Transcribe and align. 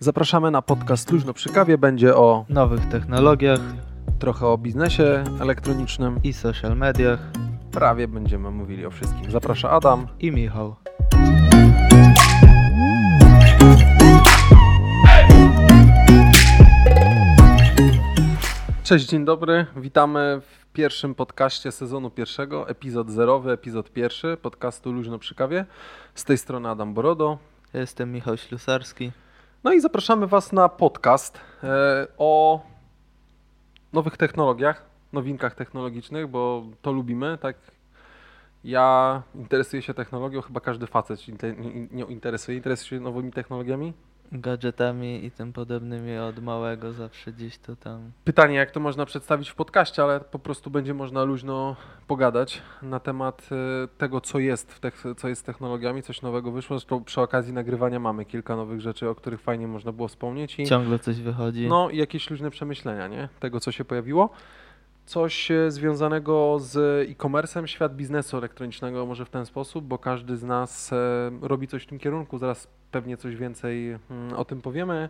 Zapraszamy 0.00 0.50
na 0.50 0.62
podcast 0.62 1.12
Luźno 1.12 1.34
przy 1.34 1.48
kawie. 1.48 1.78
Będzie 1.78 2.16
o 2.16 2.44
nowych 2.48 2.88
technologiach 2.88 3.60
trochę 4.18 4.46
o 4.46 4.58
biznesie 4.58 5.24
elektronicznym. 5.40 6.20
i 6.24 6.32
social 6.32 6.76
mediach 6.76 7.18
Prawie 7.72 8.08
będziemy 8.08 8.50
mówili 8.50 8.86
o 8.86 8.90
wszystkim. 8.90 9.30
Zaprasza 9.30 9.70
Adam. 9.70 10.06
i 10.20 10.32
Michał. 10.32 10.76
Cześć, 18.82 19.06
dzień 19.06 19.24
dobry. 19.24 19.66
Witamy 19.76 20.40
w 20.40 20.72
pierwszym 20.72 21.14
podcaście 21.14 21.72
sezonu 21.72 22.10
pierwszego, 22.10 22.68
epizod 22.68 23.10
zerowy, 23.10 23.52
epizod 23.52 23.92
pierwszy 23.92 24.36
podcastu 24.42 24.92
Luźno 24.92 25.18
przy 25.18 25.34
kawie. 25.34 25.64
Z 26.14 26.24
tej 26.24 26.38
strony 26.38 26.68
Adam 26.68 26.94
Borodo. 26.94 27.38
Ja 27.72 27.80
jestem 27.80 28.12
Michał 28.12 28.36
Ślusarski. 28.36 29.12
No 29.64 29.72
i 29.72 29.80
zapraszamy 29.80 30.26
Was 30.26 30.52
na 30.52 30.68
podcast 30.68 31.40
e, 31.64 32.06
o 32.18 32.62
nowych 33.92 34.16
technologiach, 34.16 34.84
nowinkach 35.12 35.54
technologicznych, 35.54 36.28
bo 36.28 36.62
to 36.82 36.92
lubimy, 36.92 37.38
tak? 37.38 37.56
Ja 38.64 39.22
interesuję 39.34 39.82
się 39.82 39.94
technologią, 39.94 40.42
chyba 40.42 40.60
każdy 40.60 40.86
facet 40.86 41.20
się 41.20 41.32
nie 41.90 42.04
interesuje. 42.04 42.56
Interesuje 42.56 42.98
się 42.98 43.04
nowymi 43.04 43.32
technologiami? 43.32 43.92
Gadżetami 44.32 45.24
i 45.24 45.30
tym 45.30 45.52
podobnymi 45.52 46.18
od 46.18 46.42
małego 46.42 46.92
zawsze 46.92 47.32
gdzieś 47.32 47.58
to 47.58 47.76
tam. 47.76 48.12
Pytanie, 48.24 48.54
jak 48.54 48.70
to 48.70 48.80
można 48.80 49.06
przedstawić 49.06 49.48
w 49.48 49.54
podcaście, 49.54 50.02
ale 50.02 50.20
po 50.20 50.38
prostu 50.38 50.70
będzie 50.70 50.94
można 50.94 51.24
luźno 51.24 51.76
pogadać 52.06 52.62
na 52.82 53.00
temat 53.00 53.48
e, 53.52 53.88
tego, 53.88 54.20
co 54.20 54.38
jest, 54.38 54.72
w 54.72 54.80
tech, 54.80 55.04
co 55.16 55.28
jest 55.28 55.40
z 55.40 55.44
technologiami, 55.44 56.02
coś 56.02 56.22
nowego 56.22 56.50
wyszło. 56.50 56.78
Zresztą 56.78 57.04
przy 57.04 57.20
okazji 57.20 57.52
nagrywania 57.52 58.00
mamy 58.00 58.24
kilka 58.24 58.56
nowych 58.56 58.80
rzeczy, 58.80 59.08
o 59.08 59.14
których 59.14 59.40
fajnie 59.40 59.68
można 59.68 59.92
było 59.92 60.08
wspomnieć. 60.08 60.58
I... 60.58 60.66
Ciągle 60.66 60.98
coś 60.98 61.20
wychodzi. 61.20 61.68
No 61.68 61.90
i 61.90 61.96
jakieś 61.96 62.30
luźne 62.30 62.50
przemyślenia, 62.50 63.08
nie? 63.08 63.28
Tego, 63.40 63.60
co 63.60 63.72
się 63.72 63.84
pojawiło. 63.84 64.30
Coś 65.06 65.50
e, 65.50 65.70
związanego 65.70 66.56
z 66.58 66.76
e-commerce'em, 67.10 67.66
świat 67.66 67.96
biznesu 67.96 68.36
elektronicznego 68.36 69.06
może 69.06 69.24
w 69.24 69.30
ten 69.30 69.46
sposób, 69.46 69.84
bo 69.84 69.98
każdy 69.98 70.36
z 70.36 70.42
nas 70.42 70.92
e, 70.92 71.30
robi 71.42 71.68
coś 71.68 71.82
w 71.82 71.86
tym 71.86 71.98
kierunku. 71.98 72.38
Zaraz 72.38 72.68
pewnie 72.90 73.16
coś 73.16 73.36
więcej 73.36 73.98
mm, 74.10 74.32
o 74.36 74.44
tym 74.44 74.62
powiemy. 74.62 75.08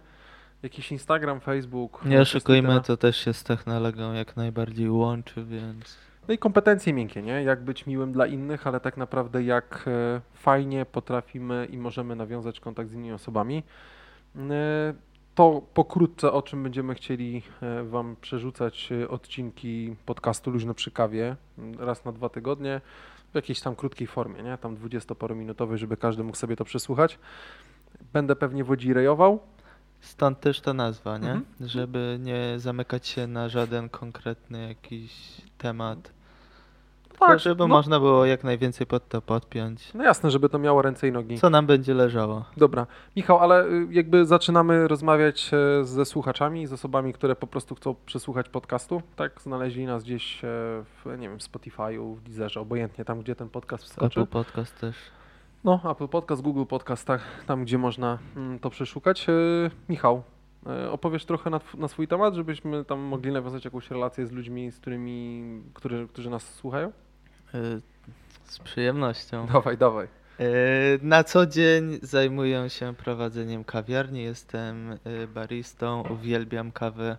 Jakiś 0.63 0.93
Instagram, 0.93 1.41
Facebook. 1.41 2.05
Nie 2.05 2.21
oszukujmy, 2.21 2.81
to 2.81 2.97
też 2.97 3.17
się 3.17 3.33
z 3.35 3.45
technologią 3.45 4.13
jak 4.13 4.37
najbardziej 4.37 4.91
łączy, 4.91 5.45
więc 5.45 5.99
No 6.29 6.35
i 6.35 6.39
kompetencje 6.39 6.93
miękkie, 6.93 7.23
nie? 7.23 7.43
Jak 7.43 7.65
być 7.65 7.87
miłym 7.87 8.13
dla 8.13 8.27
innych, 8.27 8.67
ale 8.67 8.81
tak 8.81 8.97
naprawdę 8.97 9.43
jak 9.43 9.85
e, 9.87 10.21
fajnie 10.35 10.87
potrafimy 10.87 11.69
i 11.71 11.79
możemy 11.79 12.17
nawiązać 12.17 12.61
kontakt 12.61 12.91
z 12.91 12.93
innymi 12.93 13.13
osobami. 13.13 13.63
E, 14.51 14.95
To 15.35 15.63
pokrótce 15.75 16.33
o 16.33 16.43
czym 16.43 16.63
będziemy 16.63 16.95
chcieli 16.95 17.43
e, 17.63 17.85
Wam 17.85 18.17
przerzucać 18.21 18.89
odcinki 19.09 19.97
podcastu 20.07 20.51
Luźno 20.51 20.75
przy 20.75 20.91
kawie 20.91 21.37
raz 21.79 22.05
na 22.05 22.13
dwa 22.13 22.29
tygodnie 22.29 22.81
w 23.33 23.35
jakiejś 23.35 23.61
tam 23.61 23.77
krótkiej 23.77 24.07
formie, 24.07 24.43
nie? 24.43 24.59
Tam 24.59 24.77
20-parominutowej, 24.77 25.77
żeby 25.77 25.97
każdy 25.97 26.25
mógł 26.25 26.37
sobie 26.37 26.57
to 26.57 26.65
przesłuchać. 26.65 27.19
Będę 28.13 28.37
pewnie 28.37 28.65
wodzirejował. 28.65 29.39
stąd 30.01 30.41
też 30.41 30.61
ta 30.61 30.75
nazwa, 30.75 31.19
nie? 31.19 31.31
Mhm. 31.33 31.45
Żeby 31.69 32.19
nie 32.21 32.55
zamykać 32.57 33.07
się 33.07 33.27
na 33.27 33.49
żaden 33.49 33.89
konkretny 33.89 34.69
jakiś 34.69 35.13
temat. 35.59 36.13
Tylko 37.09 37.27
Tak, 37.27 37.39
żeby 37.41 37.59
no. 37.63 37.69
można 37.69 38.01
było 38.01 38.27
jak 38.27 38.45
najwięcej 38.45 38.87
pod 38.87 39.09
to 39.09 39.23
podpiąć. 39.23 39.95
No 39.95 40.05
jasne, 40.05 40.31
żeby 40.31 40.49
to 40.49 40.59
miało 40.59 40.83
ręce 40.83 41.09
i 41.09 41.13
nogi. 41.13 41.39
Co 41.39 41.51
nam 41.51 41.67
będzie 41.67 41.95
leżało? 41.95 42.45
Dobra. 42.57 42.87
Michał, 43.17 43.39
ale 43.39 43.67
y, 43.67 43.87
jakby 43.91 44.27
zaczynamy 44.27 44.89
rozmawiać 44.89 45.51
e, 45.81 45.85
ze 45.85 46.05
słuchaczami, 46.05 46.67
z 46.67 46.73
osobami, 46.73 47.13
które 47.13 47.37
po 47.37 47.47
prostu 47.47 47.75
chcą 47.75 47.95
przesłuchać 48.07 48.49
podcastu, 48.49 49.03
tak? 49.17 49.41
Znaleźli 49.43 49.87
nas 49.87 50.05
gdzieś 50.05 50.45
e, 50.45 50.49
w, 51.05 51.19
nie 51.19 51.29
wiem, 51.29 51.39
Spotify'u, 51.39 52.15
w 52.17 52.23
Deezerze, 52.23 52.61
obojętnie 52.61 53.05
tam, 53.05 53.21
gdzie 53.21 53.37
ten 53.37 53.49
podcast 53.49 53.85
wskoczy. 53.85 54.21
Apple 54.21 54.31
Podcast 54.33 54.81
też. 54.81 54.97
No, 55.65 55.81
Apple 55.91 56.09
Podcast, 56.09 56.43
Google 56.43 56.65
Podcast, 56.65 57.07
tak, 57.07 57.21
tam, 57.47 57.65
gdzie 57.65 57.79
można 57.79 58.19
mm, 58.37 58.59
to 58.59 58.71
przeszukać. 58.71 59.27
E, 59.29 59.33
Michał, 59.89 60.23
e, 60.67 60.91
opowiesz 60.91 61.25
trochę 61.25 61.51
na, 61.51 61.61
na 61.79 61.89
swój 61.89 62.09
temat, 62.09 62.35
żebyśmy 62.35 62.85
tam 62.85 63.01
mogli 63.01 63.33
nawiązać 63.33 63.65
jakąś 63.65 63.91
relację 63.91 64.27
z 64.27 64.33
ludźmi, 64.33 64.71
z 64.71 64.79
którymi, 64.81 65.43
którzy, 65.75 66.09
którzy 66.09 66.31
nas 66.31 66.55
słuchają? 66.55 66.89
Y, 67.55 67.81
Z 68.45 68.59
przyjemnością. 68.59 69.47
Dawaj, 69.47 69.79
dawaj. 69.79 70.09
E, 70.41 70.45
Na 71.03 71.25
co 71.25 71.47
dzień 71.47 71.99
zajmuję 72.03 72.71
się 72.71 72.95
prowadzeniem 72.95 73.65
kawiarni, 73.65 74.23
jestem 74.23 74.93
e, 74.93 75.27
baristą, 75.27 76.03
uwielbiam 76.11 76.73
kawę. 76.73 77.17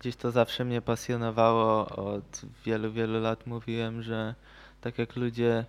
Gdzieś 0.00 0.16
to 0.16 0.30
zawsze 0.30 0.64
mnie 0.64 0.82
pasjonowało. 0.82 1.86
Od 1.86 2.42
wielu, 2.64 2.92
wielu 2.92 3.20
lat 3.20 3.46
mówiłem, 3.46 4.02
że 4.02 4.34
tak 4.80 4.98
jak 4.98 5.16
ludzie 5.16 5.58
e, 5.58 5.64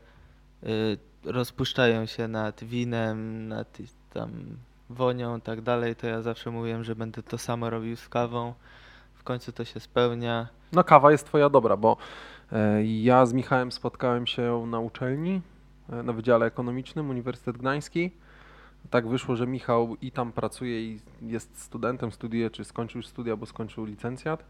rozpuszczają 1.25 2.06
się 2.06 2.28
nad 2.28 2.64
winem, 2.64 3.47
nad 3.47 3.78
tam 4.14 4.31
wonią 4.90 5.38
i 5.38 5.42
tak 5.42 5.62
dalej, 5.62 5.96
to 5.96 6.08
ja 6.08 6.22
zawsze 6.22 6.52
mówiłem, 6.52 6.84
że 6.84 6.96
będę 6.96 7.24
to 7.24 7.38
samo 7.38 7.70
robił 7.70 7.96
z 7.96 8.09
kawą. 8.09 8.53
W 9.14 9.24
końcu 9.24 9.52
to 9.52 9.66
się 9.66 9.80
spełnia. 9.80 10.48
No 10.72 10.84
kawa 10.84 11.12
jest 11.12 11.25
twoja 11.25 11.50
dobra, 11.50 11.78
bo 11.78 11.98
e, 12.52 12.84
ja 12.84 13.25
z 13.25 13.34
Michałem 13.34 13.72
spotkałem 13.72 14.28
się 14.28 14.66
na 14.68 14.80
uczelni, 14.80 15.42
e, 15.90 16.03
na 16.03 16.14
Wydziale 16.14 16.46
Ekonomicznym 16.46 17.09
Uniwersytet 17.09 17.58
Gdański. 17.58 18.12
Tak 18.90 19.08
wyszło, 19.08 19.36
że 19.36 19.48
Michał 19.48 19.96
i 20.02 20.12
tam 20.12 20.31
pracuje 20.31 20.81
i 20.81 21.00
jest 21.22 21.62
studentem, 21.62 22.12
studiuje, 22.12 22.50
czy 22.50 22.66
skończył 22.66 23.02
studia, 23.02 23.36
bo 23.36 23.46
skończył 23.46 23.86
licencjat. 23.86 24.46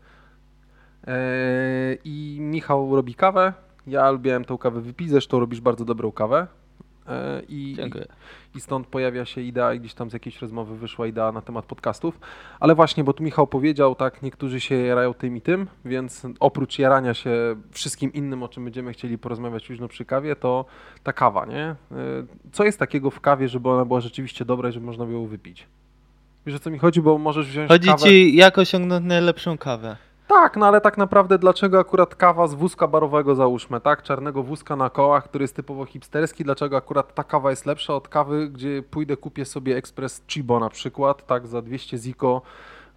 I 2.03 2.37
Michał 2.41 2.95
robi 2.95 3.15
kawę, 3.15 3.53
ja 3.89 4.11
lubiłem 4.11 4.45
tą 4.45 4.57
kawę 4.57 4.81
wypić, 4.81 5.09
zresztą 5.09 5.39
robisz 5.39 5.61
bardzo 5.61 5.85
dobrą 5.85 6.11
kawę. 6.11 6.47
E, 7.09 7.41
I, 7.49 7.77
i 8.55 8.61
stąd 8.61 8.87
pojawia 8.87 9.25
się 9.25 9.41
idea, 9.41 9.75
gdzieś 9.75 9.93
tam 9.93 10.09
z 10.09 10.13
jakiejś 10.13 10.41
rozmowy 10.41 10.77
wyszła 10.77 11.07
idea 11.07 11.31
na 11.31 11.41
temat 11.41 11.65
podcastów. 11.65 12.19
Ale 12.59 12.75
właśnie, 12.75 13.03
bo 13.03 13.13
tu 13.13 13.23
Michał 13.23 13.47
powiedział, 13.47 13.95
tak, 13.95 14.21
niektórzy 14.21 14.59
się 14.59 14.75
jarają 14.75 15.13
tym 15.13 15.37
i 15.37 15.41
tym, 15.41 15.67
więc 15.85 16.27
oprócz 16.39 16.79
jarania 16.79 17.13
się 17.13 17.55
wszystkim 17.71 18.13
innym, 18.13 18.43
o 18.43 18.47
czym 18.47 18.63
będziemy 18.63 18.93
chcieli 18.93 19.17
porozmawiać 19.17 19.69
już 19.69 19.79
no 19.79 19.87
przy 19.87 20.05
kawie, 20.05 20.35
to 20.35 20.65
ta 21.03 21.13
kawa, 21.13 21.45
nie? 21.45 21.75
Y, 21.91 21.95
Co 22.51 22.63
jest 22.63 22.79
takiego 22.79 23.11
w 23.11 23.21
kawie, 23.21 23.49
żeby 23.49 23.69
ona 23.69 23.85
była 23.85 24.01
rzeczywiście 24.01 24.45
dobra 24.45 24.69
i 24.69 24.71
żeby 24.71 24.85
można 24.85 25.05
było 25.05 25.21
ją 25.21 25.27
wypić? 25.27 25.67
Wiesz 26.45 26.55
o 26.55 26.59
co 26.59 26.69
mi 26.69 26.79
chodzi, 26.79 27.01
bo 27.01 27.17
możesz 27.17 27.47
wziąć 27.47 27.67
Chodzi 27.67 27.87
kawę... 27.87 28.03
ci, 28.03 28.35
jak 28.35 28.57
osiągnąć 28.57 29.05
najlepszą 29.05 29.57
kawę. 29.57 29.97
Tak, 30.29 30.57
no 30.57 30.65
ale 30.65 30.81
tak 30.81 30.97
naprawdę 30.97 31.37
dlaczego 31.37 31.79
akurat 31.79 32.15
kawa 32.15 32.47
z 32.47 32.53
wózka 32.53 32.87
barowego 32.87 33.35
załóżmy, 33.35 33.81
tak? 33.81 34.03
Czarnego 34.03 34.43
wózka 34.43 34.75
na 34.75 34.89
kołach, 34.89 35.23
który 35.23 35.43
jest 35.43 35.55
typowo 35.55 35.85
hipsterski, 35.85 36.43
dlaczego 36.43 36.77
akurat 36.77 37.13
ta 37.13 37.23
kawa 37.23 37.49
jest 37.49 37.65
lepsza 37.65 37.93
od 37.95 38.07
kawy, 38.07 38.49
gdzie 38.49 38.83
pójdę 38.83 39.17
kupię 39.17 39.45
sobie 39.45 39.77
Express 39.77 40.23
Chibo 40.27 40.59
na 40.59 40.69
przykład, 40.69 41.25
tak, 41.25 41.47
za 41.47 41.61
200 41.61 41.97
ziko 41.97 42.41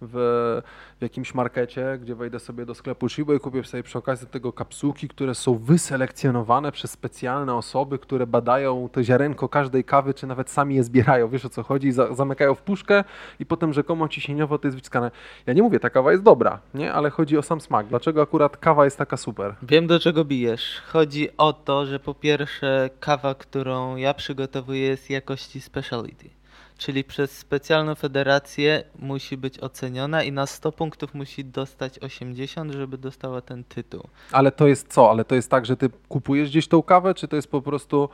w, 0.07 0.61
w 0.99 1.01
jakimś 1.01 1.33
markecie, 1.33 1.97
gdzie 2.01 2.15
wejdę 2.15 2.39
sobie 2.39 2.65
do 2.65 2.75
sklepu 2.75 3.09
Chibo 3.09 3.33
i 3.33 3.39
kupię 3.39 3.63
sobie 3.63 3.83
przy 3.83 3.97
okazji 3.97 4.27
tego 4.27 4.53
kapsułki, 4.53 5.07
które 5.07 5.35
są 5.35 5.57
wyselekcjonowane 5.57 6.71
przez 6.71 6.91
specjalne 6.91 7.55
osoby, 7.55 7.99
które 7.99 8.27
badają 8.27 8.89
to 8.91 9.03
ziarenko 9.03 9.49
każdej 9.49 9.83
kawy, 9.83 10.13
czy 10.13 10.27
nawet 10.27 10.49
sami 10.49 10.75
je 10.75 10.83
zbierają, 10.83 11.29
wiesz 11.29 11.45
o 11.45 11.49
co 11.49 11.63
chodzi, 11.63 11.91
za, 11.91 12.13
zamykają 12.13 12.55
w 12.55 12.61
puszkę 12.61 13.03
i 13.39 13.45
potem 13.45 13.73
rzekomo 13.73 14.07
ciśnieniowo 14.07 14.57
to 14.57 14.67
jest 14.67 14.77
wyciskane. 14.77 15.11
Ja 15.45 15.53
nie 15.53 15.63
mówię, 15.63 15.79
ta 15.79 15.89
kawa 15.89 16.11
jest 16.11 16.23
dobra, 16.23 16.59
nie? 16.73 16.93
Ale 16.93 17.09
chodzi 17.09 17.37
o 17.37 17.41
sam 17.41 17.61
smak. 17.61 17.87
Dlaczego 17.87 18.21
akurat 18.21 18.57
kawa 18.57 18.85
jest 18.85 18.97
taka 18.97 19.17
super? 19.17 19.55
Wiem 19.63 19.87
do 19.87 19.99
czego 19.99 20.25
bijesz. 20.25 20.81
Chodzi 20.87 21.29
o 21.37 21.53
to, 21.53 21.85
że 21.85 21.99
po 21.99 22.13
pierwsze 22.13 22.89
kawa, 22.99 23.35
którą 23.35 23.95
ja 23.95 24.13
przygotowuję 24.13 24.81
jest 24.81 25.09
jakości 25.09 25.61
speciality. 25.61 26.29
Czyli 26.77 27.03
przez 27.03 27.37
specjalną 27.37 27.95
federację 27.95 28.83
musi 28.99 29.37
być 29.37 29.59
oceniona 29.59 30.23
i 30.23 30.31
na 30.31 30.45
100 30.45 30.71
punktów 30.71 31.13
musi 31.13 31.45
dostać 31.45 31.99
80, 31.99 32.71
żeby 32.73 32.97
dostała 32.97 33.41
ten 33.41 33.63
tytuł. 33.63 34.03
Ale 34.31 34.51
to 34.51 34.67
jest 34.67 34.93
co? 34.93 35.09
Ale 35.09 35.25
to 35.25 35.35
jest 35.35 35.49
tak, 35.49 35.65
że 35.65 35.77
ty 35.77 35.89
kupujesz 36.09 36.49
gdzieś 36.49 36.67
tą 36.67 36.83
kawę, 36.83 37.13
czy 37.13 37.27
to 37.27 37.35
jest 37.35 37.51
po 37.51 37.61
prostu 37.61 38.09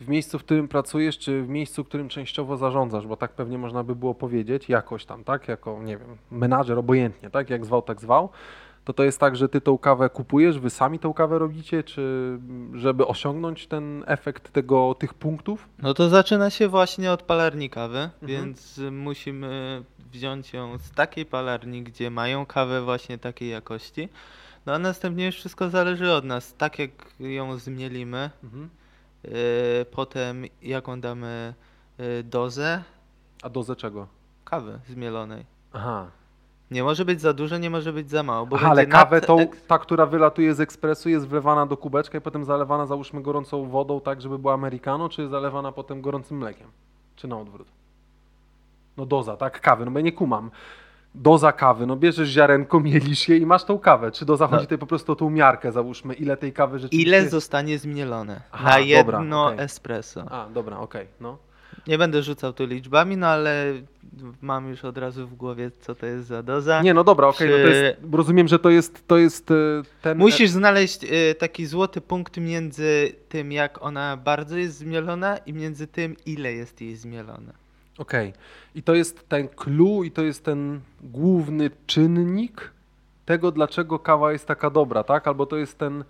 w 0.00 0.08
miejscu, 0.08 0.38
w 0.38 0.44
którym 0.44 0.68
pracujesz, 0.68 1.18
czy 1.18 1.42
w 1.42 1.48
miejscu, 1.48 1.84
którym 1.84 2.08
częściowo 2.08 2.56
zarządzasz? 2.56 3.06
Bo 3.06 3.16
tak 3.16 3.32
pewnie 3.32 3.58
można 3.58 3.84
by 3.84 3.96
było 3.96 4.14
powiedzieć, 4.14 4.68
jakoś 4.68 5.04
tam, 5.04 5.24
tak? 5.24 5.48
Jako, 5.48 5.82
nie 5.82 5.96
wiem, 5.96 6.16
menadżer, 6.30 6.78
obojętnie, 6.78 7.30
tak? 7.30 7.50
Jak 7.50 7.66
zwał, 7.66 7.82
tak 7.82 8.00
zwał. 8.00 8.28
To 8.88 8.92
to 8.92 9.04
jest 9.04 9.20
tak, 9.20 9.36
że 9.36 9.48
ty 9.48 9.60
tą 9.60 9.78
kawę 9.78 10.10
kupujesz, 10.10 10.58
wy 10.58 10.70
sami 10.70 10.98
tą 10.98 11.14
kawę 11.14 11.38
robicie, 11.38 11.84
czy 11.84 12.38
żeby 12.74 13.06
osiągnąć 13.06 13.66
ten 13.66 14.04
efekt 14.06 14.52
tego, 14.52 14.94
tych 14.98 15.14
punktów? 15.14 15.68
No 15.78 15.94
to 15.94 16.08
zaczyna 16.08 16.50
się 16.50 16.68
właśnie 16.68 17.12
od 17.12 17.22
palarni 17.22 17.70
kawy, 17.70 18.10
więc 18.22 18.78
y, 18.78 18.90
musimy 18.90 19.82
wziąć 20.12 20.52
ją 20.52 20.78
z 20.78 20.90
takiej 20.90 21.26
palarni, 21.26 21.82
gdzie 21.82 22.10
mają 22.10 22.46
kawę 22.46 22.82
właśnie 22.82 23.18
takiej 23.18 23.48
jakości. 23.50 24.08
No 24.66 24.74
a 24.74 24.78
następnie 24.78 25.26
już 25.26 25.34
wszystko 25.36 25.70
zależy 25.70 26.12
od 26.12 26.24
nas. 26.24 26.54
Tak 26.54 26.78
jak 26.78 26.90
ją 27.20 27.58
zmielimy, 27.58 28.30
Mhm. 28.44 28.70
y, 29.24 29.28
potem 29.90 30.44
jaką 30.62 31.00
damy 31.00 31.54
y, 32.00 32.22
dozę 32.22 32.82
A 33.42 33.50
dozę 33.50 33.76
czego? 33.76 34.06
kawy 34.44 34.78
zmielonej. 34.88 35.44
Aha. 35.72 36.06
Nie 36.70 36.82
może 36.84 37.04
być 37.04 37.20
za 37.20 37.32
dużo, 37.32 37.58
nie 37.58 37.70
może 37.70 37.92
być 37.92 38.10
za 38.10 38.22
mało. 38.22 38.46
Bo 38.46 38.56
Aha 38.56 38.66
ale 38.70 38.82
będzie 38.82 38.92
nad- 38.92 39.02
kawę 39.04 39.20
tą, 39.20 39.46
ta, 39.66 39.78
która 39.78 40.06
wylatuje 40.06 40.54
z 40.54 40.60
ekspresu 40.60 41.08
jest 41.08 41.28
wlewana 41.28 41.66
do 41.66 41.76
kubeczka 41.76 42.18
i 42.18 42.20
potem 42.20 42.44
zalewana 42.44 42.86
załóżmy 42.86 43.22
gorącą 43.22 43.66
wodą 43.68 44.00
tak, 44.00 44.20
żeby 44.20 44.38
była 44.38 44.54
americano, 44.54 45.08
czy 45.08 45.28
zalewana 45.28 45.72
potem 45.72 46.00
gorącym 46.02 46.38
mlekiem? 46.38 46.66
Czy 47.16 47.28
na 47.28 47.38
odwrót? 47.38 47.68
No 48.96 49.06
doza, 49.06 49.36
tak, 49.36 49.60
kawy, 49.60 49.84
no 49.84 49.90
bo 49.90 49.98
ja 49.98 50.04
nie 50.04 50.12
kumam. 50.12 50.50
Doza 51.14 51.52
kawy, 51.52 51.86
no 51.86 51.96
bierzesz 51.96 52.28
ziarenko, 52.28 52.80
mielisz 52.90 53.28
je 53.28 53.36
i 53.36 53.46
masz 53.46 53.64
tą 53.64 53.78
kawę. 53.78 54.10
Czy 54.12 54.24
doza 54.24 54.44
No. 54.44 54.50
chodzi 54.50 54.62
tutaj 54.64 54.78
po 54.78 54.86
prostu 54.86 55.12
o 55.12 55.16
tą 55.16 55.30
miarkę, 55.30 55.72
załóżmy, 55.72 56.14
ile 56.14 56.36
tej 56.36 56.52
kawy 56.52 56.78
rzeczywiście 56.78 57.08
Ile 57.08 57.28
zostanie 57.28 57.78
zmielone 57.78 58.40
Aha, 58.52 58.64
na 58.64 58.70
dobra, 58.96 59.18
jedno 59.20 59.46
okej. 59.46 59.60
espresso. 59.60 60.24
A, 60.30 60.48
dobra, 60.48 60.78
okej, 60.78 61.06
no. 61.20 61.38
Nie 61.86 61.98
będę 61.98 62.22
rzucał 62.22 62.52
tu 62.52 62.66
liczbami, 62.66 63.16
no 63.16 63.26
ale 63.26 63.74
mam 64.42 64.68
już 64.68 64.84
od 64.84 64.98
razu 64.98 65.26
w 65.26 65.34
głowie, 65.34 65.70
co 65.80 65.94
to 65.94 66.06
jest 66.06 66.26
za 66.26 66.42
doza. 66.42 66.82
Nie, 66.82 66.94
no 66.94 67.04
dobra, 67.04 67.28
okej, 67.28 67.50
no 67.50 67.56
to 67.56 67.68
jest, 67.68 67.98
rozumiem, 68.12 68.48
że 68.48 68.58
to 68.58 68.70
jest, 68.70 69.06
to 69.06 69.18
jest 69.18 69.50
e, 69.50 69.54
ten... 70.02 70.18
Musisz 70.18 70.50
znaleźć 70.50 71.04
y, 71.04 71.34
taki 71.34 71.66
złoty 71.66 72.00
punkt 72.00 72.36
między 72.36 73.12
tym, 73.28 73.52
jak 73.52 73.82
ona 73.82 74.16
bardzo 74.16 74.56
jest 74.56 74.76
zmielona 74.76 75.36
i 75.36 75.52
między 75.52 75.86
tym, 75.86 76.16
ile 76.26 76.52
jest 76.52 76.80
jej 76.80 76.96
zmielone. 76.96 77.52
Okej. 77.98 78.32
I 78.74 78.82
to 78.82 78.94
jest 78.94 79.28
ten 79.28 79.48
clue 79.48 80.04
i 80.04 80.10
to 80.10 80.22
jest 80.22 80.44
ten 80.44 80.80
główny 81.00 81.70
czynnik 81.86 82.70
tego, 83.24 83.52
dlaczego 83.52 83.98
kawa 83.98 84.32
jest 84.32 84.46
taka 84.46 84.70
dobra, 84.70 85.04
tak? 85.04 85.28
Albo 85.28 85.46
to 85.46 85.56
jest 85.56 85.78
ten, 85.78 86.04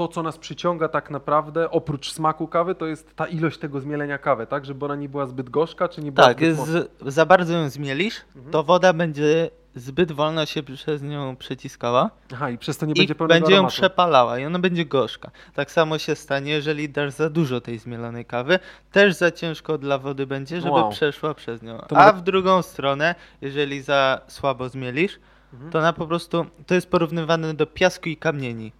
to 0.00 0.08
co 0.08 0.22
nas 0.22 0.38
przyciąga 0.38 0.88
tak 0.88 1.10
naprawdę, 1.10 1.70
oprócz 1.70 2.12
smaku 2.12 2.48
kawy, 2.48 2.74
to 2.74 2.86
jest 2.86 3.16
ta 3.16 3.26
ilość 3.26 3.58
tego 3.58 3.80
zmielenia 3.80 4.18
kawy, 4.18 4.46
tak? 4.46 4.64
Żeby 4.64 4.84
ona 4.84 4.96
nie 4.96 5.08
była 5.08 5.26
zbyt 5.26 5.50
gorzka, 5.50 5.88
czy 5.88 6.00
nie 6.02 6.12
była 6.12 6.26
Tak, 6.26 6.36
zbyt 6.38 6.56
mocna. 6.56 6.80
za 7.06 7.26
bardzo 7.26 7.52
ją 7.54 7.68
zmielisz, 7.70 8.20
Mhm. 8.36 8.52
to 8.52 8.62
woda 8.62 8.92
będzie 8.92 9.50
zbyt 9.74 10.12
wolno 10.12 10.46
się 10.46 10.62
przez 10.62 11.02
nią 11.02 11.36
przeciskała 11.36 12.10
Aha, 12.32 12.50
i 12.50 12.58
przez 12.58 12.78
to 12.78 12.86
nie 12.86 12.94
będzie 12.94 13.14
pełnego 13.14 13.40
będzie 13.40 13.52
ją 13.52 13.58
aromatu. 13.58 13.72
przepalała 13.76 14.38
i 14.38 14.44
ona 14.46 14.58
będzie 14.58 14.84
gorzka. 14.84 15.30
Tak 15.54 15.70
samo 15.70 15.98
się 15.98 16.14
stanie, 16.14 16.52
jeżeli 16.52 16.88
dasz 16.88 17.12
za 17.12 17.30
dużo 17.30 17.60
tej 17.60 17.78
zmielonej 17.78 18.24
kawy, 18.24 18.58
też 18.92 19.14
za 19.14 19.30
ciężko 19.30 19.78
dla 19.78 19.98
wody 19.98 20.26
będzie, 20.26 20.60
żeby 20.60 20.72
Wow. 20.72 20.90
przeszła 20.90 21.34
przez 21.34 21.62
nią. 21.62 21.78
To 21.88 21.96
A 21.98 22.12
w 22.12 22.22
drugą 22.22 22.62
stronę, 22.62 23.14
jeżeli 23.40 23.82
za 23.82 24.20
słabo 24.28 24.68
zmielisz, 24.68 25.18
Mhm. 25.52 25.70
to 25.72 25.78
ona 25.78 25.92
po 25.92 26.06
prostu, 26.06 26.46
to 26.66 26.74
jest 26.74 26.90
porównywane 26.90 27.54
do 27.54 27.66
piasku 27.66 28.08
i 28.08 28.16
kamieni. 28.16 28.72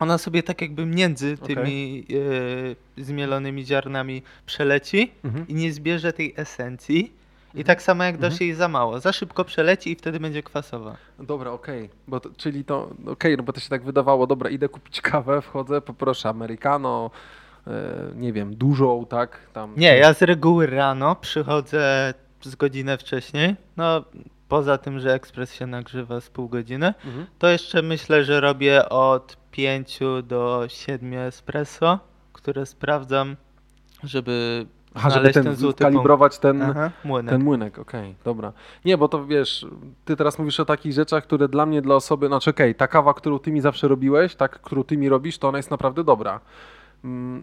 Ona 0.00 0.18
sobie 0.18 0.42
tak 0.42 0.60
jakby 0.62 0.86
między 0.86 1.38
tymi 1.38 2.04
e, 2.98 3.02
zmielonymi 3.04 3.66
ziarnami 3.66 4.22
przeleci 4.46 5.12
Mhm. 5.24 5.48
i 5.48 5.54
nie 5.54 5.72
zbierze 5.72 6.12
tej 6.12 6.34
esencji. 6.36 7.12
I 7.54 7.64
tak 7.64 7.82
samo 7.82 8.04
jak 8.04 8.18
dasz 8.18 8.32
Mhm. 8.32 8.48
jej 8.48 8.56
za 8.56 8.68
mało, 8.68 9.00
za 9.00 9.12
szybko 9.12 9.44
przeleci 9.44 9.92
i 9.92 9.96
wtedy 9.96 10.20
będzie 10.20 10.42
kwasowa. 10.42 10.96
Dobra, 11.18 11.50
okej, 11.50 11.90
bo 12.08 12.20
to, 12.20 12.30
czyli 12.36 12.64
to, 12.64 12.90
okej, 13.06 13.36
no 13.36 13.42
bo 13.42 13.52
to 13.52 13.60
się 13.60 13.68
tak 13.68 13.82
wydawało, 13.82 14.26
dobra, 14.26 14.50
idę 14.50 14.68
kupić 14.68 15.00
kawę, 15.00 15.42
wchodzę, 15.42 15.80
poproszę 15.80 16.28
americano, 16.28 17.10
e, 17.66 17.70
nie 18.16 18.32
wiem, 18.32 18.54
dużą, 18.56 19.06
tak? 19.06 19.38
Tam, 19.52 19.74
Nie, 19.76 19.96
ja 19.96 20.14
z 20.14 20.22
reguły 20.22 20.66
rano 20.66 21.16
przychodzę 21.16 22.14
z 22.42 22.54
godzinę 22.56 22.98
wcześniej. 22.98 23.56
No, 23.76 24.04
poza 24.48 24.78
tym, 24.78 25.00
że 25.00 25.14
ekspres 25.14 25.54
się 25.54 25.66
nagrzewa 25.66 26.20
z 26.20 26.30
pół 26.30 26.48
godziny, 26.48 26.94
Mhm. 27.04 27.26
to 27.38 27.48
jeszcze 27.48 27.82
myślę, 27.82 28.24
że 28.24 28.40
robię 28.40 28.88
od 28.88 29.36
5 29.50 30.00
do 30.22 30.64
7 30.68 31.14
espresso, 31.14 31.98
które 32.32 32.66
sprawdzam, 32.66 33.36
żeby 34.04 34.66
Aha, 34.94 35.10
żeby 35.10 35.30
ten, 35.32 35.44
ten 35.44 35.56
złoty 35.56 35.84
kalibrować 35.84 36.38
ten. 36.38 36.62
Aha, 36.62 36.90
młynek. 37.04 37.30
ten 37.32 37.44
młynek, 37.44 37.78
okej, 37.78 38.14
dobra. 38.24 38.52
Nie, 38.84 38.98
bo 38.98 39.08
to 39.08 39.26
wiesz, 39.26 39.66
ty 40.04 40.16
teraz 40.16 40.38
mówisz 40.38 40.60
o 40.60 40.64
takich 40.64 40.92
rzeczach, 40.92 41.24
które 41.24 41.48
dla 41.48 41.66
mnie, 41.66 41.82
dla 41.82 41.94
osoby, 41.94 42.26
znaczy 42.26 42.50
okej, 42.50 42.74
ta 42.74 42.88
kawa, 42.88 43.14
którą 43.14 43.38
ty 43.38 43.52
mi 43.52 43.60
zawsze 43.60 43.88
robiłeś, 43.88 44.34
tak, 44.34 44.60
którą 44.60 44.84
ty 44.84 44.96
mi 44.96 45.08
robisz, 45.08 45.38
to 45.38 45.48
ona 45.48 45.58
jest 45.58 45.70
naprawdę 45.70 46.04
dobra. 46.04 46.40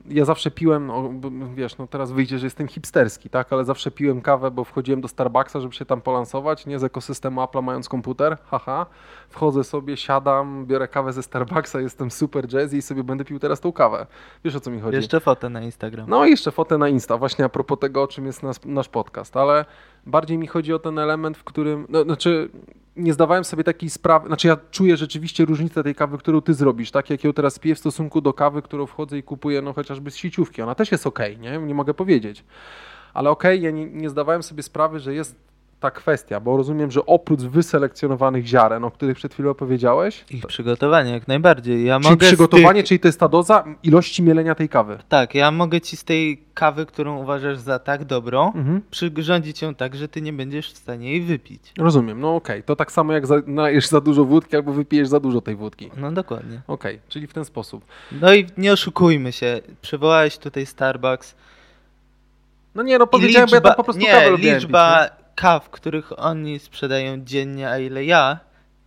Ja 0.09 0.25
zawsze 0.25 0.51
piłem, 0.51 0.89
o, 0.89 1.09
b- 1.09 1.29
wiesz, 1.55 1.77
no 1.77 1.87
teraz 1.87 2.11
wyjdzie, 2.11 2.39
że 2.39 2.45
jestem 2.45 2.67
hipsterski, 2.67 3.29
tak, 3.29 3.53
ale 3.53 3.65
zawsze 3.65 3.91
piłem 3.91 4.21
kawę, 4.21 4.51
bo 4.51 4.63
wchodziłem 4.63 5.01
do 5.01 5.07
Starbucksa, 5.07 5.59
żeby 5.59 5.73
się 5.73 5.85
tam 5.85 6.01
polansować, 6.01 6.65
nie 6.65 6.79
z 6.79 6.83
ekosystemu 6.83 7.41
Apple'a 7.41 7.63
mając 7.63 7.89
komputer, 7.89 8.37
haha, 8.45 8.85
wchodzę 9.29 9.63
sobie, 9.63 9.97
siadam, 9.97 10.65
biorę 10.65 10.87
kawę 10.87 11.13
ze 11.13 11.23
Starbucksa, 11.23 11.81
jestem 11.81 12.11
super 12.11 12.53
jazzy 12.53 12.77
i 12.77 12.81
sobie 12.81 13.03
będę 13.03 13.25
pił 13.25 13.39
teraz 13.39 13.59
tą 13.59 13.71
kawę. 13.71 14.07
Wiesz 14.43 14.55
o 14.55 14.59
co 14.59 14.71
mi 14.71 14.79
chodzi? 14.79 14.95
Jeszcze 14.95 15.19
fotę 15.19 15.49
na 15.49 15.61
Instagram. 15.61 16.09
No 16.09 16.25
i 16.25 16.29
jeszcze 16.29 16.51
fotę 16.51 16.77
na 16.77 16.89
Insta, 16.89 17.17
właśnie 17.17 17.45
a 17.45 17.49
propos 17.49 17.79
tego, 17.79 18.03
o 18.03 18.07
czym 18.07 18.25
jest 18.25 18.43
nas, 18.43 18.65
nasz 18.65 18.89
podcast, 18.89 19.37
ale 19.37 19.65
bardziej 20.05 20.37
mi 20.37 20.47
chodzi 20.47 20.73
o 20.73 20.79
ten 20.79 20.99
element, 20.99 21.37
w 21.37 21.43
którym, 21.43 21.85
no, 21.89 22.03
znaczy 22.03 22.49
nie 22.95 23.13
zdawałem 23.13 23.43
sobie 23.43 23.63
takiej 23.63 23.89
sprawy, 23.89 24.27
znaczy 24.27 24.47
ja 24.47 24.57
czuję 24.71 24.97
rzeczywiście 24.97 25.45
różnicę 25.45 25.83
tej 25.83 25.95
kawy, 25.95 26.17
którą 26.17 26.41
ty 26.41 26.53
zrobisz, 26.53 26.91
tak? 26.91 27.09
Jak 27.09 27.23
ją 27.23 27.33
teraz 27.33 27.59
piję 27.59 27.75
w 27.75 27.79
stosunku 27.79 28.21
do 28.21 28.33
kawy, 28.33 28.61
którą 28.61 28.85
wchodzę 28.85 29.17
i 29.17 29.23
kupuję, 29.23 29.61
no 29.61 29.73
chociażby 29.73 30.11
z 30.11 30.15
sieciówki, 30.15 30.61
ona 30.61 30.75
też 30.75 30.91
jest 30.91 31.07
okej, 31.07 31.39
nie, 31.39 31.57
nie 31.57 31.73
mogę 31.73 31.93
powiedzieć, 31.93 32.43
ale 33.13 33.29
okej, 33.29 33.61
ja 33.61 33.71
nie, 33.71 33.85
nie 33.85 34.09
zdawałem 34.09 34.43
sobie 34.43 34.63
sprawy, 34.63 34.99
że 34.99 35.13
jest 35.13 35.44
ta 35.85 35.91
kwestia, 35.91 36.39
bo 36.39 36.57
rozumiem, 36.57 36.91
że 36.91 37.05
oprócz 37.05 37.41
wyselekcjonowanych 37.41 38.45
ziaren, 38.47 38.83
o 38.83 38.91
których 38.91 39.17
przed 39.17 39.33
chwilą 39.33 39.53
powiedziałeś, 39.53 40.25
Ich 40.29 40.45
przygotowanie 40.47 41.11
jak 41.11 41.27
najbardziej. 41.27 41.85
Ja 41.85 41.99
czyli 41.99 42.17
przygotowanie, 42.17 42.81
tych... 42.81 42.87
czyli 42.87 42.99
to 42.99 43.07
jest 43.07 43.19
ta 43.19 43.27
doza 43.27 43.63
ilości 43.83 44.23
mielenia 44.23 44.55
tej 44.55 44.69
kawy. 44.69 44.97
Tak, 45.09 45.35
ja 45.35 45.51
mogę 45.51 45.81
ci 45.81 45.97
z 45.97 46.03
tej 46.03 46.41
kawy, 46.53 46.85
którą 46.85 47.17
uważasz 47.17 47.57
za 47.57 47.79
tak 47.79 48.05
dobrą, 48.05 48.53
Mhm. 48.53 48.81
przyrządzić 48.91 49.61
ją 49.61 49.75
tak, 49.75 49.95
że 49.95 50.07
ty 50.07 50.21
nie 50.21 50.33
będziesz 50.33 50.73
w 50.73 50.77
stanie 50.77 51.11
jej 51.11 51.21
wypić. 51.21 51.61
Rozumiem, 51.77 52.19
no 52.19 52.35
okej. 52.35 52.63
To 52.63 52.75
tak 52.75 52.91
samo 52.91 53.13
jak 53.13 53.27
za, 53.27 53.35
nalejesz 53.47 53.87
za 53.87 54.01
dużo 54.01 54.25
wódki 54.25 54.55
albo 54.55 54.73
wypijesz 54.73 55.07
za 55.07 55.19
dużo 55.19 55.41
tej 55.41 55.55
wódki. 55.55 55.91
No 55.97 56.11
dokładnie. 56.11 56.61
Okej, 56.67 56.99
czyli 57.09 57.27
w 57.27 57.33
ten 57.33 57.45
sposób. 57.45 57.85
No 58.11 58.33
i 58.33 58.45
nie 58.57 58.73
oszukujmy 58.73 59.31
się, 59.31 59.61
przywołałeś 59.81 60.37
tutaj 60.37 60.65
Starbucks. 60.65 61.35
No 62.75 62.83
nie, 62.83 62.97
no 62.97 63.07
powiedziałem, 63.07 63.49
bo 63.49 63.55
ja 63.55 63.61
tam 63.61 63.75
po 63.75 63.83
prostu 63.83 64.01
nie, 64.01 64.11
kawę 64.11 64.29
lubiłem 64.29 64.55
liczba 64.55 65.05
pić, 65.05 65.24
kaw, 65.35 65.69
których 65.69 66.19
oni 66.19 66.59
sprzedają 66.59 67.25
dziennie, 67.25 67.69
a 67.69 67.79
ile 67.79 68.05
ja, 68.05 68.39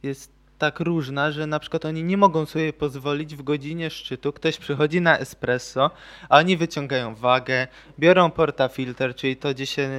jest 0.02 0.38
tak 0.58 0.80
różna, 0.80 1.30
że 1.30 1.46
na 1.46 1.58
przykład 1.58 1.84
oni 1.84 2.04
nie 2.04 2.16
mogą 2.16 2.46
sobie 2.46 2.72
pozwolić 2.72 3.36
w 3.36 3.42
godzinie 3.42 3.90
szczytu, 3.90 4.32
ktoś 4.32 4.58
przychodzi 4.58 5.00
na 5.00 5.18
espresso, 5.18 5.90
a 6.28 6.38
oni 6.38 6.56
wyciągają 6.56 7.14
wagę, 7.14 7.66
biorą 7.98 8.30
portafilter, 8.30 9.14
czyli 9.14 9.36
to, 9.36 9.50
gdzie 9.50 9.66
się 9.66 9.90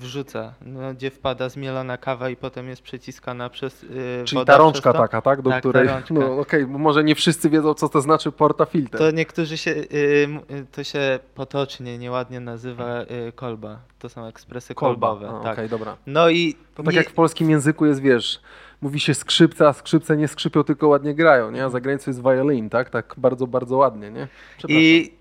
wrzuca, 0.00 0.54
no, 0.66 0.94
gdzie 0.94 1.10
wpada 1.10 1.48
zmielona 1.48 1.96
kawa 1.98 2.30
i 2.30 2.36
potem 2.36 2.68
jest 2.68 2.82
przeciskana 2.82 3.48
przez 3.50 3.82
yy? 3.82 3.88
Czyli 4.24 4.38
woda 4.38 4.52
ta 4.52 4.58
rączka 4.58 4.92
taka, 4.92 5.22
tak? 5.22 5.42
Do 5.42 5.50
Tak, 5.50 5.62
ta 5.62 5.70
której. 5.70 5.88
No 6.10 6.38
okej, 6.40 6.66
bo 6.66 6.78
może 6.78 7.04
nie 7.04 7.14
wszyscy 7.14 7.50
wiedzą, 7.50 7.74
co 7.74 7.88
to 7.88 8.00
znaczy 8.00 8.32
portafilter. 8.32 9.00
To 9.00 9.10
niektórzy 9.10 9.56
się, 9.58 9.70
y, 9.70 9.86
m- 10.24 10.40
y, 10.50 10.66
to 10.72 10.84
się 10.84 11.18
potocznie, 11.34 11.98
nieładnie 11.98 12.40
nazywa 12.40 13.02
y, 13.02 13.32
kolba. 13.32 13.78
To 13.98 14.08
są 14.08 14.26
ekspresy 14.26 14.74
Kolba. 14.74 15.08
kolbowe. 15.08 15.38
A, 15.40 15.42
tak. 15.42 15.52
Okej, 15.52 15.68
dobra. 15.68 15.96
No 16.06 16.28
i 16.28 16.54
To 16.74 16.82
tak 16.82 16.92
nie- 16.92 16.98
jak 16.98 17.10
w 17.10 17.14
polskim 17.14 17.50
języku 17.50 17.86
jest, 17.86 18.00
wiesz, 18.00 18.40
mówi 18.82 19.00
się 19.00 19.14
skrzypce, 19.14 19.68
a 19.68 19.72
skrzypce 19.72 20.16
nie 20.16 20.28
skrzypią, 20.28 20.64
tylko 20.64 20.88
ładnie 20.88 21.14
grają, 21.14 21.50
nie? 21.50 21.64
A 21.64 21.68
za 21.68 21.80
granicą 21.80 22.10
jest 22.10 22.22
violin, 22.22 22.70
tak? 22.70 22.90
Tak 22.90 23.14
bardzo, 23.18 23.46
bardzo 23.46 23.76
ładnie, 23.76 24.10
nie? 24.10 24.28
I 24.68 25.12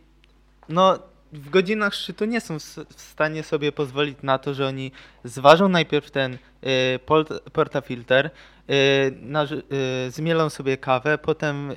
no, 0.70 1.00
w 1.34 1.50
godzinach 1.50 1.94
szczytu 1.94 2.26
nie 2.26 2.42
są 2.42 2.60
w 2.90 3.02
stanie 3.02 3.44
sobie 3.44 3.72
pozwolić 3.72 4.18
na 4.24 4.38
to, 4.38 4.54
że 4.54 4.68
oni 4.68 4.92
zważą 5.24 5.70
najpierw 5.70 6.12
ten 6.12 6.34
y, 6.34 6.38
port- 7.06 7.40
portafilter, 7.54 8.26
y, 8.26 8.72
y, 10.08 10.12
zmielą 10.12 10.50
sobie 10.50 10.78
kawę, 10.78 11.18
potem 11.18 11.72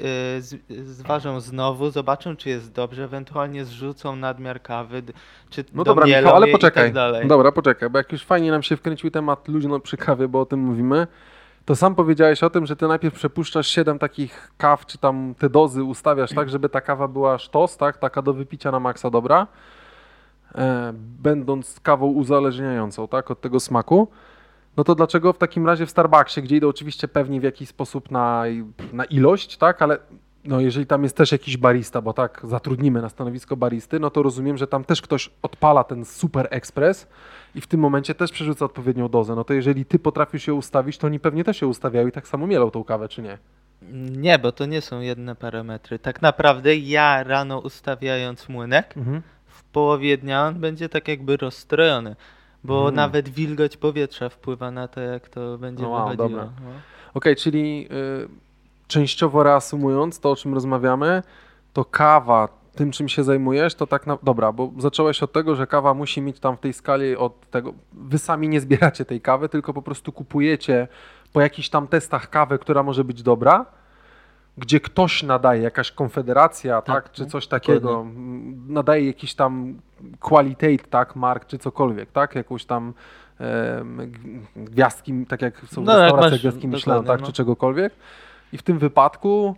zważą 0.85 1.40
znowu, 1.40 1.90
zobaczą 1.90 2.37
czy 2.37 2.49
jest 2.49 2.73
dobrze, 2.73 3.04
ewentualnie 3.04 3.64
zrzucą 3.64 4.16
nadmiar 4.16 4.62
kawy, 4.62 5.02
czy 5.50 5.64
No 5.75 5.85
dobra, 5.85 6.06
Michał, 6.06 6.37
ale 6.37 6.47
je 6.47 6.52
poczekaj. 6.52 6.85
tak 6.85 6.92
dalej. 6.94 7.28
Dobra, 7.28 7.52
poczekaj, 7.52 7.90
bo 7.90 7.99
jak 7.99 8.12
już 8.12 8.25
fajnie 8.25 8.50
nam 8.50 8.62
się 8.62 8.76
wkręcił 8.76 9.11
temat 9.11 9.49
luźno 9.49 9.80
przy 9.80 9.97
kawie, 9.97 10.28
bo 10.28 10.40
o 10.40 10.47
tym 10.47 10.61
mówimy, 10.61 11.06
to 11.64 11.76
sam 11.76 11.95
powiedziałeś 11.95 12.42
o 12.42 12.50
tym, 12.50 12.66
że 12.66 12.76
ty 12.76 12.88
najpierw 12.88 13.14
przepuszczasz 13.14 13.69
7 13.69 13.99
takich 13.99 14.52
kaw, 14.57 14.87
czy 14.87 14.99
tam 14.99 15.35
te 15.38 15.50
dozy 15.50 15.85
ustawiasz 15.85 16.35
tak, 16.35 16.49
żeby 16.49 16.69
ta 16.69 16.81
kawa 16.81 17.09
była 17.09 17.38
sztos, 17.38 17.76
tak? 17.76 17.99
Taka 17.99 18.23
do 18.23 18.33
wypicia 18.33 18.71
na 18.71 18.81
maksa 18.81 19.11
dobra, 19.11 19.47
e, 20.54 20.92
będąc 20.97 21.81
kawą 21.81 22.07
uzależniającą, 22.07 23.09
tak? 23.09 23.31
Od 23.31 23.40
tego 23.40 23.61
smaku. 23.61 24.09
No 24.76 24.85
to 24.85 24.95
dlaczego 24.95 25.33
w 25.33 25.38
takim 25.38 25.66
razie 25.66 25.87
w 25.87 25.90
Starbucksie, 25.90 26.42
gdzie 26.42 26.57
idę 26.57 26.69
oczywiście 26.69 27.09
pewnie 27.09 27.40
w 27.40 27.45
jakiś 27.45 27.69
sposób 27.69 28.11
na, 28.11 28.45
na 28.92 29.04
ilość, 29.04 29.57
tak? 29.57 29.83
Ale 29.83 29.99
no 30.45 30.61
jeżeli 30.61 30.87
tam 30.87 31.03
jest 31.03 31.17
też 31.17 31.33
jakiś 31.33 31.57
barista, 31.57 32.01
bo 32.01 32.13
tak 32.13 32.41
zatrudnimy 32.45 33.03
na 33.03 33.09
stanowisko 33.09 33.57
baristy, 33.57 34.01
no 34.01 34.11
to 34.11 34.23
rozumiem, 34.23 34.57
że 34.59 34.67
tam 34.67 34.85
też 34.85 35.03
ktoś 35.03 35.31
odpala 35.43 35.85
ten 35.85 36.05
super 36.05 36.49
ekspres 36.51 37.07
i 37.55 37.61
w 37.61 37.67
tym 37.67 37.81
momencie 37.81 38.15
też 38.15 38.33
przerzuca 38.33 38.65
odpowiednią 38.65 39.09
dozę. 39.09 39.35
No 39.35 39.45
to 39.45 39.55
jeżeli 39.55 39.85
ty 39.85 39.99
potrafisz 39.99 40.43
się 40.43 40.55
ustawić, 40.55 40.99
to 40.99 41.07
oni 41.07 41.21
pewnie 41.21 41.45
też 41.45 41.57
się 41.57 41.67
ustawiają 41.67 42.07
i 42.09 42.13
tak 42.13 42.29
samo 42.29 42.47
mielą 42.47 42.71
tą 42.71 42.85
kawę, 42.85 43.09
czy 43.09 43.23
nie? 43.23 43.39
Nie, 44.11 44.39
bo 44.39 44.53
to 44.53 44.67
nie 44.67 44.81
są 44.81 45.01
jedne 45.01 45.35
parametry. 45.37 45.99
Tak 45.99 46.23
naprawdę 46.23 46.77
ja 46.77 47.23
rano 47.23 47.59
ustawiając 47.59 48.49
młynek, 48.49 48.97
Mhm. 48.97 49.23
w 49.47 49.63
połowie 49.65 50.19
dnia 50.19 50.47
on 50.47 50.55
będzie 50.55 50.89
tak 50.89 51.09
jakby 51.09 51.37
rozstrojony. 51.37 52.17
Bo 52.65 52.83
Mm. 52.83 52.95
nawet 52.95 53.29
wilgoć 53.29 53.77
powietrza 53.77 54.29
wpływa 54.29 54.71
na 54.71 54.89
to, 54.89 55.01
jak 55.01 55.29
to 55.29 55.59
będzie 55.59 55.83
No 55.83 55.89
wow, 55.91 56.09
wychodziło. 56.11 56.29
dobra. 56.29 56.45
No. 56.65 56.71
Okej, 57.15 57.37
czyli 57.37 57.89
y, 57.93 58.29
częściowo 58.93 59.43
reasumując 59.43 60.21
to, 60.21 60.31
o 60.31 60.37
czym 60.37 60.55
rozmawiamy, 60.55 61.23
to 61.73 61.85
kawa, 61.85 62.49
tym 62.75 62.91
czym 62.91 63.09
się 63.09 63.25
zajmujesz, 63.25 63.75
to 63.75 63.87
tak 63.87 64.07
na... 64.07 64.19
Dobra, 64.23 64.53
bo 64.53 64.73
zacząłeś 64.79 65.23
od 65.23 65.33
tego, 65.33 65.57
że 65.57 65.67
kawa 65.67 65.95
musi 65.95 66.21
mieć 66.23 66.41
tam 66.41 66.57
w 66.57 66.61
tej 66.61 66.73
skali 66.73 67.17
od 67.17 67.51
tego... 67.51 67.73
Wy 67.93 68.19
sami 68.19 68.49
nie 68.49 68.61
zbieracie 68.61 69.05
tej 69.05 69.21
kawy, 69.21 69.49
tylko 69.49 69.75
po 69.75 69.83
prostu 69.83 70.13
kupujecie 70.13 70.89
po 71.33 71.41
jakichś 71.41 71.69
tam 71.69 71.89
testach 71.89 72.31
kawę, 72.31 72.59
która 72.59 72.83
może 72.83 73.05
być 73.05 73.23
dobra, 73.23 73.67
gdzie 74.59 74.81
ktoś 74.81 75.23
nadaje, 75.23 75.63
jakaś 75.63 75.93
konfederacja, 75.93 76.83
tak, 76.83 77.05
Tak, 77.05 77.13
czy 77.13 77.23
no, 77.23 77.29
coś 77.29 77.47
takiego, 77.47 78.01
m, 78.01 78.65
nadaje 78.69 79.07
jakiś 79.07 79.35
tam 79.35 79.75
qualitate, 80.21 80.89
tak, 80.91 81.17
mark, 81.17 81.47
czy 81.47 81.59
cokolwiek, 81.59 82.13
tak, 82.13 82.35
jakąś 82.35 82.65
tam 82.65 82.95
g- 84.07 84.41
gwiazdki, 84.57 85.27
tak 85.27 85.43
jak 85.43 85.61
są 85.67 85.83
No, 85.83 85.93
w 85.93 85.97
restauracjach 85.97 86.41
gwiazdki 86.41 86.69
Michelin, 86.69 86.85
dokładnie, 86.85 87.07
tak, 87.07 87.21
no. 87.21 87.27
czy 87.27 87.33
czegokolwiek. 87.33 87.93
I 88.52 88.59
w 88.59 88.62
tym 88.62 88.78
wypadku 88.78 89.56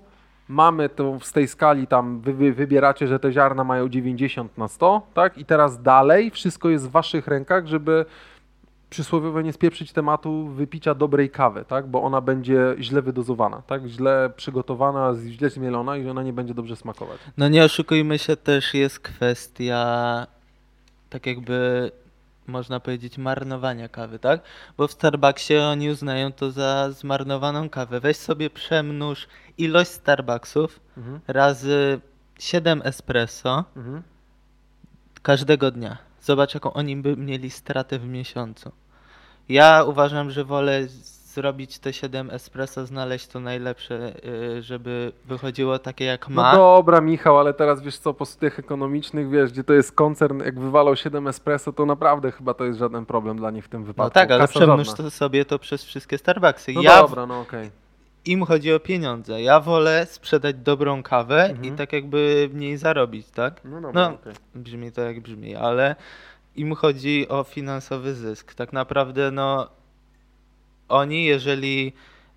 mamy 0.48 0.88
to 0.88 1.18
z 1.20 1.32
tej 1.32 1.48
skali 1.48 1.86
tam, 1.86 2.20
wy, 2.20 2.32
wy 2.32 2.52
wybieracie, 2.52 3.06
że 3.08 3.18
te 3.18 3.32
ziarna 3.32 3.64
mają 3.64 3.88
90 3.88 4.58
na 4.58 4.68
100, 4.68 5.02
tak, 5.14 5.38
i 5.38 5.44
teraz 5.44 5.82
dalej 5.82 6.30
wszystko 6.30 6.68
jest 6.68 6.88
w 6.88 6.90
waszych 6.90 7.26
rękach, 7.26 7.66
żeby 7.66 8.04
przysłowiowo 8.90 9.40
nie 9.40 9.52
spieprzyć 9.52 9.92
tematu 9.92 10.48
wypicia 10.48 10.94
dobrej 10.94 11.30
kawy, 11.30 11.64
tak? 11.68 11.86
Bo 11.86 12.02
ona 12.02 12.20
będzie 12.20 12.76
źle 12.80 13.02
wydozowana, 13.02 13.62
tak? 13.66 13.86
Źle 13.86 14.30
przygotowana, 14.36 15.14
źle 15.26 15.50
zmielona 15.50 15.96
i 15.96 16.08
ona 16.08 16.22
nie 16.22 16.32
będzie 16.32 16.54
dobrze 16.54 16.76
smakować. 16.76 17.18
No 17.36 17.48
nie 17.48 17.64
oszukujmy 17.64 18.18
się, 18.18 18.36
też 18.36 18.74
jest 18.74 19.00
kwestia 19.00 20.26
tak 21.10 21.26
jakby 21.26 21.90
można 22.46 22.80
powiedzieć 22.80 23.18
marnowania 23.18 23.88
kawy, 23.88 24.18
tak? 24.18 24.40
Bo 24.76 24.88
w 24.88 24.92
Starbucksie 24.92 25.56
oni 25.56 25.90
uznają 25.90 26.32
to 26.32 26.50
za 26.50 26.90
zmarnowaną 26.90 27.68
kawę. 27.68 28.00
Weź 28.00 28.16
sobie 28.16 28.50
przemnóż 28.50 29.26
ilość 29.58 29.90
Starbucksów 29.90 30.80
Mhm. 30.96 31.20
razy 31.26 32.00
7 32.38 32.82
espresso 32.84 33.64
Mhm. 33.76 34.02
każdego 35.22 35.70
dnia. 35.70 35.96
Zobacz, 36.22 36.54
jaką 36.54 36.72
oni 36.72 36.96
by 36.96 37.16
mieli 37.16 37.50
stratę 37.50 37.98
w 37.98 38.06
miesiącu. 38.08 38.72
Ja 39.48 39.84
uważam, 39.84 40.30
że 40.30 40.44
wolę 40.44 40.86
zrobić 41.35 41.79
te 41.79 41.93
7 41.93 42.31
espresso, 42.31 42.87
znaleźć 42.87 43.26
to 43.26 43.41
najlepsze, 43.41 44.12
y, 44.59 44.62
żeby 44.62 45.12
wychodziło 45.25 45.79
takie 45.79 46.05
jak 46.05 46.29
No 46.29 46.35
ma. 46.43 46.53
dobra, 46.57 47.00
Michał, 47.00 47.38
ale 47.38 47.55
teraz 47.55 47.83
wiesz 47.83 47.99
co, 47.99 48.14
po 48.14 48.26
tych 48.26 48.59
ekonomicznych, 48.59 49.31
wiesz, 49.31 49.53
gdzie 49.53 49.64
to 49.64 49.73
jest 49.73 49.93
koncern, 49.93 50.43
jak 50.45 50.61
wywalał 50.61 50.97
7 50.97 51.29
espresso, 51.29 51.73
to 51.73 51.87
naprawdę 51.87 52.33
chyba 52.33 52.55
to 52.55 52.64
jest 52.64 52.79
żaden 52.79 53.07
problem 53.07 53.37
dla 53.37 53.50
nich 53.50 53.64
w 53.64 53.69
tym 53.69 53.81
No 53.81 53.87
wypadku. 53.87 54.14
tak, 54.14 54.31
ale 54.31 54.41
Kasa 54.41 54.59
przemnóż 54.61 54.87
żadna. 54.87 55.05
to 55.05 55.11
sobie 55.11 55.45
to 55.45 55.59
przez 55.59 55.85
wszystkie 55.85 56.19
Starbucksy. 56.19 56.73
No 56.73 56.83
ja, 56.83 57.03
dobra, 57.03 57.26
no 57.26 57.41
okej. 57.41 57.71
Im 58.26 58.45
chodzi 58.45 58.73
o 58.75 58.81
pieniądze. 58.81 59.43
Ja 59.43 59.61
wolę 59.61 60.07
sprzedać 60.11 60.57
dobrą 60.57 61.03
kawę 61.03 61.45
Mhm. 61.45 61.64
i 61.75 61.79
tak 61.79 61.93
jakby 61.93 62.49
w 62.53 62.55
niej 62.55 62.76
zarobić, 62.76 63.31
tak? 63.31 63.61
No 63.64 63.81
dobra, 63.81 64.09
No. 64.09 64.14
okej. 64.14 64.33
Brzmi 64.55 64.93
to 64.93 65.00
jak 65.00 65.21
brzmi, 65.21 65.57
ale 65.57 65.97
im 66.57 66.75
chodzi 66.75 67.29
o 67.29 67.45
finansowy 67.45 68.14
zysk. 68.14 68.55
Tak 68.55 68.73
naprawdę, 68.73 69.31
no, 69.31 69.69
oni, 70.88 71.25
jeżeli 71.25 71.93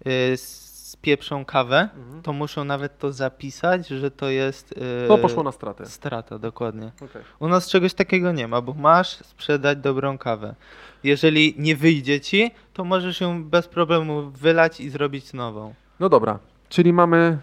y, 0.08 0.38
spieprzą 0.38 1.46
kawę, 1.46 1.90
Mhm. 1.98 2.22
to 2.22 2.34
muszą 2.34 2.64
nawet 2.64 2.98
to 3.00 3.12
zapisać, 3.14 3.88
że 3.88 4.12
to 4.12 4.30
jest. 4.30 4.72
y, 4.72 5.08
To 5.08 5.18
poszło 5.18 5.44
na 5.44 5.52
stratę. 5.52 5.86
Strata, 5.86 6.40
dokładnie. 6.40 6.92
Okej. 7.02 7.22
U 7.40 7.48
nas 7.48 7.70
czegoś 7.70 7.94
takiego 7.94 8.32
nie 8.32 8.48
ma, 8.48 8.62
bo 8.62 8.74
masz 8.74 9.10
sprzedać 9.10 9.78
dobrą 9.78 10.18
kawę. 10.18 10.56
Jeżeli 11.04 11.56
nie 11.58 11.76
wyjdzie 11.76 12.22
ci, 12.22 12.52
to 12.74 12.84
możesz 12.84 13.22
ją 13.22 13.44
bez 13.44 13.68
problemu 13.68 14.30
wylać 14.32 14.80
i 14.80 14.90
zrobić 14.90 15.34
nową. 15.34 15.74
No 16.00 16.10
dobra, 16.10 16.40
czyli 16.70 16.94
mamy 16.94 17.38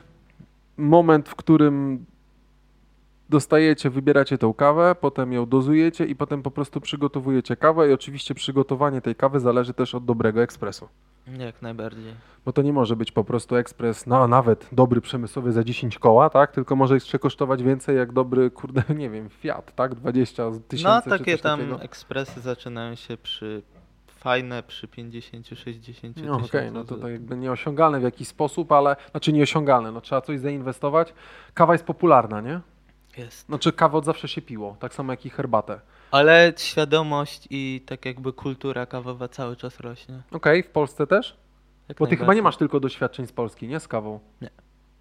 moment, 0.77 1.29
w 1.29 1.35
którym 1.35 2.05
dostajecie, 3.28 3.90
wybieracie 3.90 4.38
tą 4.38 4.54
kawę, 4.54 4.95
potem 5.00 5.33
ją 5.33 5.47
dozujecie 5.47 6.04
i 6.04 6.16
potem 6.16 6.43
po 6.43 6.50
prostu 6.50 6.81
przygotowujecie 6.81 7.57
kawę 7.57 7.88
i 7.90 7.93
oczywiście 7.93 8.35
przygotowanie 8.35 9.00
tej 9.00 9.14
kawy 9.14 9.40
zależy 9.40 9.75
też 9.75 9.95
od 9.95 10.04
dobrego 10.04 10.43
ekspresu. 10.43 10.88
Jak 11.38 11.62
najbardziej. 11.62 12.14
Bo 12.45 12.52
to 12.52 12.62
nie 12.62 12.73
może 12.73 12.97
być 12.97 13.12
po 13.12 13.25
prostu 13.25 13.57
ekspres, 13.57 14.07
no 14.07 14.28
nawet 14.28 14.69
dobry 14.73 15.00
przemysłowy 15.00 15.52
za 15.52 15.64
10 15.64 15.99
koła, 15.99 16.31
tak? 16.31 16.52
Tylko 16.52 16.76
może 16.76 16.95
jeszcze 16.95 17.19
kosztować 17.19 17.62
więcej 17.62 17.97
jak 17.97 18.12
dobry, 18.12 18.50
kurde, 18.50 18.83
nie 18.97 19.11
wiem, 19.11 19.28
Fiat, 19.28 19.75
tak? 19.75 19.95
20 19.95 20.43
tysięcy 20.69 20.88
No 20.95 21.02
czy 21.02 21.11
takie 21.19 21.33
coś 21.33 21.40
tam 21.40 21.61
takiego. 21.61 21.81
ekspresy 21.83 22.40
zaczynają 22.40 22.95
się 22.95 23.16
przy 23.16 23.62
fajne 24.07 24.62
przy 24.62 24.88
50-60 24.88 26.23
No 26.25 26.35
okej, 26.35 26.45
tysiącach 26.45 26.73
no 26.73 26.85
to 26.85 26.97
tak 26.97 27.11
jakby 27.12 27.37
nieosiągalne 27.37 28.00
w 28.00 28.02
jakiś 28.02 28.28
sposób, 28.28 28.73
ale, 28.73 28.97
znaczy 29.11 29.33
nieosiągalne, 29.33 29.93
no 29.93 30.00
trzeba 30.00 30.21
coś 30.21 30.40
zainwestować. 30.40 31.14
Kawa 31.54 31.73
jest 31.73 31.85
popularna, 31.85 32.40
nie? 32.40 32.61
Jest. 33.18 33.47
Znaczy 33.47 33.73
kawę 33.73 33.99
od 33.99 34.04
zawsze 34.04 34.28
się 34.28 34.42
piło, 34.42 34.76
tak 34.80 34.94
samo 34.94 35.12
jak 35.12 35.26
i 35.26 35.30
herbatę. 35.30 35.80
Ale 36.11 36.52
świadomość 36.56 37.47
i 37.50 37.83
tak 37.87 38.04
jakby 38.04 38.33
kultura 38.33 38.87
kawowa 38.87 39.28
cały 39.28 39.56
czas 39.56 39.80
rośnie. 39.80 40.23
Okej, 40.33 40.62
w 40.62 40.68
Polsce 40.68 41.06
też? 41.06 41.37
Jak 41.88 41.99
Bo 41.99 42.06
ty 42.06 42.16
chyba 42.16 42.35
nie 42.35 42.42
masz 42.42 42.56
tylko 42.56 42.80
doświadczeń 42.80 43.26
z 43.26 43.33
Polski, 43.33 43.68
nie? 43.68 43.80
Z 43.80 43.88
kawą. 43.88 44.21
Nie. 44.42 44.50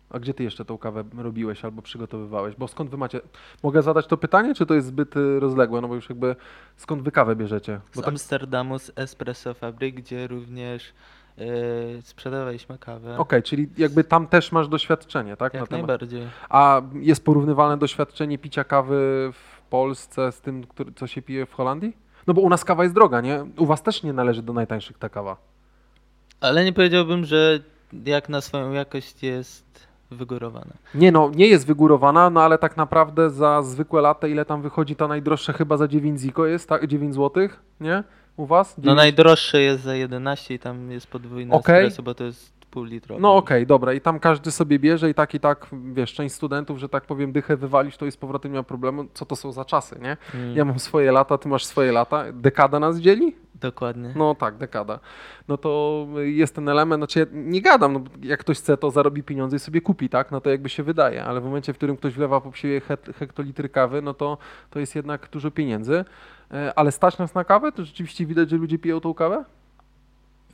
A 0.09 0.19
gdzie 0.19 0.33
ty 0.33 0.43
jeszcze 0.43 0.65
tą 0.65 0.77
kawę 0.77 1.03
robiłeś 1.17 1.65
albo 1.65 1.81
przygotowywałeś? 1.81 2.55
Bo 2.55 2.67
skąd 2.67 2.89
wy 2.89 2.97
macie... 2.97 3.21
Mogę 3.63 3.81
zadać 3.81 4.07
to 4.07 4.17
pytanie, 4.17 4.55
czy 4.55 4.65
to 4.65 4.73
jest 4.73 4.87
zbyt 4.87 5.17
y, 5.17 5.39
rozległe? 5.39 5.81
No 5.81 5.87
bo 5.87 5.95
już 5.95 6.09
jakby 6.09 6.35
skąd 6.77 7.01
wy 7.01 7.11
kawę 7.11 7.35
bierzecie? 7.35 7.79
Bo 7.95 8.01
Z 8.01 8.03
tak... 8.03 8.07
Amsterdamu, 8.07 8.79
z 8.79 8.91
Espresso 8.95 9.53
Fabryk, 9.53 9.95
gdzie 9.95 10.27
również 10.27 10.93
yy, 11.37 12.01
sprzedawaliśmy 12.01 12.77
kawę. 12.77 13.17
Okej, 13.17 13.43
czyli 13.43 13.69
jakby 13.77 14.03
tam 14.03 14.27
też 14.27 14.51
masz 14.51 14.67
doświadczenie, 14.67 15.37
tak? 15.37 15.53
Jak 15.53 15.67
temat. 15.67 15.71
najbardziej. 15.71 16.27
A 16.49 16.81
jest 16.93 17.25
porównywalne 17.25 17.77
doświadczenie 17.77 18.37
picia 18.37 18.63
kawy 18.63 19.31
w 19.33 19.61
Polsce 19.69 20.31
z 20.31 20.41
tym, 20.41 20.67
który, 20.67 20.93
co 20.93 21.07
się 21.07 21.21
pije 21.21 21.45
w 21.45 21.53
Holandii? 21.53 21.97
No 22.27 22.33
bo 22.33 22.41
u 22.41 22.49
nas 22.49 22.65
kawa 22.65 22.83
jest 22.83 22.95
droga, 22.95 23.21
nie? 23.21 23.45
U 23.57 23.65
was 23.65 23.83
też 23.83 24.03
nie 24.03 24.13
należy 24.13 24.41
do 24.41 24.53
najtańszych 24.53 24.97
ta 24.97 25.09
kawa. 25.09 25.37
Ale 26.41 26.65
nie 26.65 26.73
powiedziałbym, 26.73 27.25
że 27.25 27.59
jak 28.05 28.29
na 28.29 28.41
swoją 28.41 28.71
jakość 28.71 29.23
jest 29.23 29.87
wygórowana. 30.11 30.73
Nie 30.95 31.11
no, 31.11 31.31
nie 31.35 31.47
jest 31.47 31.65
wygórowana, 31.65 32.29
no 32.29 32.41
ale 32.41 32.57
tak 32.57 32.77
naprawdę 32.77 33.29
za 33.29 33.61
zwykłe 33.61 34.01
latte, 34.01 34.29
ile 34.29 34.45
tam 34.45 34.61
wychodzi 34.61 34.95
ta 34.95 35.07
najdroższa 35.07 35.53
chyba 35.53 35.77
za 35.77 35.87
9 35.87 36.19
ziko 36.19 36.45
jest, 36.45 36.69
tak? 36.69 36.87
9 36.87 37.15
zł, 37.15 37.49
nie? 37.79 38.03
U 38.37 38.45
was? 38.45 38.77
No 38.77 38.83
9? 38.83 38.97
najdroższe 38.97 39.61
jest 39.61 39.83
za 39.83 39.95
11 39.95 40.53
i 40.53 40.59
tam 40.59 40.91
jest 40.91 41.07
podwójne 41.07 41.55
Okej. 41.55 41.85
espresso, 41.85 42.03
bo 42.03 42.15
to 42.15 42.23
jest 42.23 42.53
pół 42.73 42.83
litrowe. 42.83 43.21
No 43.21 43.35
okej, 43.35 43.67
dobra, 43.67 43.93
i 43.93 44.01
tam 44.01 44.19
każdy 44.19 44.51
sobie 44.51 44.79
bierze 44.79 45.09
i 45.09 45.13
tak 45.13 45.33
i 45.33 45.39
tak, 45.39 45.67
wiesz, 45.93 46.13
część 46.13 46.35
studentów, 46.35 46.79
że 46.79 46.89
tak 46.89 47.05
powiem, 47.05 47.31
dychę 47.31 47.57
wywalić, 47.57 47.97
to 47.97 48.05
jest 48.05 48.17
z 48.17 48.19
powrotem 48.19 48.51
nie 48.51 48.57
ma 48.57 48.63
problemu. 48.63 49.05
Co 49.13 49.25
to 49.25 49.35
są 49.35 49.51
za 49.51 49.65
czasy, 49.65 49.99
nie? 50.01 50.17
Mm, 50.33 50.57
Ja 50.57 50.65
mam 50.65 50.79
swoje 50.79 51.11
lata, 51.11 51.37
ty 51.37 51.49
masz 51.49 51.65
swoje 51.65 51.91
lata. 51.91 52.23
Dekada 52.33 52.79
nas 52.79 52.97
dzieli? 52.97 53.35
Dokładnie. 53.55 54.13
No 54.15 54.35
tak, 54.35 54.57
dekada. 54.57 54.99
No 55.47 55.57
to 55.57 56.05
jest 56.23 56.55
ten 56.55 56.69
element, 56.69 56.99
znaczy 56.99 57.19
ja 57.19 57.25
nie 57.31 57.61
gadam, 57.61 57.93
no, 57.93 58.01
jak 58.23 58.39
ktoś 58.39 58.57
chce, 58.57 58.77
to 58.77 58.91
zarobi 58.91 59.23
pieniądze 59.23 59.55
i 59.55 59.59
sobie 59.59 59.81
kupi, 59.81 60.09
tak? 60.09 60.31
No 60.31 60.41
to 60.41 60.49
jakby 60.49 60.69
się 60.69 60.83
wydaje, 60.83 61.23
ale 61.23 61.41
w 61.41 61.43
momencie, 61.43 61.73
w 61.73 61.77
którym 61.77 61.97
ktoś 61.97 62.13
wlewa 62.13 62.41
po 62.41 62.51
siebie 62.53 62.81
hektolitry 63.19 63.69
kawy, 63.69 64.01
no 64.01 64.13
to, 64.13 64.37
to 64.69 64.79
jest 64.79 64.95
jednak 64.95 65.29
dużo 65.31 65.51
pieniędzy. 65.51 66.05
E, 66.51 66.73
Ale 66.75 66.91
stać 66.91 67.17
nas 67.17 67.35
na 67.35 67.43
kawę? 67.43 67.71
To 67.71 67.85
rzeczywiście 67.85 68.25
widać, 68.25 68.49
że 68.49 68.57
ludzie 68.57 68.79
piją 68.79 68.99
tą 68.99 69.13
kawę? 69.13 69.45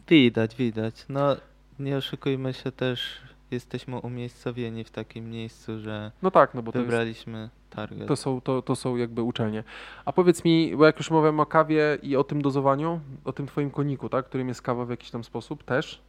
Widać, 0.08 0.56
widać. 0.56 1.06
No 1.10 1.36
nie 1.80 1.98
oszukujmy 1.98 2.54
się 2.54 2.72
też, 2.72 3.22
jesteśmy 3.52 3.98
umiejscowieni 3.98 4.84
w 4.84 4.92
takim 4.92 5.32
miejscu, 5.32 5.80
że 5.80 6.12
No 6.22 6.32
tak, 6.32 6.54
no 6.54 6.64
bo 6.64 6.72
to 6.72 6.80
jest 6.80 6.90
wybraliśmy 6.90 7.50
target. 7.70 8.08
To 8.08 8.16
są, 8.16 8.42
to, 8.42 8.62
to 8.62 8.76
są 8.76 8.96
jakby 8.96 9.22
uczelnie. 9.22 9.64
A 10.06 10.14
powiedz 10.14 10.44
mi, 10.44 10.76
bo 10.78 10.86
jak 10.86 10.98
już 10.98 11.12
mówiłem 11.12 11.40
o 11.40 11.46
kawie 11.46 11.98
i 12.02 12.16
o 12.16 12.24
tym 12.24 12.42
dozowaniu, 12.42 13.00
o 13.26 13.34
tym 13.34 13.48
twoim 13.48 13.72
koniku, 13.72 14.10
tak, 14.10 14.26
którym 14.26 14.48
jest 14.48 14.62
kawa 14.62 14.86
w 14.86 14.90
jakiś 14.90 15.12
tam 15.12 15.24
sposób 15.24 15.64
też, 15.64 16.02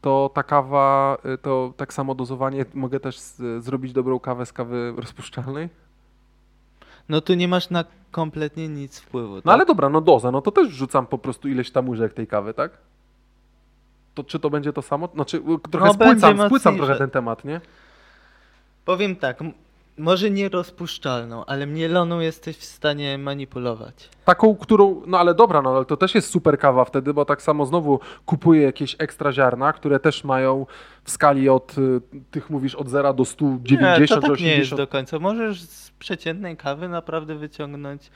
to 0.00 0.30
ta 0.34 0.42
kawa, 0.42 1.18
y, 1.34 1.38
to 1.38 1.72
tak 1.76 1.92
samo 1.92 2.14
dozowanie, 2.14 2.64
mogę 2.74 3.00
też 3.00 3.18
z, 3.18 3.64
zrobić 3.64 3.92
dobrą 3.92 4.20
kawę 4.20 4.46
z 4.46 4.52
kawy 4.52 4.94
rozpuszczalnej? 4.96 5.68
No 7.08 7.20
tu 7.20 7.34
nie 7.34 7.48
masz 7.48 7.70
na 7.70 7.84
kompletnie 8.10 8.68
nic 8.68 9.00
wpływu. 9.00 9.34
No 9.34 9.42
tak? 9.42 9.52
ale 9.52 9.66
dobra, 9.66 9.88
no 9.88 10.00
doza, 10.00 10.30
no 10.30 10.40
to 10.40 10.50
też 10.50 10.68
wrzucam 10.68 11.06
po 11.06 11.18
prostu 11.18 11.48
ileś 11.48 11.70
tam 11.70 11.88
łyżek 11.88 12.12
tej 12.12 12.26
kawy, 12.26 12.54
tak? 12.54 12.78
To 14.14 14.24
czy 14.24 14.38
to 14.38 14.50
będzie 14.50 14.72
to 14.72 14.82
samo? 14.82 15.08
Znaczy, 15.14 15.42
trochę 15.70 15.86
No, 15.86 15.92
spłycam, 15.92 16.46
spłycam 16.46 16.76
trochę 16.76 16.96
ten 16.96 17.10
temat, 17.10 17.44
nie? 17.44 17.60
Powiem 18.84 19.16
tak, 19.16 19.38
Może 19.98 20.30
nie 20.30 20.48
rozpuszczalną, 20.48 21.44
ale 21.44 21.66
mieloną 21.66 22.20
jesteś 22.20 22.56
w 22.56 22.64
stanie 22.64 23.18
manipulować. 23.18 24.10
Taką, 24.24 24.56
którą, 24.56 25.02
no 25.06 25.18
ale 25.18 25.34
dobra, 25.34 25.62
no 25.62 25.76
ale 25.76 25.84
to 25.84 25.96
też 25.96 26.14
jest 26.14 26.30
super 26.30 26.58
kawa 26.58 26.84
wtedy, 26.84 27.14
bo 27.14 27.24
tak 27.24 27.42
samo 27.42 27.66
znowu 27.66 28.00
kupuję 28.26 28.62
jakieś 28.62 28.96
ekstra 28.98 29.32
ziarna, 29.32 29.72
które 29.72 30.00
też 30.00 30.24
mają 30.24 30.66
w 31.04 31.10
skali 31.10 31.48
od 31.48 31.78
y, 31.78 32.00
tych 32.30 32.50
mówisz 32.50 32.74
od 32.74 32.88
0 32.88 33.14
do 33.14 33.24
190 33.24 34.00
nie, 34.00 34.06
to 34.08 34.28
tak 34.28 34.38
czy 34.38 34.44
nie 34.44 34.48
jest 34.48 34.72
80. 34.72 34.80
do 34.80 34.86
końca. 34.86 35.18
Możesz 35.18 35.62
z 35.62 35.90
przeciętnej 35.90 36.56
kawy 36.56 36.88
naprawdę 36.88 37.34
wyciągnąć. 37.34 38.10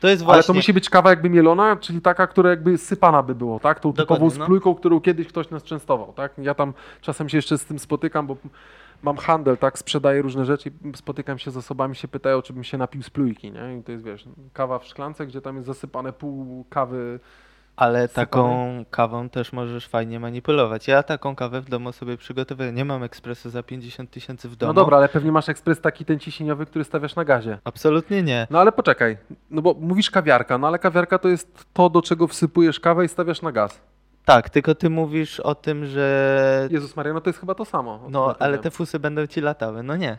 To 0.00 0.08
jest 0.08 0.22
Ale 0.22 0.26
właśnie. 0.26 0.46
to 0.46 0.54
musi 0.54 0.72
być 0.72 0.90
kawa 0.90 1.10
jakby 1.10 1.30
mielona, 1.30 1.76
czyli 1.76 2.00
taka, 2.00 2.26
która 2.26 2.50
jakby 2.50 2.78
sypana 2.78 3.22
by 3.22 3.34
było, 3.34 3.60
tak? 3.60 3.80
Tą 3.80 3.92
Dokładnie, 3.92 4.16
typową 4.16 4.38
no. 4.38 4.44
splójką, 4.44 4.74
którą 4.74 5.00
kiedyś 5.00 5.26
ktoś 5.26 5.50
nas 5.50 5.62
częstował, 5.62 6.12
tak? 6.12 6.32
Ja 6.38 6.54
tam 6.54 6.74
czasem 7.00 7.28
się 7.28 7.38
jeszcze 7.38 7.58
z 7.58 7.64
tym 7.64 7.78
spotykam, 7.78 8.26
bo 8.26 8.36
mam 9.02 9.16
handel, 9.16 9.58
tak? 9.58 9.78
Sprzedaję 9.78 10.22
różne 10.22 10.44
rzeczy 10.44 10.68
i 10.68 10.96
spotykam 10.96 11.38
się 11.38 11.50
z 11.50 11.56
osobami, 11.56 11.96
się 11.96 12.08
pytają, 12.08 12.42
czy 12.42 12.52
bym 12.52 12.64
się 12.64 12.78
napił 12.78 13.02
splójki, 13.02 13.52
nie? 13.52 13.76
I 13.78 13.82
to 13.82 13.92
jest, 13.92 14.04
wiesz, 14.04 14.24
kawa 14.52 14.78
w 14.78 14.86
szklance, 14.86 15.26
gdzie 15.26 15.40
tam 15.40 15.56
jest 15.56 15.66
zasypane 15.66 16.12
pół 16.12 16.64
kawy. 16.70 17.20
Ale 17.76 18.08
sypane. 18.08 18.26
taką 18.26 18.84
kawą 18.90 19.28
też 19.28 19.52
możesz 19.52 19.88
fajnie 19.88 20.20
manipulować. 20.20 20.88
Ja 20.88 21.02
taką 21.02 21.36
kawę 21.36 21.60
w 21.60 21.68
domu 21.68 21.92
sobie 21.92 22.16
przygotowuję. 22.16 22.72
Nie 22.72 22.84
mam 22.84 23.02
ekspresu 23.02 23.50
za 23.50 23.62
50 23.62 24.10
tysięcy 24.10 24.48
w 24.48 24.56
domu. 24.56 24.72
No 24.72 24.74
dobra, 24.74 24.96
ale 24.96 25.08
pewnie 25.08 25.32
masz 25.32 25.48
ekspres 25.48 25.80
taki 25.80 26.04
ten 26.04 26.18
ciśnieniowy, 26.18 26.66
który 26.66 26.84
stawiasz 26.84 27.16
na 27.16 27.24
gazie. 27.24 27.58
Absolutnie 27.64 28.22
nie. 28.22 28.46
No 28.50 28.60
ale 28.60 28.72
poczekaj, 28.72 29.18
no 29.50 29.62
bo 29.62 29.74
mówisz 29.80 30.10
kawiarka, 30.10 30.58
no 30.58 30.66
ale 30.66 30.78
kawiarka 30.78 31.18
to 31.18 31.28
jest 31.28 31.66
to, 31.72 31.90
do 31.90 32.02
czego 32.02 32.26
wsypujesz 32.26 32.80
kawę 32.80 33.04
i 33.04 33.08
stawiasz 33.08 33.42
na 33.42 33.52
gaz. 33.52 33.80
Tak, 34.24 34.50
tylko 34.50 34.74
ty 34.74 34.90
mówisz 34.90 35.40
o 35.40 35.54
tym, 35.54 35.86
że. 35.86 36.68
Jezus 36.70 36.96
Maria, 36.96 37.12
no 37.12 37.20
to 37.20 37.30
jest 37.30 37.40
chyba 37.40 37.54
to 37.54 37.64
samo. 37.64 38.00
No, 38.08 38.34
ale 38.38 38.58
te 38.58 38.70
fusy 38.70 38.98
będą 38.98 39.26
ci 39.26 39.40
latały. 39.40 39.82
No 39.82 39.96
nie. 39.96 40.18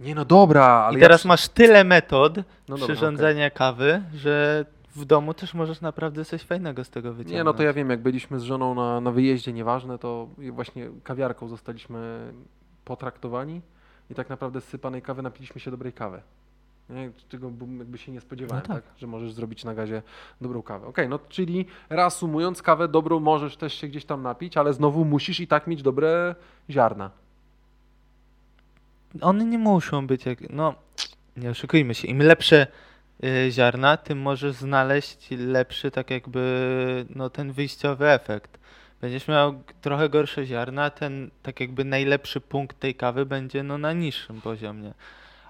Nie 0.00 0.14
no 0.14 0.24
dobra, 0.24 0.64
ale 0.64 0.98
I 0.98 1.00
teraz 1.00 1.24
ja... 1.24 1.28
masz 1.28 1.48
tyle 1.48 1.84
metod 1.84 2.38
No 2.68 2.76
przyrządzania 2.76 3.50
kawy, 3.50 4.02
że 4.14 4.64
w 4.96 5.04
domu 5.04 5.34
też 5.34 5.54
możesz 5.54 5.80
naprawdę 5.80 6.24
coś 6.24 6.42
fajnego 6.42 6.84
z 6.84 6.90
tego 6.90 7.08
wyciągnąć. 7.12 7.34
Nie, 7.34 7.44
no 7.44 7.54
to 7.54 7.62
ja 7.62 7.72
wiem, 7.72 7.90
jak 7.90 8.00
byliśmy 8.00 8.40
z 8.40 8.42
żoną 8.42 8.74
na, 8.74 9.00
na 9.00 9.10
wyjeździe, 9.10 9.52
nieważne, 9.52 9.98
to 9.98 10.28
właśnie 10.52 10.90
kawiarką 11.04 11.48
zostaliśmy 11.48 12.32
potraktowani 12.84 13.60
i 14.10 14.14
tak 14.14 14.28
naprawdę 14.28 14.60
z 14.60 14.64
sypanej 14.64 15.02
kawy 15.02 15.22
napiliśmy 15.22 15.60
się 15.60 15.70
dobrej 15.70 15.92
kawy. 15.92 16.20
Nie? 16.90 17.10
Czego 17.28 17.52
jakby 17.78 17.98
się 17.98 18.12
nie 18.12 18.20
spodziewałem, 18.20 18.64
No 18.68 18.74
tak. 18.74 18.84
tak. 18.84 18.98
że 18.98 19.06
możesz 19.06 19.32
zrobić 19.32 19.64
na 19.64 19.74
gazie 19.74 20.02
dobrą 20.40 20.62
kawę. 20.62 20.86
Okej, 20.86 21.08
no 21.08 21.18
czyli 21.28 21.66
reasumując, 21.90 22.62
kawę 22.62 22.88
dobrą 22.88 23.20
możesz 23.20 23.56
też 23.56 23.74
się 23.74 23.88
gdzieś 23.88 24.04
tam 24.04 24.22
napić, 24.22 24.56
ale 24.56 24.72
znowu 24.72 25.04
musisz 25.04 25.40
i 25.40 25.46
tak 25.46 25.66
mieć 25.66 25.82
dobre 25.82 26.34
ziarna. 26.70 27.10
One 29.20 29.44
nie 29.44 29.58
muszą 29.58 30.06
być 30.06 30.26
jak. 30.26 30.50
No, 30.50 30.74
nie 31.36 31.50
oszukujmy 31.50 31.94
się. 31.94 32.08
Im 32.08 32.18
lepsze 32.18 32.66
y, 33.24 33.50
ziarna, 33.50 33.96
tym 33.96 34.18
możesz 34.18 34.54
znaleźć 34.54 35.28
lepszy, 35.30 35.90
tak 35.90 36.10
jakby, 36.10 37.06
no 37.14 37.30
ten 37.30 37.52
wyjściowy 37.52 38.10
efekt. 38.10 38.58
Będziesz 39.00 39.28
miał 39.28 39.62
trochę 39.80 40.08
gorsze 40.08 40.46
ziarna, 40.46 40.90
ten 40.90 41.30
tak 41.42 41.60
jakby 41.60 41.84
najlepszy 41.84 42.40
punkt 42.40 42.80
tej 42.80 42.94
kawy 42.94 43.26
będzie 43.26 43.62
no 43.62 43.78
na 43.78 43.92
niższym 43.92 44.40
poziomie. 44.40 44.92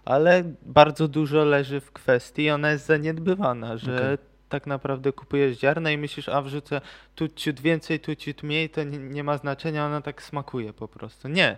Ale 0.07 0.43
bardzo 0.63 1.09
dużo 1.09 1.45
leży 1.45 1.81
w 1.81 1.93
kwestii, 1.93 2.51
ona 2.51 2.71
jest 2.71 2.87
zaniedbywana, 2.87 3.77
że 3.77 3.97
Okej. 3.97 4.19
tak 4.49 4.67
naprawdę 4.67 5.13
kupujesz 5.13 5.59
ziarna 5.59 5.91
i 5.91 5.99
myślisz, 5.99 6.29
a 6.29 6.43
wrzucę 6.43 6.81
tu 7.15 7.29
ciut 7.29 7.61
więcej, 7.61 8.01
tu 8.01 8.15
ciut 8.17 8.43
mniej, 8.43 8.71
to 8.71 8.83
nie, 8.85 8.99
nie 8.99 9.25
ma 9.25 9.39
znaczenia, 9.39 9.87
ona 9.87 10.01
tak 10.01 10.23
smakuje 10.23 10.73
po 10.73 10.89
prostu. 10.89 11.29
Nie. 11.29 11.57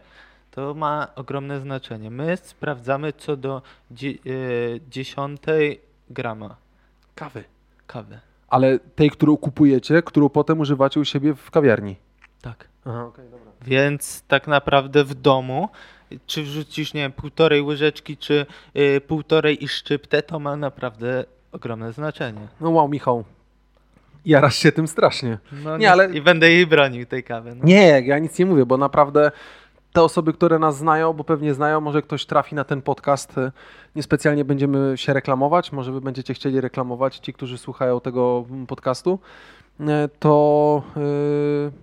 To 0.50 0.74
ma 0.74 1.08
ogromne 1.16 1.60
znaczenie. 1.60 2.10
My 2.10 2.36
sprawdzamy 2.36 3.12
co 3.12 3.36
do 3.36 3.62
dzie- 3.90 4.14
y, 4.26 4.80
dziesiątej 4.90 5.80
grama 6.10 6.56
Kawy. 7.14 7.44
kawy. 7.86 8.18
Ale 8.48 8.78
tej, 8.78 9.10
którą 9.10 9.36
kupujecie, 9.36 10.02
którą 10.02 10.28
potem 10.28 10.60
używacie 10.60 11.00
u 11.00 11.04
siebie 11.04 11.34
w 11.34 11.50
kawiarni. 11.50 11.96
Tak. 12.42 12.68
Aha, 12.84 13.04
okej, 13.04 13.24
dobra. 13.30 13.52
Więc 13.62 14.22
tak 14.28 14.46
naprawdę 14.46 15.04
w 15.04 15.14
domu, 15.14 15.68
czy 16.26 16.42
wrzucisz, 16.42 16.94
nie 16.94 17.00
wiem, 17.00 17.12
półtorej 17.12 17.62
łyżeczki, 17.62 18.16
czy 18.16 18.46
y, 18.76 19.00
półtorej 19.00 19.64
i 19.64 19.68
szczyptę, 19.68 20.22
to 20.22 20.38
ma 20.38 20.56
naprawdę 20.56 21.24
ogromne 21.52 21.92
znaczenie. 21.92 22.48
No 22.60 22.70
wow, 22.70 22.88
Michał. 22.88 23.24
Jarasz 24.24 24.56
się 24.56 24.72
tym 24.72 24.88
strasznie. 24.88 25.38
No, 25.64 25.76
Nie, 25.78 25.92
ale- 25.92 26.10
I 26.10 26.22
będę 26.22 26.50
jej 26.50 26.66
bronił, 26.66 27.06
tej 27.06 27.24
kawy. 27.24 27.54
No. 27.54 27.64
Nie, 27.64 28.00
ja 28.00 28.18
nic 28.18 28.38
nie 28.38 28.46
mówię, 28.46 28.66
bo 28.66 28.76
naprawdę 28.76 29.30
te 29.92 30.02
osoby, 30.02 30.32
które 30.32 30.58
nas 30.58 30.76
znają, 30.78 31.12
bo 31.12 31.24
pewnie 31.24 31.54
znają, 31.54 31.80
może 31.80 32.02
ktoś 32.02 32.26
trafi 32.26 32.54
na 32.54 32.64
ten 32.64 32.82
podcast, 32.82 33.38
e, 33.38 33.52
niespecjalnie 33.96 34.44
będziemy 34.44 34.92
się 34.98 35.12
reklamować, 35.12 35.72
może 35.72 35.92
wy 35.92 36.00
będziecie 36.00 36.34
chcieli 36.34 36.60
reklamować, 36.60 37.16
ci, 37.16 37.32
którzy 37.32 37.58
słuchają 37.58 38.00
tego 38.00 38.44
mm, 38.50 38.66
podcastu, 38.66 39.18
e, 39.80 40.08
to 40.18 40.82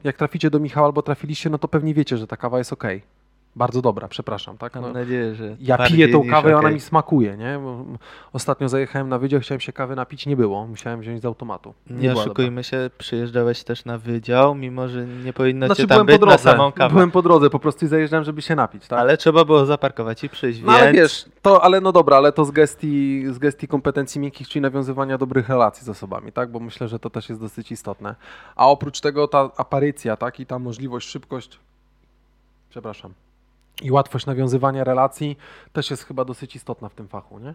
jak 0.04 0.18
traficie 0.18 0.50
do 0.50 0.60
Michała 0.60 0.88
albo 0.88 1.02
trafiliście, 1.02 1.50
no 1.50 1.58
to 1.58 1.68
pewnie 1.68 1.94
wiecie, 1.94 2.18
że 2.18 2.28
ta 2.28 2.38
kawa 2.38 2.58
jest 2.58 2.74
ok. 2.74 2.84
Bardzo 3.56 3.82
dobra, 3.82 4.08
przepraszam, 4.08 4.58
tak? 4.58 4.76
Mam 4.76 4.84
No, 4.84 4.94
nadzieję, 4.94 5.36
że 5.36 5.56
ja 5.60 5.78
piję 5.88 6.08
tą 6.12 6.30
kawę 6.30 6.52
i 6.52 6.54
ona 6.54 6.70
mi 6.72 6.80
smakuje, 6.80 7.38
nie? 7.38 7.60
Bo 7.64 7.86
ostatnio 8.34 8.70
zajechałem 8.70 9.10
na 9.10 9.20
wydział, 9.20 9.40
chciałem 9.40 9.60
się 9.62 9.74
kawy 9.74 9.96
napić, 9.96 10.26
nie 10.26 10.36
było, 10.38 10.68
musiałem 10.68 11.00
wziąć 11.02 11.22
z 11.22 11.26
automatu. 11.26 11.74
Nie, 11.90 12.08
dobra. 12.10 12.24
oszukujmy 12.24 12.64
się, 12.64 12.90
przyjeżdżałeś 12.98 13.64
też 13.64 13.86
na 13.86 13.98
wydział, 13.98 14.56
mimo 14.56 14.88
że 14.88 15.06
nie 15.08 15.34
powinno 15.34 15.66
Znaczy 15.66 15.82
cię 15.82 15.88
tam 15.88 15.96
byłem 15.96 16.08
być 16.08 16.20
po 16.20 16.26
na 16.26 16.32
drodze, 16.32 16.44
samą 16.52 16.72
kawę. 16.72 16.94
byłem 16.94 17.12
po 17.12 17.22
drodze, 17.22 17.50
po 17.50 17.60
prostu 17.60 17.86
i 17.86 17.88
zajeżdżałem, 17.88 18.24
żeby 18.26 18.42
się 18.42 18.56
napić, 18.56 18.88
tak? 18.88 19.00
Ale 19.00 19.18
trzeba 19.18 19.46
było 19.46 19.66
zaparkować 19.66 20.24
i 20.24 20.30
przyjść, 20.30 20.62
No 20.62 20.72
więc 20.72 20.82
ale 20.82 20.94
wiesz, 20.94 21.26
to, 21.42 21.64
ale 21.64 21.82
no 21.82 21.92
dobra, 21.92 22.18
ale 22.18 22.32
to 22.32 22.46
z 22.46 22.52
gestii, 22.52 23.24
z 23.32 23.38
gestii 23.38 23.68
kompetencji 23.68 24.22
miękkich, 24.22 24.48
czyli 24.48 24.62
nawiązywania 24.62 25.18
dobrych 25.18 25.50
relacji 25.50 25.86
z 25.86 25.90
osobami, 25.90 26.32
tak? 26.32 26.52
Bo 26.52 26.60
myślę, 26.60 26.88
że 26.88 27.00
to 27.00 27.10
też 27.10 27.30
jest 27.30 27.42
dosyć 27.42 27.72
istotne. 27.72 28.16
A 28.56 28.68
oprócz 28.68 29.02
tego 29.02 29.28
ta 29.28 29.50
aparycja, 29.58 30.18
tak? 30.18 30.40
I 30.40 30.46
ta 30.46 30.60
możliwość, 30.60 31.10
szybkość, 31.10 31.60
przepraszam, 32.70 33.14
i 33.82 33.92
łatwość 33.92 34.26
nawiązywania 34.26 34.84
relacji 34.84 35.38
też 35.74 35.92
jest 35.92 36.04
chyba 36.04 36.26
dosyć 36.26 36.56
istotna 36.56 36.90
w 36.90 36.94
tym 36.94 37.08
fachu, 37.08 37.40
nie? 37.40 37.54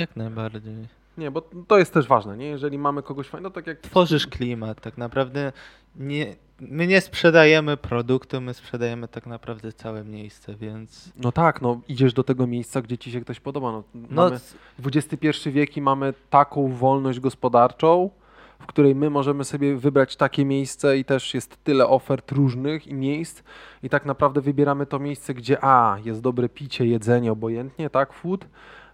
jak 0.00 0.16
najbardziej. 0.16 0.74
Nie, 1.18 1.30
bo 1.30 1.42
to 1.68 1.78
jest 1.78 1.94
też 1.94 2.06
ważne, 2.06 2.36
nie? 2.36 2.46
Jeżeli 2.46 2.78
mamy 2.78 3.02
kogoś 3.02 3.28
fajnego, 3.28 3.48
no 3.48 3.54
tak 3.54 3.66
jak... 3.66 3.80
Tworzysz 3.80 4.26
klimat, 4.26 4.80
tak 4.80 4.98
naprawdę 4.98 5.52
nie, 5.96 6.36
my 6.60 6.86
nie 6.86 7.00
sprzedajemy 7.00 7.76
produktu, 7.76 8.40
my 8.40 8.54
sprzedajemy 8.54 9.08
tak 9.08 9.26
naprawdę 9.26 9.72
całe 9.72 10.04
miejsce, 10.04 10.54
więc 10.54 11.12
No 11.16 11.32
tak, 11.32 11.62
no 11.62 11.80
idziesz 11.88 12.12
do 12.12 12.24
tego 12.24 12.46
miejsca, 12.46 12.82
gdzie 12.82 12.98
ci 12.98 13.10
się 13.12 13.20
ktoś 13.20 13.40
podoba. 13.40 13.72
No, 13.72 13.84
no, 13.94 14.22
mamy 14.22 14.40
XXI 14.84 15.50
wiek 15.50 15.76
i 15.76 15.80
mamy 15.80 16.14
taką 16.30 16.68
wolność 16.68 17.20
gospodarczą, 17.20 18.10
w 18.58 18.66
której 18.66 18.94
my 18.94 19.10
możemy 19.10 19.44
sobie 19.44 19.76
wybrać 19.76 20.16
takie 20.16 20.44
miejsce 20.44 20.98
i 20.98 21.04
też 21.04 21.34
jest 21.34 21.64
tyle 21.64 21.88
ofert 21.88 22.32
różnych 22.32 22.86
i 22.86 22.94
miejsc 22.94 23.42
i 23.82 23.88
tak 23.88 24.06
naprawdę 24.06 24.40
wybieramy 24.40 24.86
to 24.86 24.98
miejsce, 24.98 25.34
gdzie 25.34 25.64
a, 25.64 25.98
jest 26.04 26.20
dobre 26.20 26.48
picie, 26.48 26.86
jedzenie, 26.86 27.32
obojętnie, 27.32 27.90
tak, 27.90 28.12
food, 28.12 28.46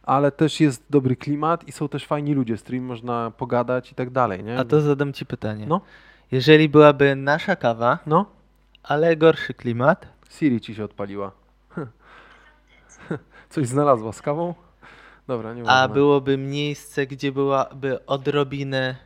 ale 0.02 0.32
też 0.32 0.60
jest 0.60 0.84
dobry 0.90 1.16
klimat 1.16 1.68
i 1.68 1.72
są 1.72 1.88
też 1.88 2.06
fajni 2.06 2.34
ludzie, 2.34 2.56
z 2.56 2.62
którymi 2.62 2.86
można 2.86 3.30
pogadać 3.30 3.92
i 3.92 3.94
tak 3.94 4.10
dalej, 4.10 4.44
nie? 4.44 4.58
a 4.58 4.64
to 4.64 4.80
zadam 4.80 5.12
ci 5.12 5.26
pytanie. 5.26 5.66
No. 5.68 5.80
Jeżeli 6.32 6.68
byłaby 6.68 7.16
nasza 7.16 7.56
kawa, 7.56 7.98
No, 8.06 8.26
ale 8.82 9.16
gorszy 9.16 9.54
klimat, 9.54 10.08
Siri 10.30 10.60
ci 10.60 10.74
się 10.74 10.84
odpaliła. 10.84 11.32
Coś 13.50 13.66
znalazła 13.66 14.12
z 14.12 14.22
kawą? 14.22 14.54
Dobra, 15.26 15.54
nie 15.54 15.70
a 15.70 15.88
byłoby 15.88 16.38
miejsce, 16.38 17.06
gdzie 17.06 17.32
byłaby 17.32 18.06
odrobinę 18.06 18.96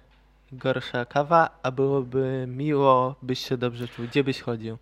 gorsza 0.52 1.04
kawa, 1.04 1.50
a 1.62 1.70
byłoby 1.70 2.44
miło, 2.48 3.14
byś 3.22 3.38
się 3.46 3.56
dobrze 3.56 3.88
czuł, 3.88 4.04
gdzie 4.06 4.24
byś 4.24 4.40
chodził? 4.40 4.76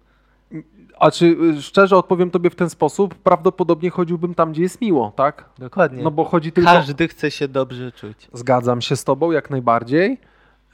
A 0.98 1.10
czy 1.10 1.26
y, 1.26 1.62
szczerze 1.62 1.96
odpowiem 1.96 2.30
tobie 2.30 2.50
w 2.50 2.54
ten 2.54 2.70
sposób? 2.70 3.14
Prawdopodobnie 3.14 3.90
chodziłbym 3.90 4.34
tam, 4.34 4.52
gdzie 4.52 4.62
jest 4.62 4.80
miło, 4.80 5.12
tak? 5.16 5.48
Dokładnie. 5.58 6.02
No 6.02 6.10
bo 6.10 6.24
chodzi 6.24 6.52
tylko. 6.52 6.70
Każdy 6.70 7.08
chce 7.08 7.30
się 7.30 7.48
dobrze 7.48 7.92
czuć. 7.92 8.28
Zgadzam 8.32 8.80
się 8.80 8.96
z 8.96 9.04
tobą 9.04 9.30
jak 9.30 9.50
najbardziej. 9.50 10.18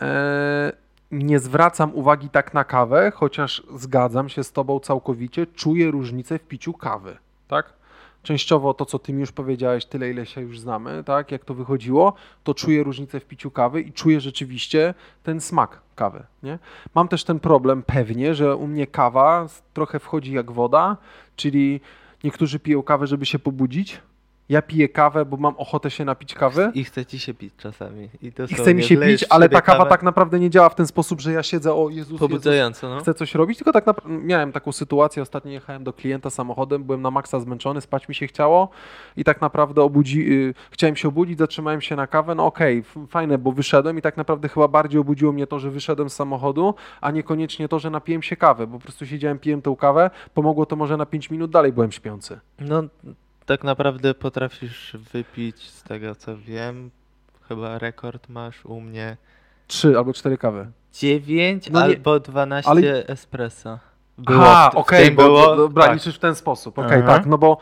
Eee, 0.00 0.72
nie 1.10 1.38
zwracam 1.38 1.94
uwagi 1.94 2.28
tak 2.28 2.54
na 2.54 2.64
kawę, 2.64 3.12
chociaż 3.14 3.62
zgadzam 3.74 4.28
się 4.28 4.44
z 4.44 4.52
tobą 4.52 4.80
całkowicie. 4.80 5.46
Czuję 5.46 5.90
różnicę 5.90 6.38
w 6.38 6.42
piciu 6.42 6.72
kawy, 6.72 7.16
tak? 7.48 7.72
Częściowo 8.22 8.74
to, 8.74 8.86
co 8.86 8.98
ty 8.98 9.12
mi 9.12 9.20
już 9.20 9.32
powiedziałeś, 9.32 9.84
tyle 9.84 10.10
ile 10.10 10.26
się 10.26 10.40
już 10.40 10.60
znamy, 10.60 11.04
tak? 11.04 11.32
Jak 11.32 11.44
to 11.44 11.54
wychodziło, 11.54 12.12
to 12.44 12.54
czuję 12.54 12.82
różnicę 12.82 13.20
w 13.20 13.24
piciu 13.24 13.50
kawy 13.50 13.80
i 13.80 13.92
czuję 13.92 14.20
rzeczywiście 14.20 14.94
ten 15.22 15.40
smak 15.40 15.80
kawy, 15.96 16.22
nie? 16.42 16.58
Mam 16.94 17.08
też 17.08 17.24
ten 17.24 17.40
problem 17.40 17.82
pewnie, 17.82 18.34
że 18.34 18.56
u 18.56 18.66
mnie 18.66 18.86
kawa 18.86 19.46
trochę 19.74 19.98
wchodzi 19.98 20.32
jak 20.32 20.52
woda, 20.52 20.96
czyli 21.36 21.80
niektórzy 22.24 22.58
piją 22.58 22.82
kawę, 22.82 23.06
żeby 23.06 23.26
się 23.26 23.38
pobudzić. 23.38 24.00
Ja 24.50 24.62
piję 24.62 24.88
kawę, 24.88 25.24
bo 25.24 25.36
mam 25.36 25.54
ochotę 25.56 25.90
się 25.90 26.04
napić 26.04 26.34
kawy. 26.34 26.70
I 26.74 26.84
chce 26.84 27.06
ci 27.06 27.18
się 27.18 27.34
pić 27.34 27.54
czasami. 27.56 28.08
I, 28.22 28.26
I 28.26 28.32
dosłownie 28.32 28.56
chce 28.62 28.74
mi 28.74 28.82
się 28.82 28.96
pić, 28.96 29.24
ale 29.30 29.48
ta 29.48 29.60
kawa 29.62 29.78
kawę. 29.78 29.90
tak 29.90 30.02
naprawdę 30.02 30.40
nie 30.40 30.50
działa 30.50 30.68
w 30.68 30.74
ten 30.74 30.86
sposób, 30.86 31.20
że 31.20 31.32
ja 31.32 31.42
siedzę, 31.42 31.74
o 31.74 31.88
Jezus, 31.90 32.20
Jezus 32.20 32.82
no. 32.82 33.00
chcę 33.00 33.14
coś 33.14 33.34
robić, 33.34 33.58
tylko 33.58 33.72
tak 33.72 33.86
naprawdę 33.86 34.18
miałem 34.18 34.52
taką 34.52 34.72
sytuację, 34.72 35.22
ostatnio 35.22 35.52
jechałem 35.52 35.84
do 35.84 35.92
klienta 35.92 36.30
samochodem, 36.30 36.84
byłem 36.84 37.02
na 37.02 37.10
maksa 37.10 37.40
zmęczony, 37.40 37.80
spać 37.80 38.08
mi 38.08 38.14
się 38.14 38.26
chciało 38.26 38.68
i 39.16 39.24
tak 39.24 39.40
naprawdę 39.40 39.82
obudzi, 39.82 40.32
y, 40.32 40.54
chciałem 40.70 40.96
się 40.96 41.08
obudzić, 41.08 41.38
zatrzymałem 41.38 41.80
się 41.80 41.96
na 41.96 42.06
kawę, 42.06 42.34
no 42.34 42.46
okej, 42.46 42.78
f- 42.78 42.96
fajne, 43.08 43.38
bo 43.38 43.52
wyszedłem 43.52 43.98
i 43.98 44.02
tak 44.02 44.16
naprawdę 44.16 44.48
chyba 44.48 44.68
bardziej 44.68 45.00
obudziło 45.00 45.32
mnie 45.32 45.46
to, 45.46 45.58
że 45.58 45.70
wyszedłem 45.70 46.10
z 46.10 46.14
samochodu, 46.14 46.74
a 47.00 47.10
niekoniecznie 47.10 47.68
to, 47.68 47.78
że 47.78 47.90
napiłem 47.90 48.22
się 48.22 48.36
kawę, 48.36 48.66
bo 48.66 48.78
po 48.78 48.82
prostu 48.82 49.06
siedziałem, 49.06 49.38
piłem 49.38 49.62
tą 49.62 49.76
kawę, 49.76 50.10
pomogło 50.34 50.66
to 50.66 50.76
może 50.76 50.96
na 50.96 51.06
5 51.06 51.30
minut, 51.30 51.50
dalej 51.50 51.72
byłem 51.72 51.92
śpiący. 51.92 52.40
No, 52.60 52.82
tak 53.50 53.64
naprawdę 53.64 54.14
potrafisz 54.14 54.96
wypić, 55.12 55.68
z 55.70 55.82
tego 55.82 56.14
co 56.14 56.36
wiem, 56.36 56.90
chyba 57.48 57.78
rekord 57.78 58.28
masz 58.28 58.64
u 58.66 58.80
mnie 58.80 59.16
Trzy 59.66 59.98
albo 59.98 60.12
cztery 60.12 60.38
kawy. 60.38 60.70
9 60.92 61.70
No 61.70 61.80
albo 61.80 62.20
12 62.20 62.70
ale- 62.70 63.06
espresso. 63.06 63.78
Aha, 64.26 64.70
w- 64.70 64.74
w 64.74 64.76
okej, 64.76 65.06
tym 65.06 65.14
bo 65.16 65.22
było, 65.22 65.46
do- 65.46 65.56
dobra, 65.56 65.84
tak. 65.84 65.94
liczysz 65.94 66.16
w 66.16 66.18
ten 66.18 66.34
sposób, 66.34 66.78
okej, 66.78 66.98
Aha. 67.04 67.06
tak, 67.14 67.26
no 67.26 67.38
bo 67.38 67.58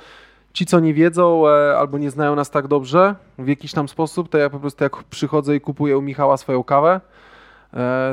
ci, 0.52 0.66
co 0.66 0.80
nie 0.80 0.94
wiedzą 0.94 1.48
e, 1.48 1.78
albo 1.78 1.98
nie 1.98 2.10
znają 2.10 2.34
nas 2.34 2.50
tak 2.50 2.66
dobrze 2.66 3.14
w 3.38 3.48
jakiś 3.48 3.72
tam 3.72 3.88
sposób, 3.88 4.28
to 4.28 4.38
ja 4.38 4.50
po 4.50 4.60
prostu 4.60 4.84
jak 4.84 5.04
przychodzę 5.04 5.56
i 5.56 5.60
kupuję 5.60 5.98
u 5.98 6.02
Michała 6.02 6.36
swoją 6.36 6.64
kawę, 6.64 7.00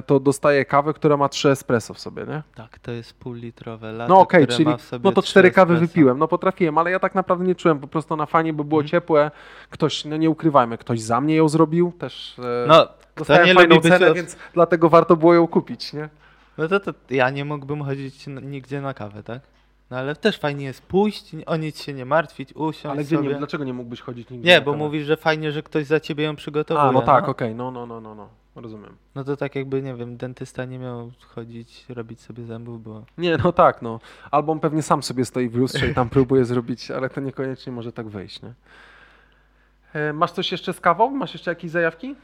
to 0.06 0.20
dostaję 0.20 0.66
kawę, 0.66 0.94
która 0.94 1.18
ma 1.18 1.30
trzy 1.30 1.50
espresso 1.50 1.94
w 1.94 2.00
sobie, 2.00 2.26
nie? 2.26 2.44
Tak, 2.56 2.80
to 2.80 2.92
jest 2.92 3.14
półlitrowe 3.14 3.92
latte, 3.92 4.14
No 4.14 4.20
okej, 4.20 4.44
które 4.44 4.58
czyli 4.58 4.70
no 5.04 5.12
to 5.12 5.22
cztery 5.22 5.52
kawy 5.52 5.74
espresso. 5.74 5.92
wypiłem, 5.92 6.18
no 6.20 6.28
potrafiłem, 6.28 6.78
ale 6.78 6.92
ja 6.92 7.00
tak 7.00 7.16
naprawdę 7.16 7.46
nie 7.46 7.56
czułem, 7.56 7.80
po 7.80 7.88
prostu 7.88 8.16
na 8.16 8.26
fanie, 8.26 8.54
bo 8.54 8.64
było 8.64 8.82
Mhm. 8.82 8.90
ciepłe, 8.90 9.32
ktoś, 9.70 10.06
no 10.06 10.18
nie 10.18 10.30
ukrywajmy, 10.30 10.78
ktoś 10.78 11.02
za 11.02 11.22
mnie 11.22 11.36
ją 11.36 11.50
zrobił, 11.50 11.94
też 12.00 12.40
e, 12.40 12.66
No, 12.68 12.88
dostałem 13.16 13.46
nie 13.46 13.54
fajną 13.54 13.82
cenę, 13.82 14.10
od... 14.10 14.16
więc 14.16 14.38
dlatego 14.54 14.90
warto 14.90 15.16
było 15.16 15.34
ją 15.34 15.48
kupić, 15.48 15.94
nie? 15.94 16.10
No 16.58 16.68
to, 16.68 16.80
to 16.80 16.92
ja 17.10 17.30
nie 17.30 17.46
mógłbym 17.46 17.82
chodzić 17.84 18.28
nigdzie 18.28 18.82
na 18.82 18.94
kawę, 18.94 19.24
tak? 19.24 19.42
No 19.90 19.98
ale 19.98 20.16
też 20.16 20.38
fajnie 20.40 20.66
jest 20.66 20.82
pójść, 20.82 21.36
o 21.46 21.56
nic 21.56 21.82
się 21.84 21.94
nie 21.94 22.06
martwić, 22.06 22.54
usiąść 22.56 22.86
Ale 22.86 23.04
gdzie 23.04 23.16
sobie. 23.16 23.30
nie, 23.30 23.36
dlaczego 23.36 23.64
nie 23.64 23.74
mógłbyś 23.74 24.02
chodzić 24.02 24.30
nigdzie 24.30 24.50
Nie, 24.50 24.62
bo 24.62 24.74
mówisz, 24.74 25.06
że 25.06 25.18
fajnie, 25.18 25.52
że 25.52 25.64
ktoś 25.64 25.86
za 25.86 26.00
ciebie 26.00 26.24
ją 26.24 26.36
przygotowuje. 26.36 26.88
A, 26.90 26.92
no 26.92 27.02
tak, 27.02 27.24
no. 27.24 27.30
okej, 27.30 27.56
no, 27.56 27.72
no, 27.72 27.86
no, 27.86 28.02
no, 28.02 28.16
no, 28.16 28.30
rozumiem. 28.62 28.96
No 29.16 29.24
to 29.24 29.38
tak 29.38 29.56
jakby, 29.56 29.82
nie 29.82 29.96
wiem, 29.96 30.18
dentysta 30.18 30.66
nie 30.66 30.80
miał 30.80 31.12
chodzić, 31.36 31.86
robić 31.90 32.22
sobie 32.22 32.44
zębów, 32.44 32.84
bo... 32.84 33.06
Nie, 33.18 33.38
no 33.38 33.52
tak, 33.52 33.82
no. 33.82 34.00
Albo 34.32 34.52
on 34.52 34.60
pewnie 34.60 34.82
sam 34.82 35.04
sobie 35.04 35.26
stoi 35.26 35.50
w 35.50 35.56
lustrze 35.56 35.88
i 35.88 35.94
tam 35.94 36.10
próbuje 36.10 36.46
zrobić, 36.46 36.92
ale 36.92 37.10
to 37.10 37.22
niekoniecznie 37.22 37.72
może 37.74 37.92
tak 37.92 38.08
wyjść, 38.10 38.42
nie? 38.42 38.54
E, 39.94 40.14
Masz 40.14 40.32
coś 40.32 40.52
jeszcze 40.52 40.74
z 40.74 40.80
kawą? 40.80 41.12
Masz 41.12 41.34
jeszcze 41.34 41.52
jakieś 41.52 41.72
zajawki? 41.72 42.16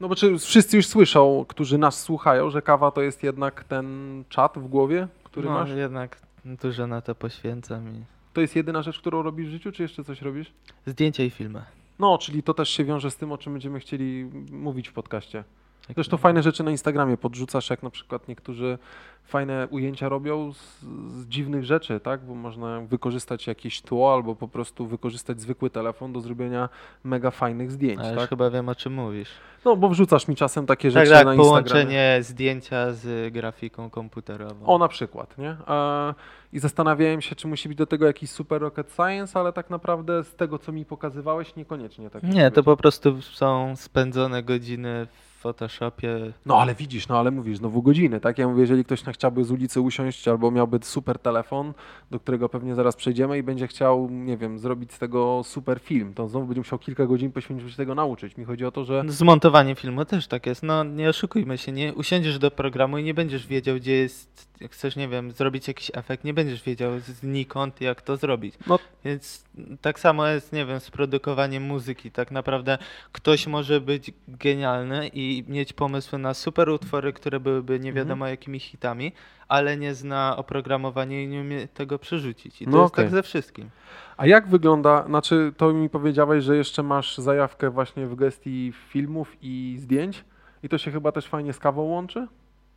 No 0.00 0.08
bo 0.08 0.14
czy 0.14 0.38
wszyscy 0.38 0.76
już 0.76 0.86
słyszą, 0.86 1.44
którzy 1.48 1.78
nas 1.78 2.00
słuchają, 2.00 2.50
że 2.50 2.62
kawa 2.62 2.90
to 2.90 3.02
jest 3.02 3.22
jednak 3.22 3.64
ten 3.64 4.24
czat 4.28 4.58
w 4.58 4.68
głowie, 4.68 5.08
który 5.24 5.48
no, 5.48 5.54
masz? 5.54 5.70
jednak 5.70 6.18
dużo 6.44 6.86
na 6.86 7.00
to 7.00 7.14
poświęcam 7.14 7.88
i... 7.88 8.04
To 8.32 8.40
jest 8.40 8.56
jedyna 8.56 8.82
rzecz, 8.82 8.98
którą 8.98 9.22
robisz 9.22 9.48
w 9.48 9.50
życiu, 9.50 9.72
czy 9.72 9.82
jeszcze 9.82 10.04
coś 10.04 10.22
robisz? 10.22 10.52
Zdjęcia 10.86 11.24
i 11.24 11.30
filmy. 11.30 11.62
No, 11.98 12.18
czyli 12.18 12.42
to 12.42 12.54
też 12.54 12.70
się 12.70 12.84
wiąże 12.84 13.10
z 13.10 13.16
tym, 13.16 13.32
o 13.32 13.38
czym 13.38 13.52
będziemy 13.52 13.80
chcieli 13.80 14.24
mówić 14.50 14.88
w 14.88 14.92
podcaście. 14.92 15.44
Tak, 15.86 15.94
Zresztą 15.94 16.16
fajne 16.16 16.42
rzeczy 16.42 16.64
na 16.64 16.70
Instagramie 16.70 17.16
podrzucasz, 17.16 17.70
jak 17.70 17.82
na 17.82 17.90
przykład 17.90 18.28
niektórzy 18.28 18.78
fajne 19.24 19.68
ujęcia 19.70 20.08
robią 20.08 20.52
z, 20.52 20.80
z 21.12 21.26
dziwnych 21.28 21.64
rzeczy, 21.64 22.00
tak? 22.00 22.24
Bo 22.26 22.34
można 22.34 22.80
wykorzystać 22.80 23.46
jakieś 23.46 23.82
tło 23.82 24.14
albo 24.14 24.34
po 24.36 24.48
prostu 24.48 24.86
wykorzystać 24.86 25.40
zwykły 25.40 25.70
telefon 25.70 26.12
do 26.12 26.20
zrobienia 26.20 26.68
mega 27.04 27.30
fajnych 27.30 27.70
zdjęć, 27.72 28.00
Ale 28.00 28.16
tak? 28.16 28.28
chyba 28.28 28.50
wiem 28.50 28.68
o 28.68 28.74
czym 28.74 28.92
mówisz. 28.92 29.28
No, 29.64 29.76
bo 29.76 29.88
wrzucasz 29.88 30.28
mi 30.28 30.36
czasem 30.36 30.66
takie 30.66 30.88
Tak, 30.92 30.92
rzeczy 31.06 31.10
tak, 31.10 31.26
na 31.26 31.34
Instagramie. 31.34 31.64
połączenie 31.64 32.18
zdjęcia 32.22 32.92
z 32.92 33.32
grafiką 33.32 33.90
komputerową. 33.90 34.66
O, 34.66 34.78
na 34.78 34.88
przykład, 34.88 35.38
nie? 35.38 35.56
E, 35.68 36.14
I 36.52 36.58
zastanawiałem 36.58 37.20
się, 37.22 37.34
czy 37.36 37.48
musi 37.48 37.68
być 37.68 37.78
do 37.78 37.86
tego 37.86 38.06
jakiś 38.06 38.30
super 38.30 38.60
rocket 38.62 38.92
science, 38.96 39.40
ale 39.40 39.52
tak 39.52 39.70
naprawdę 39.70 40.24
z 40.24 40.34
tego, 40.34 40.58
co 40.58 40.72
mi 40.72 40.84
pokazywałeś, 40.84 41.56
niekoniecznie 41.56 42.10
tak. 42.10 42.22
Nie, 42.22 42.50
to 42.50 42.62
po 42.62 42.76
prostu 42.76 43.22
są 43.22 43.76
spędzone 43.76 44.42
godziny 44.42 45.06
w 45.06 45.33
Photoshopie. 45.44 46.32
No 46.46 46.60
ale 46.60 46.74
widzisz, 46.74 47.08
no 47.08 47.18
ale 47.18 47.30
mówisz, 47.30 47.58
znowu 47.58 47.82
godziny, 47.82 48.20
tak? 48.20 48.38
Ja 48.38 48.48
mówię, 48.48 48.60
jeżeli 48.60 48.84
ktoś 48.84 49.02
chciałby 49.02 49.44
z 49.44 49.50
ulicy 49.50 49.80
usiąść 49.80 50.28
albo 50.28 50.50
miałby 50.50 50.78
super 50.82 51.18
telefon, 51.18 51.72
do 52.10 52.20
którego 52.20 52.48
pewnie 52.48 52.74
zaraz 52.74 52.96
przejdziemy 52.96 53.38
i 53.38 53.42
będzie 53.42 53.66
chciał, 53.66 54.08
nie 54.10 54.36
wiem, 54.36 54.58
zrobić 54.58 54.92
z 54.92 54.98
tego 54.98 55.42
super 55.44 55.80
film, 55.80 56.14
to 56.14 56.28
znowu 56.28 56.46
będzie 56.46 56.60
musiał 56.60 56.78
kilka 56.78 57.06
godzin 57.06 57.32
poświęcić, 57.32 57.70
się 57.70 57.76
tego 57.76 57.94
nauczyć. 57.94 58.36
Mi 58.36 58.44
chodzi 58.44 58.64
o 58.64 58.70
to, 58.70 58.84
że 58.84 59.04
Zmontowanie 59.06 59.74
filmu 59.74 60.04
też 60.04 60.26
tak 60.26 60.46
jest. 60.46 60.62
No 60.62 60.84
nie 60.84 61.08
oszukujmy 61.08 61.58
się, 61.58 61.72
nie 61.72 61.94
usiądziesz 61.94 62.38
do 62.38 62.50
programu 62.50 62.98
i 62.98 63.04
nie 63.04 63.14
będziesz 63.14 63.46
wiedział, 63.46 63.76
gdzie 63.76 63.92
jest, 63.92 64.48
jak 64.60 64.72
chcesz, 64.72 64.96
nie 64.96 65.08
wiem, 65.08 65.32
zrobić 65.32 65.68
jakiś 65.68 65.90
efekt, 65.94 66.24
nie 66.24 66.34
będziesz 66.34 66.62
wiedział 66.62 66.90
znikąd, 67.00 67.80
jak 67.80 68.02
to 68.02 68.16
zrobić. 68.16 68.54
No. 68.66 68.78
Więc 69.04 69.44
tak 69.80 70.00
samo 70.00 70.26
jest, 70.26 70.52
nie 70.52 70.66
wiem, 70.66 70.80
z 70.80 70.90
produkowaniem 70.90 71.62
muzyki. 71.62 72.10
Tak 72.10 72.30
naprawdę 72.30 72.78
ktoś 73.12 73.46
może 73.46 73.80
być 73.80 74.12
genialny 74.28 75.08
i 75.08 75.33
mieć 75.42 75.72
pomysły 75.72 76.18
na 76.18 76.34
super 76.34 76.68
utwory, 76.68 77.12
które 77.12 77.40
byłyby 77.40 77.80
nie 77.80 77.88
Mhm. 77.90 77.94
wiadomo 78.06 78.26
jakimi 78.26 78.60
hitami, 78.60 79.12
ale 79.48 79.76
nie 79.76 79.94
zna 79.94 80.36
oprogramowania 80.36 81.22
i 81.22 81.28
nie 81.28 81.40
umie 81.40 81.68
tego 81.68 81.98
przerzucić. 81.98 82.62
I 82.62 82.64
to 82.64 82.70
No 82.70 82.82
jest 82.82 82.94
okej. 82.94 83.04
tak 83.04 83.12
ze 83.12 83.22
wszystkim. 83.22 83.70
A 84.16 84.26
jak 84.26 84.48
wygląda, 84.48 85.04
znaczy 85.06 85.52
to 85.56 85.72
mi 85.72 85.88
powiedziałeś, 85.90 86.44
że 86.44 86.56
jeszcze 86.56 86.82
masz 86.82 87.18
zajawkę 87.18 87.70
właśnie 87.70 88.06
w 88.06 88.14
gestii 88.14 88.72
filmów 88.88 89.36
i 89.42 89.76
zdjęć 89.78 90.24
i 90.62 90.68
to 90.68 90.78
się 90.78 90.90
chyba 90.90 91.12
też 91.12 91.26
fajnie 91.26 91.52
z 91.52 91.58
kawą 91.58 91.82
łączy? 91.82 92.26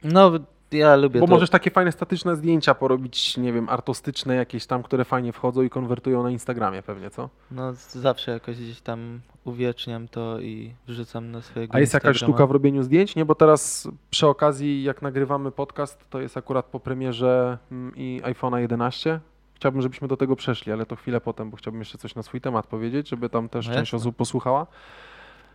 No, 0.03 0.31
ja 0.71 0.95
lubię 0.95 1.19
Bo 1.19 1.25
to. 1.25 1.33
możesz 1.33 1.49
takie 1.49 1.71
fajne 1.71 1.91
statyczne 1.91 2.35
zdjęcia 2.35 2.73
porobić, 2.75 3.37
nie 3.37 3.53
wiem, 3.53 3.69
artystyczne 3.69 4.35
jakieś 4.35 4.65
tam, 4.65 4.83
które 4.83 5.05
fajnie 5.05 5.33
wchodzą 5.33 5.61
i 5.61 5.69
konwertują 5.69 6.23
na 6.23 6.29
Instagramie 6.31 6.81
pewnie, 6.81 7.09
co? 7.09 7.29
No 7.51 7.73
zawsze 7.89 8.31
jakoś 8.31 8.57
gdzieś 8.57 8.81
tam 8.81 9.19
uwieczniam 9.43 10.07
to 10.07 10.39
i 10.39 10.73
wrzucam 10.87 11.31
na 11.31 11.41
swojego 11.41 11.75
A 11.75 11.79
jest 11.79 11.93
jakaś 11.93 12.09
Instagrama. 12.09 12.33
sztuka 12.33 12.47
w 12.47 12.51
robieniu 12.51 12.83
zdjęć? 12.83 13.15
Nie, 13.15 13.25
bo 13.25 13.35
teraz 13.35 13.87
przy 14.09 14.27
okazji, 14.27 14.83
jak 14.83 15.01
nagrywamy 15.01 15.51
podcast, 15.51 16.09
to 16.09 16.21
jest 16.21 16.37
akurat 16.37 16.65
po 16.65 16.79
premierze 16.79 17.57
mm, 17.71 17.91
i 17.95 18.21
iPhone'a 18.23 18.57
11. 18.57 19.19
Chciałbym, 19.53 19.81
żebyśmy 19.81 20.07
do 20.07 20.17
tego 20.17 20.35
przeszli, 20.35 20.71
ale 20.71 20.85
to 20.85 20.95
chwilę 20.95 21.21
potem, 21.21 21.49
bo 21.49 21.57
chciałbym 21.57 21.81
jeszcze 21.81 21.97
coś 21.97 22.15
na 22.15 22.23
swój 22.23 22.41
temat 22.41 22.67
powiedzieć, 22.67 23.09
żeby 23.09 23.29
tam 23.29 23.49
też 23.49 23.67
No 23.67 23.73
część 23.73 23.93
osób 23.93 24.15
posłuchała 24.15 24.67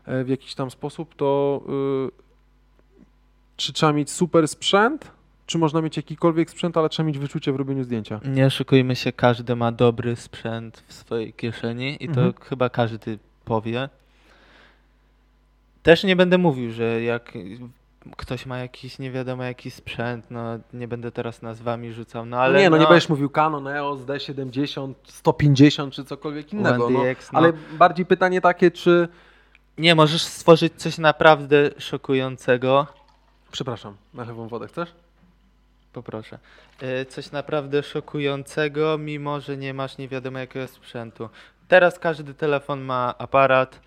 e, 0.04 0.24
w 0.24 0.28
jakiś 0.28 0.54
tam 0.54 0.70
sposób. 0.70 1.14
To 1.14 1.60
y, 2.08 2.31
czy 3.56 3.72
trzeba 3.72 3.92
mieć 3.92 4.10
super 4.10 4.48
sprzęt? 4.48 5.10
Czy 5.46 5.58
można 5.58 5.82
mieć 5.82 5.96
jakikolwiek 5.96 6.50
sprzęt, 6.50 6.76
ale 6.76 6.88
trzeba 6.88 7.06
mieć 7.06 7.18
wyczucie 7.18 7.52
w 7.52 7.56
robieniu 7.56 7.84
zdjęcia? 7.84 8.20
Nie 8.24 8.46
oszukujmy 8.46 8.96
się, 8.96 9.12
każdy 9.12 9.56
ma 9.56 9.72
dobry 9.72 10.16
sprzęt 10.16 10.84
w 10.86 10.92
swojej 10.92 11.32
kieszeni 11.32 11.96
i 12.04 12.08
to 12.08 12.20
Mhm. 12.20 12.32
chyba 12.48 12.68
każdy 12.70 13.18
powie. 13.44 13.88
Też 15.82 16.04
nie 16.04 16.16
będę 16.16 16.38
mówił, 16.38 16.72
że 16.72 17.02
jak 17.02 17.32
ktoś 18.16 18.46
ma 18.46 18.58
jakiś 18.58 18.98
nie 18.98 19.10
wiadomo 19.10 19.42
jaki 19.42 19.70
sprzęt, 19.70 20.26
no 20.30 20.58
nie 20.72 20.88
będę 20.88 21.12
teraz 21.12 21.42
nazwami 21.42 21.92
rzucał, 21.92 22.26
no 22.26 22.36
ale 22.40 22.60
nie, 22.60 22.70
no, 22.70 22.76
nie 22.76 22.86
będziesz 22.86 23.08
mówił 23.08 23.30
Canon 23.30 23.68
EOS 23.68 24.00
D70, 24.00 24.92
150 25.04 25.94
czy 25.94 26.04
cokolwiek 26.04 26.52
innego. 26.52 26.90
No. 26.90 26.98
1DX, 27.00 27.16
no. 27.32 27.38
Ale 27.38 27.52
bardziej 27.78 28.06
pytanie 28.06 28.40
takie, 28.40 28.70
czy... 28.70 29.08
Nie, 29.78 29.94
możesz 29.94 30.22
stworzyć 30.22 30.72
coś 30.76 30.98
naprawdę 30.98 31.70
szokującego. 31.78 32.86
Przepraszam, 33.52 33.96
na 34.14 34.24
lewą 34.24 34.48
wodę 34.48 34.68
chcesz? 34.68 34.92
Poproszę. 35.92 36.38
E, 36.82 37.04
Coś 37.06 37.32
naprawdę 37.32 37.82
szokującego, 37.82 38.98
mimo 38.98 39.40
że 39.40 39.56
nie 39.56 39.74
masz 39.74 39.98
nie 39.98 40.08
wiadomo 40.08 40.38
jakiego 40.38 40.66
sprzętu. 40.68 41.28
Teraz 41.68 41.98
każdy 41.98 42.34
telefon 42.34 42.80
ma 42.80 43.14
aparat. 43.18 43.80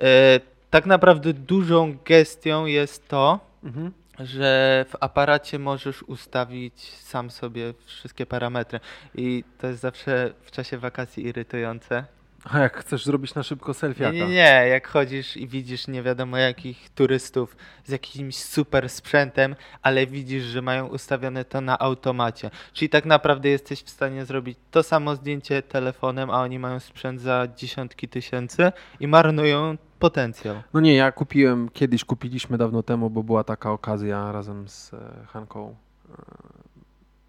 E, 0.00 0.40
Tak 0.70 0.86
naprawdę 0.86 1.32
dużą 1.32 1.96
gestią 2.04 2.66
jest 2.66 3.08
to, 3.08 3.40
Mhm. 3.64 3.92
że 4.20 4.84
w 4.88 4.96
aparacie 5.00 5.58
możesz 5.58 6.02
ustawić 6.02 6.92
sam 6.94 7.30
sobie 7.30 7.74
wszystkie 7.84 8.26
parametry. 8.26 8.80
I 9.14 9.44
to 9.58 9.66
jest 9.66 9.80
zawsze 9.80 10.32
w 10.42 10.50
czasie 10.50 10.78
wakacji 10.78 11.26
irytujące. 11.26 12.04
A 12.44 12.58
jak 12.58 12.76
chcesz 12.76 13.04
zrobić 13.04 13.34
na 13.34 13.42
szybko 13.42 13.74
selfiaka? 13.74 14.12
nie, 14.12 14.26
nie, 14.26 14.66
jak 14.68 14.88
chodzisz 14.88 15.36
i 15.36 15.48
widzisz 15.48 15.88
nie 15.88 16.02
wiadomo 16.02 16.36
jakich 16.36 16.90
turystów 16.90 17.56
z 17.84 17.90
jakimś 17.90 18.36
super 18.36 18.88
sprzętem, 18.88 19.56
ale 19.82 20.06
widzisz, 20.06 20.44
że 20.44 20.62
mają 20.62 20.86
ustawione 20.86 21.44
to 21.44 21.60
na 21.60 21.78
automacie. 21.78 22.50
Czyli 22.72 22.88
tak 22.88 23.04
naprawdę 23.04 23.48
jesteś 23.48 23.82
w 23.82 23.90
stanie 23.90 24.24
zrobić 24.24 24.58
to 24.70 24.82
samo 24.82 25.16
zdjęcie 25.16 25.62
telefonem, 25.62 26.30
a 26.30 26.42
oni 26.42 26.58
mają 26.58 26.80
sprzęt 26.80 27.20
za 27.20 27.48
dziesiątki 27.56 28.08
tysięcy 28.08 28.72
i 29.00 29.08
marnują 29.08 29.76
potencjał. 29.98 30.62
No 30.74 30.80
nie, 30.80 30.94
ja 30.94 31.12
kupiłem, 31.12 31.68
kiedyś 31.68 32.04
kupiliśmy 32.04 32.58
dawno 32.58 32.82
temu, 32.82 33.10
bo 33.10 33.22
była 33.22 33.44
taka 33.44 33.72
okazja 33.72 34.32
razem 34.32 34.68
z 34.68 34.94
e, 34.94 35.26
Hanką 35.26 35.74
e, 36.10 36.14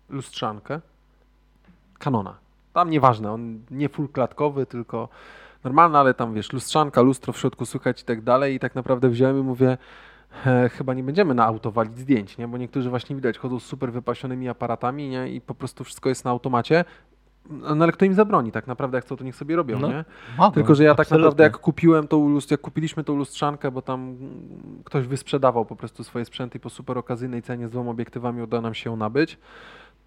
lustrzankę 0.09 0.81
Canona. 1.99 2.44
Tam 2.75 2.89
nieważne, 2.89 3.31
on 3.31 3.59
nie 3.71 3.89
full 3.89 4.09
klatkowy, 4.09 4.65
tylko 4.65 5.09
normalna, 5.63 5.99
ale 5.99 6.13
tam 6.13 6.33
wiesz, 6.33 6.53
lustrzanka, 6.53 7.01
lustro 7.01 7.33
w 7.33 7.37
środku 7.37 7.65
słychać 7.65 8.01
i 8.01 8.05
tak 8.05 8.21
dalej 8.21 8.55
i 8.55 8.59
tak 8.59 8.75
naprawdę 8.75 9.09
wziąłem 9.09 9.39
i 9.39 9.41
mówię, 9.43 9.77
e, 10.45 10.69
chyba 10.69 10.93
nie 10.93 11.03
będziemy 11.03 11.33
na 11.33 11.45
auto 11.45 11.71
walić 11.71 11.97
zdjęć, 11.97 12.37
nie? 12.37 12.47
bo 12.47 12.57
niektórzy 12.57 12.89
właśnie 12.89 13.15
widać 13.15 13.37
chodzą 13.37 13.59
z 13.59 13.63
super 13.63 13.91
wypasionymi 13.91 14.49
aparatami 14.49 15.09
nie? 15.09 15.29
i 15.29 15.41
po 15.41 15.55
prostu 15.55 15.83
wszystko 15.83 16.09
jest 16.09 16.25
na 16.25 16.31
automacie. 16.31 16.85
No 17.49 17.83
ale 17.83 17.91
kto 17.91 18.05
im 18.05 18.13
zabroni 18.13 18.51
tak 18.51 18.67
naprawdę, 18.67 18.97
jak 18.97 19.05
chcą, 19.05 19.17
to 19.17 19.23
niech 19.23 19.35
sobie 19.35 19.55
robią, 19.55 19.79
No, 19.79 19.87
nie? 19.87 20.05
Mogą, 20.37 20.51
Tylko, 20.51 20.75
że 20.75 20.83
ja 20.83 20.95
tak 20.95 20.99
absolutnie. 20.99 21.23
naprawdę 21.25 21.43
jak 21.43 21.57
kupiłem 21.57 22.07
tą 22.07 22.29
lust, 22.29 22.51
jak 22.51 22.61
kupiliśmy 22.61 23.03
tą 23.03 23.15
lustrzankę, 23.15 23.71
bo 23.71 23.81
tam 23.81 24.15
ktoś 24.83 25.07
wysprzedawał 25.07 25.65
po 25.65 25.75
prostu 25.75 26.03
swoje 26.03 26.25
sprzęty 26.25 26.57
i 26.57 26.61
po 26.61 26.69
super 26.69 26.97
okazyjnej 26.97 27.41
cenie 27.41 27.67
z 27.67 27.71
dwoma 27.71 27.91
obiektywami 27.91 28.41
udało 28.41 28.61
nam 28.61 28.73
się 28.73 28.89
ją 28.89 28.95
nabyć, 28.95 29.37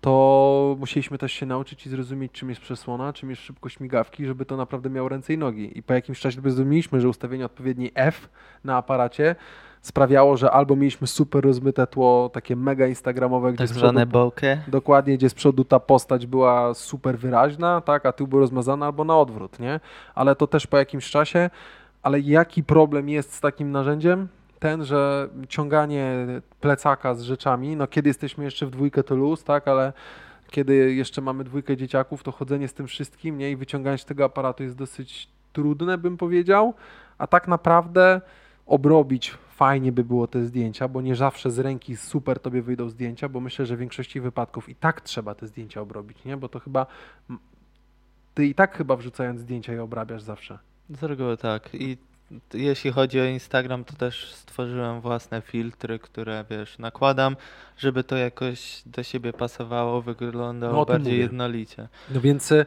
to 0.01 0.77
musieliśmy 0.79 1.19
też 1.19 1.33
się 1.33 1.47
nauczyć 1.47 1.87
i 1.87 1.91
zrozumieć, 1.91 2.33
czym 2.33 2.49
jest 2.49 2.61
przesłona, 2.61 3.13
czym 3.13 3.31
jest 3.31 3.43
szybkość 3.43 3.81
migawki, 3.81 4.27
żeby 4.27 4.45
to 4.45 4.57
naprawdę 4.57 4.91
miało 4.91 5.09
ręce 5.09 5.33
i 5.33 5.39
nogi. 5.39 5.79
I 5.79 5.83
po 5.83 5.95
jakimś 5.95 6.21
czasie 6.21 6.41
zrozumieliśmy, 6.41 7.01
że 7.01 7.09
ustawienie 7.09 7.45
odpowiedniej 7.45 7.93
F 7.95 8.29
na 8.65 8.77
aparacie 8.77 9.37
sprawiało, 9.83 10.37
że 10.37 10.51
albo 10.51 10.77
mieliśmy 10.77 11.07
super 11.07 11.45
rozmyte 11.45 11.87
tło, 11.87 12.31
takie 12.33 12.57
mega 12.57 12.87
instagramowe, 12.87 13.53
gdzie 13.53 13.59
Tak 13.59 13.69
zwane 13.69 14.07
bokeh. 14.07 14.71
Dokładnie, 14.71 15.17
gdzie 15.17 15.31
z 15.31 15.35
przodu 15.35 15.65
ta 15.65 15.81
postać 15.81 16.27
była 16.27 16.75
super 16.75 17.19
wyraźna, 17.19 17.81
tak, 17.81 18.07
a 18.07 18.13
tył 18.13 18.27
był 18.27 18.39
rozmazany 18.39 18.87
albo 18.87 19.05
na 19.05 19.19
odwrót, 19.19 19.59
nie? 19.59 19.81
Ale 20.15 20.37
to 20.37 20.47
też 20.47 20.67
po 20.67 20.77
jakimś 20.77 21.11
czasie. 21.11 21.51
Ale 22.03 22.21
jaki 22.21 22.65
problem 22.65 23.09
jest 23.09 23.35
z 23.35 23.41
takim 23.41 23.73
narzędziem? 23.73 24.29
Ten, 24.59 24.85
że 24.85 25.29
ciąganie 25.49 26.27
plecaka 26.61 27.15
z 27.15 27.23
rzeczami, 27.23 27.77
no 27.77 27.87
kiedy 27.87 28.11
jesteśmy 28.11 28.45
jeszcze 28.45 28.67
w 28.67 28.71
dwójkę 28.71 29.03
to 29.03 29.15
luz, 29.15 29.45
tak, 29.45 29.69
ale 29.69 29.93
kiedy 30.51 30.95
jeszcze 30.95 31.21
mamy 31.21 31.45
dwójkę 31.45 31.77
dzieciaków, 31.77 32.23
to 32.23 32.33
chodzenie 32.33 32.69
z 32.69 32.75
tym 32.75 32.87
wszystkim, 32.87 33.39
nie, 33.39 33.51
i 33.51 33.57
wyciąganie 33.57 33.99
z 33.99 34.05
tego 34.05 34.25
aparatu 34.25 34.63
jest 34.63 34.77
dosyć 34.77 35.29
trudne, 35.53 35.99
bym 35.99 36.17
powiedział, 36.17 36.75
a 37.19 37.27
tak 37.27 37.49
naprawdę 37.49 38.21
obrobić 38.67 39.31
fajnie 39.31 39.93
by 39.93 40.05
było 40.05 40.27
te 40.27 40.45
zdjęcia, 40.45 40.89
bo 40.89 41.01
nie 41.01 41.17
zawsze 41.17 41.51
z 41.51 41.59
ręki 41.59 41.97
super 41.97 42.41
tobie 42.41 42.63
wyjdą 42.63 42.89
zdjęcia, 42.89 43.29
bo 43.29 43.41
myślę, 43.41 43.67
że 43.67 43.77
w 43.77 43.79
większości 43.79 44.21
wypadków 44.21 44.69
i 44.69 44.75
tak 44.75 45.01
trzeba 45.01 45.35
te 45.35 45.47
zdjęcia 45.47 45.81
obrobić, 45.81 46.25
nie? 46.25 46.37
Bo 46.37 46.49
to 46.49 46.61
chyba 46.61 46.87
ty 48.35 48.47
i 48.47 48.55
tak 48.55 48.77
chyba 48.77 48.97
wrzucając 48.97 49.41
zdjęcia 49.41 49.73
je 49.73 49.83
obrabiasz 49.83 50.23
zawsze. 50.23 50.59
Z 50.91 51.03
reguły 51.03 51.37
tak. 51.37 51.75
I 51.75 51.99
jeśli 52.55 52.93
chodzi 52.93 53.21
o 53.21 53.25
Instagram, 53.25 53.85
to 53.85 53.93
też 53.95 54.33
stworzyłem 54.35 55.01
własne 55.01 55.41
filtry, 55.43 55.99
które 55.99 56.45
wiesz, 56.51 56.79
nakładam, 56.79 57.37
żeby 57.79 58.05
to 58.05 58.17
jakoś 58.17 58.83
do 58.87 59.03
siebie 59.03 59.33
pasowało, 59.33 60.03
wyglądało 60.03 60.73
No, 60.77 60.85
bardziej 60.85 61.13
mówię. 61.13 61.23
jednolicie. 61.23 61.89
No 62.11 62.21
więc 62.21 62.53
y, 62.53 62.67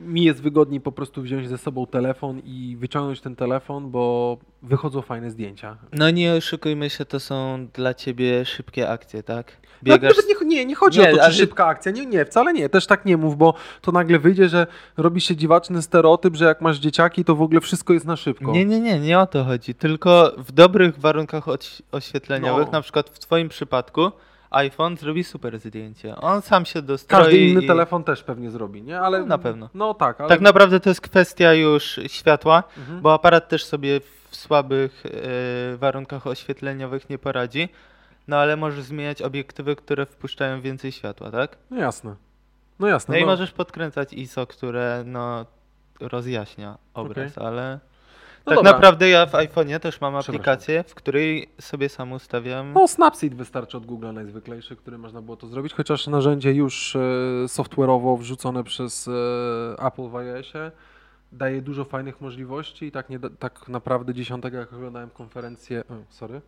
mi 0.00 0.24
jest 0.24 0.42
wygodniej 0.42 0.80
po 0.80 0.92
prostu 0.92 1.22
wziąć 1.22 1.48
ze 1.48 1.58
sobą 1.58 1.86
telefon 1.86 2.40
i 2.44 2.76
wyciągnąć 2.80 3.20
ten 3.20 3.36
telefon, 3.36 3.90
bo 3.90 4.36
wychodzą 4.62 5.02
fajne 5.02 5.30
zdjęcia. 5.30 5.76
No 5.92 6.10
nie 6.10 6.32
oszukujmy 6.34 6.90
się, 6.90 7.04
to 7.04 7.20
są 7.20 7.66
dla 7.74 7.94
ciebie 7.94 8.44
szybkie 8.44 8.90
akcje, 8.90 9.22
tak? 9.22 9.52
No, 9.62 9.68
Biegasz. 9.82 10.16
nawet 10.16 10.40
nie, 10.40 10.46
nie, 10.56 10.66
nie 10.66 10.74
chodzi 10.74 10.98
Nie, 11.00 11.12
o 11.12 11.16
to, 11.16 11.26
czy 11.26 11.32
szybka 11.32 11.66
akcja. 11.66 11.92
Nie, 11.92 12.06
nie, 12.06 12.24
wcale 12.24 12.52
nie. 12.52 12.68
Też 12.68 12.86
tak 12.86 13.04
nie 13.04 13.16
mów, 13.16 13.36
bo 13.38 13.54
to 13.82 13.92
nagle 13.92 14.18
wyjdzie, 14.18 14.48
że 14.48 14.66
robi 14.96 15.20
się 15.20 15.36
dziwaczny 15.36 15.82
stereotyp, 15.82 16.36
że 16.36 16.44
jak 16.44 16.60
masz 16.60 16.78
dzieciaki, 16.78 17.24
to 17.24 17.34
w 17.34 17.42
ogóle 17.42 17.60
wszystko 17.60 17.92
jest 17.92 18.06
na 18.06 18.16
szybko. 18.16 18.52
Nie, 18.52 18.64
nie, 18.64 18.80
nie, 18.80 19.00
nie 19.00 19.18
o 19.18 19.26
to 19.26 19.44
chodzi. 19.44 19.74
Tylko 19.74 20.32
w 20.38 20.52
dobrych 20.52 20.98
warunkach 20.98 21.48
oś- 21.48 21.82
oświetleniowych, 21.92 22.66
No. 22.66 22.72
na 22.72 22.80
przykład 22.82 23.10
w 23.10 23.18
twoim 23.18 23.48
przypadku, 23.48 24.10
iPhone 24.50 24.96
zrobi 24.96 25.24
super 25.24 25.58
zdjęcie. 25.58 26.16
On 26.16 26.42
sam 26.42 26.64
się 26.64 26.82
dostroi. 26.82 27.20
Każdy 27.22 27.38
inny 27.38 27.62
i... 27.64 27.66
telefon 27.66 28.04
też 28.04 28.22
pewnie 28.22 28.50
zrobi, 28.50 28.82
nie? 28.82 29.00
Ale 29.00 29.20
No, 29.20 29.26
na 29.26 29.38
pewno. 29.38 29.68
No 29.74 29.94
tak, 29.94 30.20
ale... 30.20 30.28
Tak 30.28 30.40
naprawdę 30.40 30.80
to 30.80 30.90
jest 30.90 31.00
kwestia 31.00 31.54
już 31.54 32.00
światła, 32.06 32.62
Mhm. 32.78 33.00
bo 33.00 33.14
aparat 33.14 33.48
też 33.48 33.64
sobie 33.64 34.00
w 34.30 34.36
słabych 34.36 35.02
e, 35.06 35.76
warunkach 35.76 36.26
oświetleniowych 36.26 37.10
nie 37.10 37.18
poradzi. 37.18 37.68
No 38.28 38.36
ale 38.36 38.56
możesz 38.56 38.84
zmieniać 38.84 39.22
obiektywy, 39.22 39.76
które 39.76 40.06
wpuszczają 40.06 40.60
więcej 40.60 40.92
światła, 40.92 41.30
tak? 41.30 41.56
No 41.70 41.76
jasne. 41.76 42.14
No 42.78 42.86
jasne. 42.86 43.14
No, 43.14 43.20
i 43.20 43.26
możesz 43.26 43.52
podkręcać 43.52 44.12
ISO, 44.12 44.46
które 44.46 45.02
no 45.06 45.46
rozjaśnia 46.00 46.78
obraz, 46.94 47.38
ale 47.38 47.78
No 47.82 47.97
tak 48.48 48.56
dobra. 48.56 48.72
naprawdę 48.72 49.08
ja 49.08 49.26
w 49.26 49.32
iPhone'ie 49.32 49.80
też 49.80 50.00
mam 50.00 50.16
aplikację, 50.16 50.84
w 50.88 50.94
której 50.94 51.48
sobie 51.60 51.88
sam 51.88 52.12
ustawiam. 52.12 52.72
No 52.72 52.88
Snapseed 52.88 53.34
wystarczy 53.34 53.76
od 53.76 53.86
Google 53.86 54.12
najzwyklejszy, 54.12 54.76
który 54.76 54.98
można 54.98 55.22
było 55.22 55.36
to 55.36 55.46
zrobić, 55.46 55.74
chociaż 55.74 56.06
narzędzie 56.06 56.52
już 56.52 56.96
e, 56.96 56.98
software'owo 57.46 58.18
wrzucone 58.18 58.64
przez 58.64 59.08
e, 59.08 59.86
Apple 59.86 60.08
w 60.08 60.16
iOSie 60.16 60.70
daje 61.32 61.62
dużo 61.62 61.84
fajnych 61.84 62.20
możliwości 62.20 62.86
i 62.86 62.92
tak, 62.92 63.10
nie, 63.10 63.18
tak 63.38 63.68
naprawdę 63.68 64.14
dziesiątego 64.14 64.58
jak 64.58 64.72
oglądałem 64.72 65.10
konferencję, 65.10 65.84
sorry, 66.08 66.40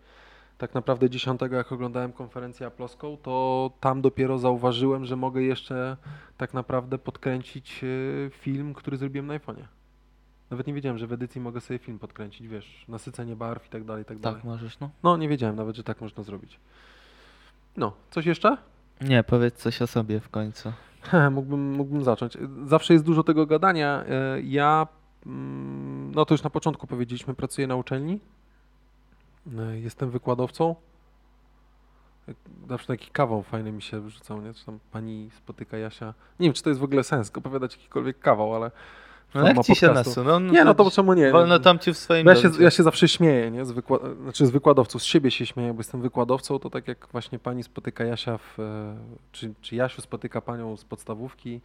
tak 0.58 0.74
naprawdę 0.74 1.10
dziesiątego 1.10 1.56
jak 1.56 1.72
oglądałem 1.72 2.12
konferencję 2.12 2.66
aploską, 2.66 3.16
to 3.22 3.70
tam 3.80 4.00
dopiero 4.00 4.38
zauważyłem, 4.38 5.04
że 5.04 5.16
mogę 5.16 5.42
jeszcze 5.42 5.96
tak 6.36 6.54
naprawdę 6.54 6.98
podkręcić 6.98 7.84
e, 7.84 8.30
film, 8.30 8.74
który 8.74 8.96
zrobiłem 8.96 9.26
na 9.26 9.38
iPhone'ie. 9.38 9.79
Nawet 10.50 10.66
nie 10.66 10.74
wiedziałem, 10.74 10.98
że 10.98 11.06
w 11.06 11.12
edycji 11.12 11.40
mogę 11.40 11.60
sobie 11.60 11.78
film 11.78 11.98
podkręcić, 11.98 12.48
wiesz, 12.48 12.84
nasycenie 12.88 13.36
barw 13.36 13.66
i 13.66 13.70
tak 13.70 13.84
dalej, 13.84 14.02
i 14.02 14.04
tak 14.06 14.18
dalej. 14.18 14.36
tak 14.40 14.44
możesz, 14.44 14.80
no. 14.80 14.90
No, 15.02 15.16
nie 15.16 15.28
wiedziałem 15.28 15.56
nawet, 15.56 15.76
że 15.76 15.84
tak 15.84 16.00
można 16.00 16.22
zrobić. 16.22 16.60
No, 17.76 17.92
coś 18.10 18.26
jeszcze? 18.26 18.56
Nie, 19.00 19.22
powiedz 19.24 19.54
coś 19.54 19.82
o 19.82 19.86
sobie 19.86 20.20
w 20.20 20.28
końcu. 20.28 20.72
mógłbym, 21.30 21.72
mógłbym 21.72 22.04
zacząć. 22.04 22.38
Zawsze 22.66 22.92
jest 22.92 23.04
dużo 23.04 23.22
tego 23.22 23.46
gadania. 23.46 24.04
E, 24.08 24.40
Ja, 24.40 24.86
mm, 25.26 26.12
no 26.14 26.24
to 26.24 26.34
już 26.34 26.42
na 26.42 26.50
początku 26.50 26.86
powiedzieliśmy, 26.86 27.34
pracuję 27.34 27.66
na 27.66 27.76
uczelni. 27.76 28.20
E, 29.58 29.80
Jestem 29.80 30.10
wykładowcą. 30.10 30.74
Zawsze 32.68 32.86
taki 32.86 33.10
kawał 33.10 33.42
fajny 33.42 33.72
mi 33.72 33.82
się 33.82 34.00
wrzucał, 34.00 34.40
nie? 34.42 34.54
Czy 34.54 34.66
tam 34.66 34.78
pani 34.92 35.30
spotyka 35.36 35.76
Jasia. 35.78 36.14
Nie 36.40 36.46
wiem, 36.46 36.54
czy 36.54 36.62
to 36.62 36.68
jest 36.70 36.80
w 36.80 36.84
ogóle 36.84 37.04
sens 37.04 37.32
opowiadać 37.36 37.76
jakikolwiek 37.76 38.18
kawał, 38.18 38.54
ale. 38.54 38.70
No 39.34 39.46
jak 39.46 39.64
ci 39.64 39.74
się 39.74 39.92
nasunął? 39.92 40.40
Nie, 40.40 40.64
no 40.64 40.74
to 40.74 40.90
czemu 40.90 41.12
nie? 41.12 41.32
Wolno 41.32 41.58
tam 41.58 41.78
ci 41.78 41.92
w 41.92 41.98
swoim 41.98 42.26
ja, 42.26 42.36
się, 42.36 42.50
ja 42.60 42.70
się 42.70 42.82
zawsze 42.82 43.08
śmieję, 43.08 43.50
nie? 43.50 43.64
Z, 43.64 43.72
wykła- 43.72 44.22
znaczy 44.22 44.46
z 44.46 44.50
wykładowców, 44.50 45.02
z 45.02 45.04
siebie 45.04 45.30
się 45.30 45.46
śmieję, 45.46 45.72
bo 45.72 45.80
jestem 45.80 46.00
wykładowcą, 46.00 46.58
to 46.58 46.70
tak 46.70 46.88
jak 46.88 47.08
właśnie 47.12 47.38
pani 47.38 47.62
spotyka 47.62 48.04
Jasia, 48.04 48.38
w, 48.38 48.60
e, 48.60 48.96
czy, 49.32 49.54
czy 49.60 49.76
Jasiu 49.76 50.02
spotyka 50.02 50.40
panią 50.40 50.76
z 50.76 50.84
podstawówki 50.84 51.60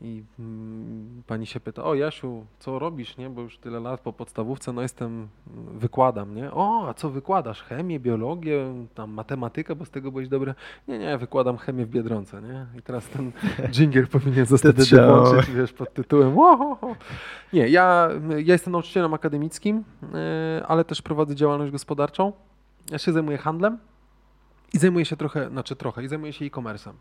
i 0.00 0.24
mm, 0.38 1.22
pani 1.26 1.46
się 1.46 1.60
pyta, 1.60 1.84
o 1.84 1.94
Jasiu, 1.94 2.46
co 2.58 2.78
robisz, 2.78 3.16
nie? 3.16 3.30
Bo 3.30 3.40
już 3.40 3.58
tyle 3.58 3.80
lat 3.80 4.00
po 4.00 4.12
podstawówce, 4.12 4.72
no 4.72 4.82
jestem, 4.82 5.28
mm, 5.56 5.78
wykładam, 5.78 6.34
nie? 6.34 6.52
O, 6.52 6.88
a 6.88 6.94
co 6.94 7.10
wykładasz? 7.10 7.62
Chemię, 7.62 8.00
biologię, 8.00 8.86
tam 8.94 9.10
matematykę, 9.10 9.76
bo 9.76 9.84
z 9.84 9.90
tego 9.90 10.10
byłeś 10.12 10.28
dobry? 10.28 10.54
Nie, 10.88 10.98
nie, 10.98 11.18
wykładam 11.18 11.56
chemię 11.56 11.86
w 11.86 11.90
Biedronce, 11.90 12.42
nie? 12.42 12.66
I 12.78 12.82
teraz 12.82 13.08
ten 13.08 13.32
dżingiel 13.72 14.06
powinien 14.06 14.46
zostać 14.46 14.94
włączyć, 14.94 15.50
wiesz, 15.50 15.72
pod 15.72 15.94
tytułem 15.94 16.38
Ohoho. 16.38 16.96
Nie, 17.52 17.68
ja, 17.68 18.08
ja 18.28 18.52
jestem 18.52 18.72
nauczycielem 18.72 19.14
akademickim, 19.14 19.84
yy, 20.02 20.66
ale 20.66 20.84
też 20.84 21.02
prowadzę 21.02 21.34
działalność 21.34 21.72
gospodarczą. 21.72 22.32
Ja 22.90 22.98
się 22.98 23.12
zajmuję 23.12 23.38
handlem 23.38 23.78
i 24.74 24.78
zajmuję 24.78 25.04
się 25.04 25.16
trochę, 25.16 25.50
znaczy 25.50 25.76
trochę, 25.76 26.04
i 26.04 26.08
zajmuję 26.08 26.32
się 26.32 26.44
e-commerce'em. 26.44 26.92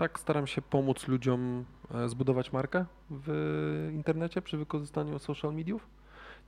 Tak 0.00 0.20
staram 0.20 0.46
się 0.46 0.62
pomóc 0.62 1.08
ludziom 1.08 1.64
e, 1.94 2.08
zbudować 2.08 2.52
markę 2.52 2.84
w 3.10 3.90
internecie 3.94 4.42
przy 4.42 4.56
wykorzystaniu 4.56 5.18
social 5.18 5.54
mediów. 5.54 5.86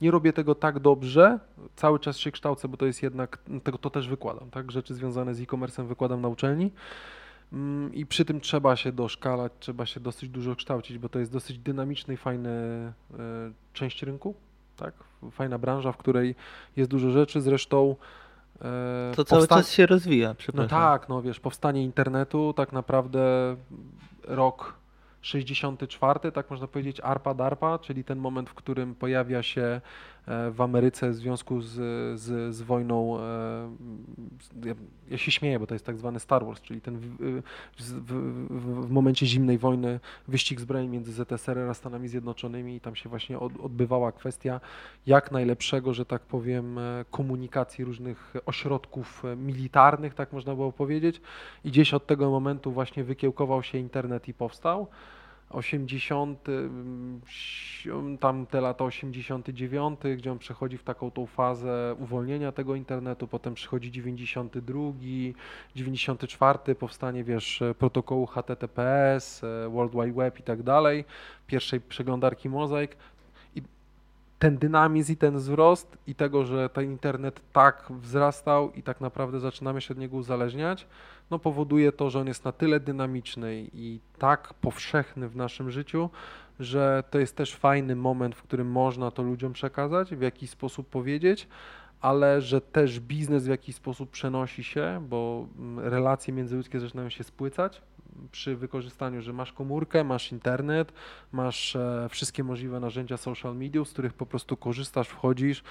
Nie 0.01 0.11
robię 0.11 0.33
tego 0.33 0.55
tak 0.55 0.79
dobrze, 0.79 1.39
cały 1.75 1.99
czas 1.99 2.17
się 2.17 2.31
kształcę, 2.31 2.67
bo 2.67 2.77
to 2.77 2.85
jest 2.85 3.03
jednak, 3.03 3.37
tego 3.63 3.77
to 3.77 3.89
też 3.89 4.09
wykładam, 4.09 4.49
tak? 4.49 4.71
Rzeczy 4.71 4.93
związane 4.93 5.35
z 5.35 5.41
e-commerce'em 5.41 5.85
wykładam 5.85 6.21
na 6.21 6.27
uczelni. 6.27 6.71
Mm, 7.53 7.93
I 7.93 8.05
przy 8.05 8.25
tym 8.25 8.41
trzeba 8.41 8.75
się 8.75 8.91
doszkalać, 8.91 9.51
trzeba 9.59 9.85
się 9.85 9.99
dosyć 9.99 10.29
dużo 10.29 10.55
kształcić, 10.55 10.97
bo 10.97 11.09
to 11.09 11.19
jest 11.19 11.31
dosyć 11.31 11.59
dynamiczny 11.59 12.13
i 12.13 12.17
fajny 12.17 12.49
e, 12.49 12.93
część 13.73 14.03
rynku, 14.03 14.35
tak? 14.77 14.93
Fajna 15.31 15.57
branża, 15.57 15.91
w 15.91 15.97
której 15.97 16.35
jest 16.75 16.91
dużo 16.91 17.11
rzeczy, 17.11 17.41
zresztą 17.41 17.95
To 19.15 19.25
cały 19.25 19.47
czas 19.47 19.71
się 19.71 19.85
rozwija, 19.85 20.29
No 20.29 20.35
przepraszam. 20.35 20.69
tak, 20.69 21.09
no 21.09 21.21
wiesz, 21.21 21.39
powstanie 21.39 21.83
internetu, 21.83 22.53
tak 22.53 22.71
naprawdę 22.71 23.55
rok 24.23 24.73
64, 25.21 26.31
tak 26.31 26.49
można 26.49 26.67
powiedzieć, 26.67 26.99
ARPA 26.99 27.33
DARPA, 27.33 27.79
czyli 27.79 28.03
ten 28.03 28.19
moment, 28.19 28.49
w 28.49 28.53
którym 28.53 28.95
pojawia 28.95 29.43
się 29.43 29.61
e, 29.61 29.81
w 30.27 30.61
Ameryce 30.61 31.09
w 31.09 31.15
związku 31.15 31.61
z, 31.61 31.71
z, 32.19 32.55
z 32.55 32.61
wojną, 32.61 33.19
e, 33.19 33.69
ja, 34.65 34.75
ja 35.09 35.17
się 35.17 35.31
śmieję, 35.31 35.59
bo 35.59 35.67
to 35.67 35.75
jest 35.75 35.85
tak 35.85 35.97
zwany 35.97 36.19
Star 36.19 36.45
Wars, 36.45 36.61
czyli 36.61 36.81
ten 36.81 36.97
w, 36.97 37.07
w, 37.07 37.41
w, 37.77 38.13
w, 38.49 38.87
w 38.87 38.91
momencie 38.91 39.25
zimnej 39.25 39.57
wojny 39.57 39.99
wyścig 40.27 40.59
zbrojeń 40.59 40.89
między 40.89 41.11
ZSRR 41.11 41.69
a 41.69 41.73
Stanami 41.73 42.07
Zjednoczonymi 42.07 42.75
i 42.75 42.79
tam 42.79 42.95
się 42.95 43.09
właśnie 43.09 43.39
od, 43.39 43.59
odbywała 43.59 44.11
kwestia 44.11 44.61
jak 45.07 45.31
najlepszego, 45.31 45.93
że 45.93 46.05
tak 46.05 46.21
powiem, 46.21 46.77
e, 46.77 47.05
komunikacji 47.11 47.85
różnych 47.85 48.33
ośrodków 48.45 49.25
e, 49.25 49.35
militarnych, 49.35 50.13
tak 50.13 50.33
można 50.33 50.55
było 50.55 50.71
powiedzieć. 50.71 51.21
I 51.63 51.69
gdzieś 51.69 51.93
od 51.93 52.07
tego 52.07 52.29
momentu 52.29 52.71
właśnie 52.71 53.03
wykiełkował 53.03 53.63
się 53.63 53.77
internet 53.77 54.27
i 54.27 54.33
powstał. 54.33 54.87
80, 55.49 56.49
mm, 56.49 57.21
tam 58.19 58.45
te 58.45 58.61
lata 58.61 58.83
89, 58.83 59.99
gdzie 60.17 60.31
on 60.31 60.39
przechodzi 60.39 60.77
w 60.77 60.83
taką 60.83 61.11
tą 61.11 61.25
fazę 61.25 61.95
uwolnienia 61.99 62.51
tego 62.51 62.75
internetu, 62.75 63.27
potem 63.27 63.53
przychodzi 63.53 63.91
92, 63.91 64.93
94, 65.75 66.75
powstanie, 66.75 67.23
wiesz, 67.23 67.63
protokołu 67.79 68.25
HTTPS, 68.25 69.43
e, 69.43 69.69
World 69.69 69.93
Wide 69.93 70.13
Web 70.13 70.39
i 70.39 70.43
tak 70.43 70.63
dalej, 70.63 71.05
pierwszej 71.47 71.81
przeglądarki 71.81 72.49
Mozaik 72.49 72.97
ten 74.43 74.57
dynamizm 74.57 75.13
i 75.13 75.17
ten 75.17 75.37
wzrost 75.37 75.97
i 76.07 76.15
tego, 76.15 76.45
że 76.45 76.69
ten 76.69 76.83
internet 76.85 77.41
tak 77.53 77.87
wzrastał 77.89 78.71
i 78.71 78.83
tak 78.83 79.01
naprawdę 79.01 79.39
zaczynamy 79.39 79.81
się 79.81 79.93
od 79.93 79.97
niego 79.97 80.17
uzależniać, 80.17 80.87
no 81.31 81.39
powoduje 81.39 81.91
to, 81.91 82.09
że 82.09 82.19
on 82.19 82.27
jest 82.27 82.45
na 82.45 82.51
tyle 82.51 82.79
dynamiczny 82.79 83.67
i 83.73 83.99
tak 84.17 84.53
powszechny 84.53 85.29
w 85.29 85.35
naszym 85.35 85.71
życiu, 85.71 86.09
że 86.59 87.03
to 87.09 87.19
jest 87.19 87.35
też 87.35 87.55
fajny 87.55 87.95
moment, 87.95 88.35
w 88.35 88.43
którym 88.43 88.71
można 88.71 89.11
to 89.11 89.23
ludziom 89.23 89.53
przekazać, 89.53 90.15
w 90.15 90.21
jakiś 90.21 90.49
sposób 90.49 90.89
powiedzieć, 90.89 91.47
ale 92.01 92.41
że 92.41 92.61
też 92.61 92.99
biznes 92.99 93.45
w 93.45 93.49
jakiś 93.49 93.75
sposób 93.75 94.11
przenosi 94.11 94.63
się, 94.63 95.05
bo 95.09 95.47
mm, 95.59 95.79
relacje 95.79 96.33
międzyludzkie 96.33 96.79
zaczynają 96.79 97.09
się 97.09 97.23
spłycać 97.23 97.81
przy 98.31 98.55
wykorzystaniu, 98.55 99.21
że 99.21 99.33
masz 99.33 99.53
komórkę, 99.53 100.03
masz 100.03 100.31
internet, 100.31 100.93
masz 101.31 101.75
e, 101.75 102.07
wszystkie 102.09 102.43
możliwe 102.43 102.79
narzędzia 102.79 103.17
social 103.17 103.55
media, 103.55 103.85
z 103.85 103.91
których 103.91 104.13
po 104.13 104.25
prostu 104.25 104.57
korzystasz, 104.57 105.07
wchodzisz, 105.07 105.63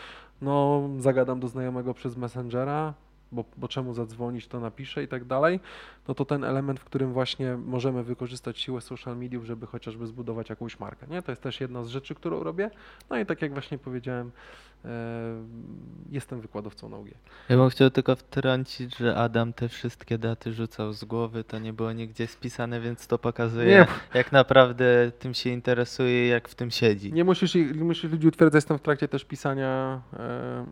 no 0.42 0.88
zagadam 0.98 1.40
do 1.40 1.48
znajomego 1.48 1.94
przez 1.94 2.16
Messengera, 2.16 2.94
bo, 3.32 3.44
bo 3.56 3.68
czemu 3.68 3.94
zadzwonić, 3.94 4.46
to 4.46 4.60
napiszę 4.60 5.02
i 5.02 5.08
tak 5.08 5.24
dalej, 5.24 5.60
no 6.08 6.14
to 6.14 6.24
ten 6.24 6.44
element, 6.44 6.80
w 6.80 6.84
którym 6.84 7.12
właśnie 7.12 7.56
możemy 7.56 8.02
wykorzystać 8.04 8.58
siłę 8.58 8.80
social 8.80 9.16
mediów, 9.16 9.44
żeby 9.44 9.66
chociażby 9.66 10.06
zbudować 10.06 10.50
jakąś 10.50 10.80
markę, 10.80 11.06
nie? 11.10 11.22
To 11.22 11.32
jest 11.32 11.42
też 11.42 11.60
jedna 11.60 11.84
z 11.84 11.88
rzeczy, 11.88 12.14
którą 12.14 12.42
robię. 12.42 12.70
No 13.10 13.18
i 13.18 13.26
tak 13.26 13.42
jak 13.42 13.52
właśnie 13.52 13.78
powiedziałem, 13.78 14.30
e, 14.84 14.88
jestem 16.10 16.40
wykładowcą 16.40 16.88
na 16.88 16.96
UG. 16.96 17.08
Ja 17.48 17.56
bym 17.56 17.70
chciał 17.70 17.90
tylko 17.90 18.16
wtrącić, 18.16 18.96
że 18.96 19.16
Adam 19.16 19.52
te 19.52 19.68
wszystkie 19.68 20.18
daty 20.18 20.52
rzucał 20.52 20.92
z 20.92 21.04
głowy, 21.04 21.44
to 21.44 21.58
nie 21.58 21.72
było 21.72 21.92
nigdzie 21.92 22.26
spisane, 22.26 22.80
więc 22.80 23.06
to 23.06 23.18
pokazuje, 23.18 23.66
Nie. 23.66 23.86
jak 24.14 24.32
naprawdę 24.32 25.12
tym 25.18 25.34
się 25.34 25.50
interesuje, 25.50 26.28
jak 26.28 26.48
w 26.48 26.54
tym 26.54 26.70
siedzi. 26.70 27.12
Nie 27.12 27.24
musisz, 27.24 27.54
musisz 27.74 28.12
ludzi 28.12 28.28
utwierdzać, 28.28 28.54
jestem 28.58 28.78
w 28.78 28.82
trakcie 28.82 29.08
też 29.08 29.24
pisania 29.24 30.00
e, 30.12 30.66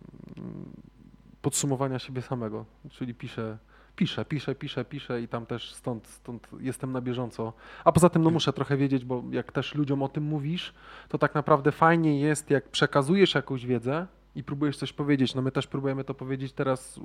podsumowania 1.42 1.98
siebie 1.98 2.22
samego, 2.22 2.64
czyli 2.90 3.14
piszę, 3.14 3.58
piszę, 3.96 4.24
piszę, 4.24 4.54
piszę, 4.54 4.84
piszę 4.84 5.22
i 5.22 5.28
tam 5.28 5.46
też 5.46 5.74
stąd, 5.74 6.06
stąd 6.06 6.48
jestem 6.60 6.92
na 6.92 7.00
bieżąco. 7.00 7.52
A 7.84 7.92
poza 7.92 8.08
tym 8.08 8.22
no 8.22 8.30
muszę 8.30 8.52
trochę 8.52 8.76
wiedzieć, 8.76 9.04
bo 9.04 9.22
jak 9.30 9.52
też 9.52 9.74
ludziom 9.74 10.02
o 10.02 10.08
tym 10.08 10.24
mówisz, 10.24 10.74
to 11.08 11.18
tak 11.18 11.34
naprawdę 11.34 11.72
fajnie 11.72 12.20
jest, 12.20 12.50
jak 12.50 12.68
przekazujesz 12.68 13.34
jakąś 13.34 13.66
wiedzę 13.66 14.06
i 14.34 14.44
próbujesz 14.44 14.76
coś 14.76 14.92
powiedzieć. 14.92 15.34
No 15.34 15.42
my 15.42 15.52
też 15.52 15.66
próbujemy 15.66 16.04
to 16.04 16.14
powiedzieć 16.14 16.52
teraz, 16.52 17.00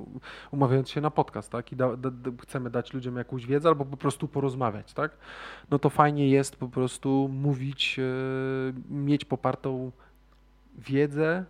umawiając 0.52 0.90
się 0.90 1.02
na 1.02 1.12
podcast, 1.12 1.52
tak? 1.52 1.72
I 1.72 1.76
da, 1.76 1.98
da, 1.98 2.12
chcemy 2.42 2.70
dać 2.70 2.94
ludziom 2.94 3.16
jakąś 3.16 3.46
wiedzę 3.46 3.70
albo 3.70 3.86
po 3.86 3.98
prostu 3.98 4.28
porozmawiać, 4.28 4.94
tak? 4.94 5.18
No 5.72 5.80
to 5.80 5.90
fajnie 5.90 6.30
jest 6.30 6.56
po 6.56 6.68
prostu 6.68 7.30
mówić, 7.34 8.00
e, 8.00 8.04
mieć 8.90 9.26
popartą 9.26 9.92
wiedzę 10.78 11.46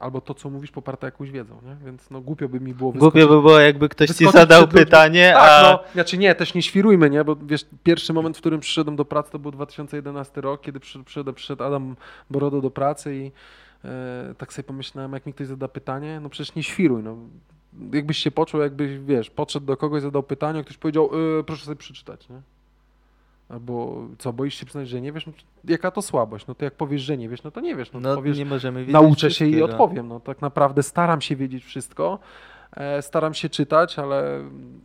albo 0.00 0.20
to, 0.20 0.34
co 0.34 0.50
mówisz, 0.50 0.70
poparte 0.70 1.06
jakąś 1.06 1.30
wiedzą, 1.30 1.60
nie? 1.64 1.76
Więc 1.84 2.10
no 2.10 2.20
głupio 2.20 2.48
by 2.48 2.60
mi 2.60 2.74
było 2.74 2.92
Głupio 2.92 3.20
by 3.20 3.26
było, 3.26 3.58
jakby 3.58 3.88
ktoś 3.88 4.10
ci 4.10 4.30
zadał 4.30 4.68
pytanie, 4.68 5.30
Tak, 5.34 5.50
a... 5.50 5.62
no, 5.62 5.78
znaczy 5.92 6.18
nie, 6.18 6.34
też 6.34 6.54
nie 6.54 6.62
świrujmy, 6.62 7.10
nie? 7.10 7.24
Bo 7.24 7.36
wiesz, 7.36 7.66
pierwszy 7.82 8.12
moment, 8.12 8.36
w 8.36 8.40
którym 8.40 8.60
przyszedłem 8.60 8.96
do 8.96 9.04
pracy, 9.04 9.30
to 9.32 9.38
był 9.38 9.50
2011 9.50 10.40
rok, 10.40 10.60
kiedy 10.60 10.80
przy- 10.80 11.04
przyszedł, 11.04 11.32
przyszedł 11.32 11.62
Adam 11.64 11.96
Borodo 12.30 12.60
do 12.60 12.70
pracy 12.70 13.16
i 13.16 13.32
e, 13.84 14.34
tak 14.38 14.52
sobie 14.52 14.66
pomyślałem, 14.66 15.12
jak 15.12 15.26
mi 15.26 15.32
ktoś 15.32 15.46
zada 15.46 15.68
pytanie, 15.68 16.20
no 16.22 16.28
przecież 16.28 16.54
nie 16.54 16.62
świruj, 16.62 17.02
no. 17.02 17.16
Jakbyś 17.92 18.18
się 18.18 18.30
poczuł, 18.30 18.60
jakbyś, 18.60 18.98
wiesz, 18.98 19.30
podszedł 19.30 19.66
do 19.66 19.76
kogoś, 19.76 20.02
zadał 20.02 20.22
pytanie, 20.22 20.60
a 20.60 20.62
ktoś 20.62 20.76
powiedział, 20.76 21.10
e, 21.40 21.42
proszę 21.44 21.64
sobie 21.64 21.76
przeczytać, 21.76 22.28
nie? 22.28 22.40
Albo 23.50 24.06
co, 24.18 24.32
boisz 24.32 24.54
się 24.54 24.66
przyznać, 24.66 24.88
że 24.88 25.00
nie 25.00 25.12
wiesz? 25.12 25.26
No, 25.26 25.32
jaka 25.64 25.90
to 25.90 26.02
słabość? 26.02 26.46
No 26.46 26.54
to 26.54 26.64
jak 26.64 26.74
powiesz, 26.74 27.02
że 27.02 27.16
nie 27.16 27.28
wiesz, 27.28 27.42
no 27.42 27.50
to 27.50 27.60
nie 27.60 27.76
wiesz. 27.76 27.92
No, 27.92 28.00
No 28.00 28.16
powiesz, 28.16 28.38
nie 28.38 28.44
możemy 28.44 28.80
wiedzieć 28.80 28.92
nauczę 28.92 29.30
się 29.30 29.46
i 29.46 29.62
odpowiem. 29.62 30.08
No 30.08 30.20
tak 30.20 30.42
naprawdę 30.42 30.82
staram 30.82 31.20
się 31.20 31.36
wiedzieć 31.36 31.64
wszystko, 31.64 32.18
e, 32.76 33.02
staram 33.02 33.34
się 33.34 33.48
czytać, 33.48 33.98
ale 33.98 34.40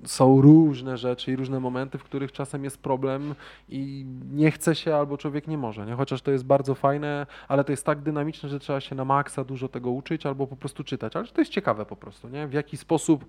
są 0.06 0.42
różne 0.42 0.98
rzeczy 0.98 1.32
i 1.32 1.36
różne 1.36 1.60
momenty, 1.60 1.98
w 1.98 2.04
których 2.04 2.32
czasem 2.32 2.64
jest 2.64 2.78
problem 2.78 3.36
i 3.70 4.06
nie 4.32 4.52
chce 4.52 4.76
się 4.76 4.96
albo 4.96 5.18
człowiek 5.18 5.48
nie 5.48 5.58
może, 5.58 5.86
nie? 5.86 5.94
Chociaż 5.94 6.22
to 6.22 6.32
jest 6.32 6.46
bardzo 6.46 6.76
fajne, 6.76 7.28
ale 7.48 7.64
to 7.64 7.72
jest 7.72 7.86
tak 7.86 8.02
dynamiczne, 8.02 8.50
że 8.50 8.60
trzeba 8.60 8.82
się 8.82 8.96
na 8.96 9.06
maksa 9.06 9.44
dużo 9.44 9.68
tego 9.68 9.92
uczyć 9.92 10.26
albo 10.26 10.48
po 10.48 10.56
prostu 10.56 10.84
czytać, 10.84 11.16
ale 11.16 11.28
to 11.28 11.42
jest 11.42 11.52
ciekawe 11.52 11.86
po 11.86 11.96
prostu, 11.96 12.30
nie? 12.30 12.48
W 12.48 12.54
jaki 12.54 12.78
sposób 12.78 13.26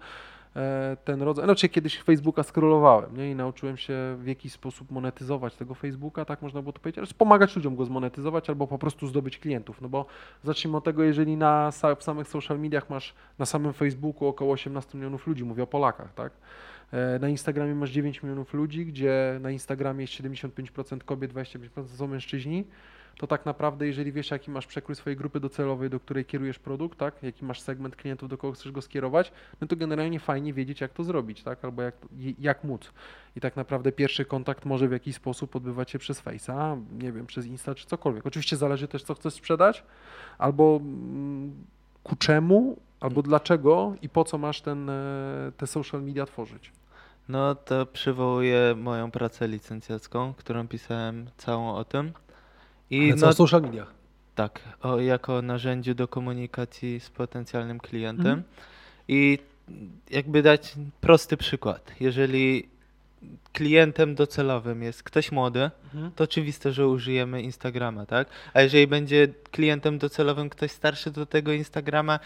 ten 1.05 1.23
rodzaj, 1.23 1.45
znaczy 1.45 1.69
kiedyś 1.69 2.03
Facebooka 2.03 2.43
scrollowałem, 2.43 3.17
nie? 3.17 3.31
I 3.31 3.35
nauczyłem 3.35 3.77
się 3.77 4.17
w 4.19 4.27
jaki 4.27 4.51
sposób 4.51 4.91
monetyzować 4.91 5.55
tego 5.57 5.75
Facebooka, 5.75 6.25
tak 6.25 6.43
można 6.43 6.63
było 6.63 6.73
to 6.73 6.81
powiedzieć, 6.81 6.99
ale 6.99 7.07
pomagać 7.19 7.57
ludziom 7.57 7.77
go 7.77 7.85
zmonetyzować 7.85 8.49
albo 8.49 8.67
po 8.67 8.79
prostu 8.79 9.07
zdobyć 9.07 9.39
klientów, 9.39 9.81
no 9.81 9.89
bo 9.89 10.07
zacznijmy 10.43 10.77
od 10.77 10.85
tego, 10.85 11.03
jeżeli 11.03 11.37
na 11.37 11.71
w 11.99 12.05
samych 12.05 12.29
social 12.29 12.61
mediach 12.61 12.91
masz 12.91 13.15
na 13.39 13.47
samym 13.47 13.73
Facebooku 13.73 14.29
około 14.29 14.53
18 14.53 14.99
milionów 14.99 15.27
ludzi, 15.27 15.45
mówię 15.45 15.63
o 15.63 15.67
Polakach, 15.67 16.15
tak? 16.15 16.33
E, 16.93 17.19
Na 17.19 17.29
Instagramie 17.29 17.75
masz 17.75 17.91
9 17.91 18.23
milionów 18.23 18.55
ludzi, 18.55 18.87
gdzie 18.87 19.39
na 19.41 19.51
Instagramie 19.51 20.01
jest 20.01 20.13
75% 20.15 21.05
kobiet, 21.05 21.33
25% 21.33 21.59
to 21.75 21.97
są 21.97 22.07
mężczyźni, 22.07 22.65
to 23.19 23.27
tak 23.27 23.47
naprawdę, 23.47 23.87
jeżeli 23.87 24.13
wiesz, 24.13 24.31
jaki 24.31 24.51
masz 24.51 24.67
przekrój 24.67 24.97
swojej 24.97 25.17
grupy 25.17 25.41
docelowej, 25.41 25.91
do 25.91 26.01
której 26.01 26.25
kierujesz 26.25 26.59
produkt, 26.59 26.99
tak, 26.99 27.23
jaki 27.23 27.45
masz 27.45 27.61
segment 27.61 27.97
klientów, 27.97 28.29
do 28.29 28.39
kogo 28.39 28.55
chcesz 28.55 28.73
go 28.73 28.83
skierować, 28.83 29.33
no 29.61 29.67
to 29.67 29.77
generalnie 29.77 30.21
fajnie 30.21 30.53
wiedzieć, 30.53 30.81
jak 30.81 30.93
to 30.93 31.05
zrobić, 31.05 31.43
tak, 31.43 31.65
albo 31.65 31.83
jak, 31.83 31.95
jak 32.39 32.65
móc. 32.65 32.93
I 33.37 33.41
tak 33.41 33.57
naprawdę 33.57 33.93
pierwszy 33.93 34.25
kontakt 34.25 34.65
może 34.65 34.89
w 34.89 34.93
jakiś 34.93 35.17
sposób 35.17 35.57
odbywać 35.57 35.91
się 35.91 35.99
przez 35.99 36.23
Face'a, 36.23 36.83
nie 37.03 37.13
wiem, 37.13 37.27
przez 37.27 37.47
Insta 37.47 37.75
czy 37.75 37.87
cokolwiek. 37.87 38.27
Oczywiście 38.27 38.57
zależy 38.57 38.89
też, 38.89 39.03
co 39.03 39.15
chcesz 39.15 39.35
sprzedać, 39.35 39.83
albo 40.39 40.81
mm, 40.83 41.65
ku 42.03 42.17
czemu, 42.17 42.77
albo 43.01 43.23
dlaczego 43.23 43.95
i 44.03 44.09
po 44.09 44.25
co 44.25 44.39
masz 44.39 44.61
ten, 44.61 44.91
e, 44.91 45.53
te 45.57 45.67
social 45.67 46.03
media 46.03 46.27
tworzyć. 46.27 46.73
No 47.29 47.55
to 47.55 47.87
przywołuję 47.87 48.75
moją 48.79 49.11
pracę 49.11 49.49
licencjacką, 49.49 50.35
którą 50.35 50.69
pisałem 50.69 51.27
całą 51.37 51.75
o 51.75 51.85
tym. 51.85 52.13
I 52.91 53.15
no, 53.17 53.33
social 53.33 53.63
mediach. 53.63 53.95
tak, 54.35 54.61
o, 54.83 55.01
jako 55.01 55.43
narzędziu 55.43 55.95
do 55.95 56.09
komunikacji 56.09 57.01
z 57.01 57.11
potencjalnym 57.11 57.81
klientem. 57.81 58.27
Mhm. 58.27 58.43
I 59.09 59.39
jakby 60.11 60.43
dać 60.43 60.75
prosty 61.01 61.37
przykład. 61.37 61.93
Jeżeli 62.01 62.69
klientem 63.53 64.15
docelowym 64.15 64.83
jest 64.83 65.03
ktoś 65.03 65.33
młody, 65.33 65.71
to 66.17 66.25
oczywiste, 66.25 66.73
że 66.73 66.89
użyjemy 66.89 67.43
Instagrama, 67.43 68.07
tak? 68.07 68.29
A 68.55 68.61
jeżeli 68.61 68.87
będzie 68.87 69.29
klientem 69.51 69.99
docelowym 69.99 70.49
ktoś 70.49 70.71
starszy, 70.71 71.13
to 71.13 71.27
tego 71.27 71.53
Instagrama 71.53 72.19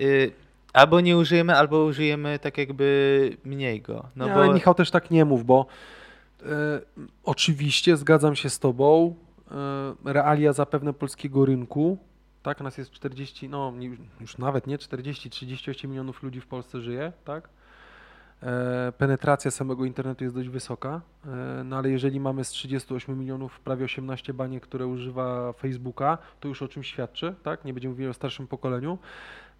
y, 0.00 0.32
albo 0.72 1.00
nie 1.00 1.16
użyjemy, 1.16 1.56
albo 1.56 1.84
użyjemy 1.84 2.38
tak 2.38 2.58
jakby 2.58 3.36
mniej 3.44 3.80
go. 3.80 4.08
No 4.16 4.28
bo 4.28 4.34
ale 4.34 4.54
Michał 4.54 4.74
też 4.74 4.90
tak 4.90 5.10
nie 5.10 5.24
mów, 5.24 5.44
bo 5.44 5.66
e, 6.42 6.46
oczywiście 7.24 7.96
zgadzam 7.96 8.36
się 8.36 8.50
z 8.50 8.58
tobą, 8.58 9.14
realia 10.04 10.52
zapewne 10.52 10.92
polskiego 10.92 11.44
rynku, 11.44 11.98
tak, 12.42 12.60
nas 12.60 12.78
jest 12.78 12.90
40, 12.90 13.48
no 13.48 13.72
już 14.20 14.38
nawet 14.38 14.66
nie 14.66 14.78
40, 14.78 15.30
38 15.30 15.90
milionów 15.90 16.22
ludzi 16.22 16.40
w 16.40 16.46
Polsce 16.46 16.80
żyje, 16.80 17.12
tak? 17.24 17.48
E, 18.42 18.92
penetracja 18.98 19.50
samego 19.50 19.84
internetu 19.84 20.24
jest 20.24 20.36
dość 20.36 20.48
wysoka, 20.48 21.00
e, 21.26 21.64
no 21.64 21.76
ale 21.76 21.90
jeżeli 21.90 22.20
mamy 22.20 22.44
z 22.44 22.50
38 22.50 23.18
milionów 23.18 23.60
prawie 23.60 23.84
18 23.84 24.34
baniek, 24.34 24.62
które 24.62 24.86
używa 24.86 25.52
Facebooka, 25.52 26.18
to 26.40 26.48
już 26.48 26.62
o 26.62 26.68
czym 26.68 26.82
świadczy, 26.82 27.34
tak? 27.42 27.64
Nie 27.64 27.74
będziemy 27.74 27.92
mówili 27.92 28.08
o 28.08 28.14
starszym 28.14 28.46
pokoleniu. 28.46 28.98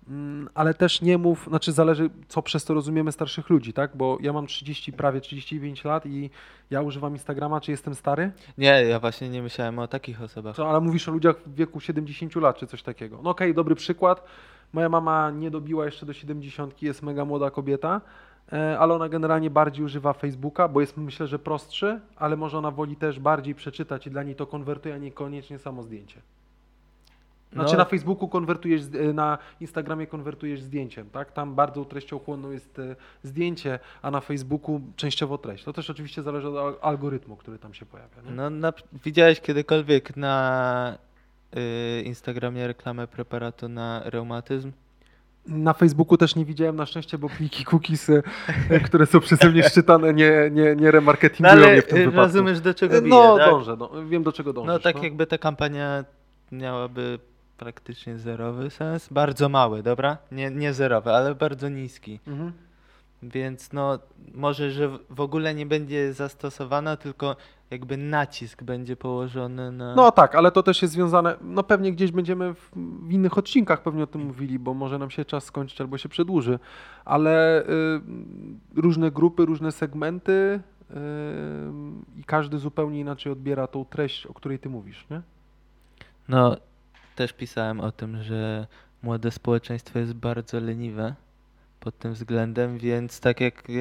Mm, 0.09 0.49
ale 0.55 0.75
też 0.75 1.03
nie 1.03 1.19
mów, 1.19 1.47
znaczy 1.49 1.73
zależy, 1.73 2.11
co 2.29 2.43
przez 2.43 2.65
to 2.65 2.75
rozumiemy 2.75 3.13
starszych 3.13 3.51
ludzi, 3.51 3.73
tak? 3.73 3.97
Bo 3.97 4.19
ja 4.21 4.33
mam 4.33 4.47
30, 4.47 4.93
prawie 4.93 5.21
35 5.21 5.85
lat 5.85 6.07
i 6.07 6.31
ja 6.71 6.83
używam 6.83 7.13
Instagrama, 7.13 7.61
czy 7.61 7.71
jestem 7.71 7.95
stary? 7.95 8.33
nie, 8.59 8.69
ja 8.69 9.01
właśnie 9.01 9.29
nie 9.29 9.43
myślałem 9.43 9.79
o 9.79 9.89
takich 9.89 10.23
osobach. 10.23 10.57
Co, 10.57 10.71
ale 10.71 10.81
mówisz 10.81 11.09
o 11.09 11.13
ludziach 11.13 11.37
w 11.47 11.55
wieku 11.55 11.81
70 11.81 12.37
lat, 12.37 12.59
czy 12.59 12.67
coś 12.67 12.83
takiego. 12.83 13.21
No 13.23 13.31
okej, 13.31 13.55
dobry 13.55 13.75
przykład. 13.75 14.25
Moja 14.73 14.89
mama 14.89 15.31
nie 15.31 15.51
dobiła 15.51 15.85
jeszcze 15.85 16.07
do 16.07 16.13
70, 16.13 16.83
jest 16.83 17.03
mega 17.03 17.25
młoda 17.25 17.51
kobieta, 17.51 18.01
e, 18.53 18.79
ale 18.79 18.95
ona 18.95 19.09
generalnie 19.09 19.51
bardziej 19.51 19.85
używa 19.85 20.13
Facebooka, 20.13 20.69
bo 20.69 20.81
jest 20.81 20.97
myślę, 20.97 21.27
że 21.27 21.39
prostszy, 21.39 22.01
ale 22.17 22.37
może 22.37 22.59
ona 22.59 22.71
woli 22.71 22.97
też 22.97 23.21
bardziej 23.21 23.55
przeczytać 23.55 24.07
i 24.07 24.11
dla 24.11 24.23
niej 24.23 24.35
to 24.35 24.47
konwertuje, 24.47 24.95
a 24.95 24.99
niekoniecznie 24.99 25.59
samo 25.59 25.83
zdjęcie. 25.83 26.21
Znaczy 27.53 27.73
No. 27.73 27.79
na 27.79 27.85
Facebooku 27.85 28.29
konwertujesz, 28.29 28.83
na 29.15 29.39
Instagramie 29.61 30.07
konwertujesz 30.07 30.63
zdjęciem, 30.63 31.11
tak? 31.11 31.33
Tam 31.33 31.55
bardzo 31.55 31.85
treściochłonną 31.85 32.51
jest 32.51 32.79
y, 32.79 32.97
zdjęcie, 33.23 33.79
a 34.03 34.11
na 34.11 34.21
Facebooku 34.21 34.81
częściowo 34.97 35.39
treść. 35.39 35.65
To 35.65 35.73
też 35.73 35.91
oczywiście 35.91 36.23
zależy 36.23 36.49
od 36.49 36.57
al- 36.57 36.77
algorytmu, 36.91 37.37
który 37.37 37.59
tam 37.59 37.75
się 37.75 37.87
pojawia. 37.87 38.23
Nie? 38.25 38.31
No, 38.31 38.51
na, 38.51 38.73
widziałeś 39.05 39.41
kiedykolwiek 39.41 40.17
na 40.17 40.99
y, 41.57 42.03
Instagramie 42.03 42.67
reklamę 42.67 43.07
preparatu 43.07 43.69
na 43.69 44.03
reumatyzm? 44.05 44.73
Na 45.47 45.73
Facebooku 45.73 46.17
też 46.17 46.37
nie 46.37 46.45
widziałem 46.45 46.77
na 46.77 46.87
szczęście, 46.87 47.19
bo 47.19 47.29
pliki 47.29 47.65
cookies, 47.65 48.09
y, 48.09 48.23
y, 48.71 48.81
które 48.81 49.07
są 49.07 49.21
przeze 49.21 49.51
mnie 49.51 49.63
szczytane, 49.63 50.15
nie, 50.15 50.33
nie, 50.53 50.77
nie 50.77 50.85
No 50.87 50.91
remarketingują 50.91 51.53
ale 51.65 51.73
mnie 51.73 51.83
w 51.83 51.87
tym 51.87 51.97
y, 51.97 52.01
wypadku. 52.01 52.21
rozumiesz 52.21 52.61
do 52.61 52.75
czego 52.75 53.03
bije, 53.03 53.11
no, 53.15 53.37
tak? 53.39 53.51
dążę, 53.51 53.77
no, 53.79 53.91
wiem 54.09 54.23
do 54.23 54.33
czego 54.33 54.53
dążysz. 54.53 54.69
No 54.73 54.79
tak 54.79 55.03
jakby 55.03 55.27
ta 55.27 55.39
kampania 55.39 56.05
miałaby 56.53 57.19
praktycznie 57.57 58.19
zerowy 58.19 58.71
sens. 58.71 59.09
Bardzo 59.11 59.49
mały, 59.49 59.83
dobra? 59.83 60.19
Nie, 60.33 60.51
nie 60.51 60.73
zerowy, 60.73 61.11
ale 61.11 61.35
bardzo 61.35 61.69
niski. 61.69 62.21
Mhm. 62.27 62.53
Więc 63.23 63.73
no 63.73 63.99
może, 64.35 64.71
że 64.71 64.89
w- 65.11 65.21
ogóle 65.21 65.55
nie 65.55 65.67
będzie 65.67 66.13
zastosowana, 66.13 66.97
tylko 66.97 67.37
jakby 67.71 67.97
nacisk 67.97 68.63
będzie 68.63 68.97
położony 68.97 69.73
na... 69.73 69.95
No 69.95 70.13
tak, 70.13 70.35
ale 70.35 70.53
to 70.53 70.63
też 70.63 70.83
jest 70.83 70.95
związane, 70.95 71.37
no 71.41 71.63
pewnie 71.63 71.93
gdzieś 71.93 72.13
będziemy 72.13 72.55
w, 72.55 72.71
w 73.03 73.13
innych 73.13 73.39
odcinkach 73.39 73.83
pewnie 73.83 74.03
o 74.03 74.07
tym 74.07 74.21
mówili, 74.21 74.59
bo 74.59 74.75
może 74.75 74.99
nam 74.99 75.11
się 75.11 75.25
czas 75.25 75.45
skończyć 75.45 75.81
albo 75.81 75.99
się 75.99 76.09
przedłuży, 76.09 76.59
ale 77.05 77.63
y, 77.63 77.67
różne 78.77 79.11
grupy, 79.11 79.47
różne 79.47 79.73
segmenty 79.73 80.61
y, 80.91 80.95
i 82.17 82.25
każdy 82.25 82.59
zupełnie 82.59 83.01
inaczej 83.01 83.33
odbiera 83.33 83.67
tą 83.67 83.85
treść, 83.85 84.27
o 84.27 84.35
której 84.35 84.59
ty 84.59 84.69
mówisz, 84.69 85.07
nie? 85.11 85.21
No, 86.29 86.57
też 87.17 87.33
pisałem 87.33 87.81
o 87.81 87.93
tym, 87.93 88.23
że 88.23 88.67
młode 89.03 89.31
społeczeństwo 89.31 89.99
jest 89.99 90.15
bardzo 90.15 90.61
leniwe 90.61 91.15
pod 91.81 91.99
tym 91.99 92.13
względem, 92.13 92.79
więc 92.79 93.21
tak 93.21 93.41
jak 93.41 93.71
e, 93.71 93.73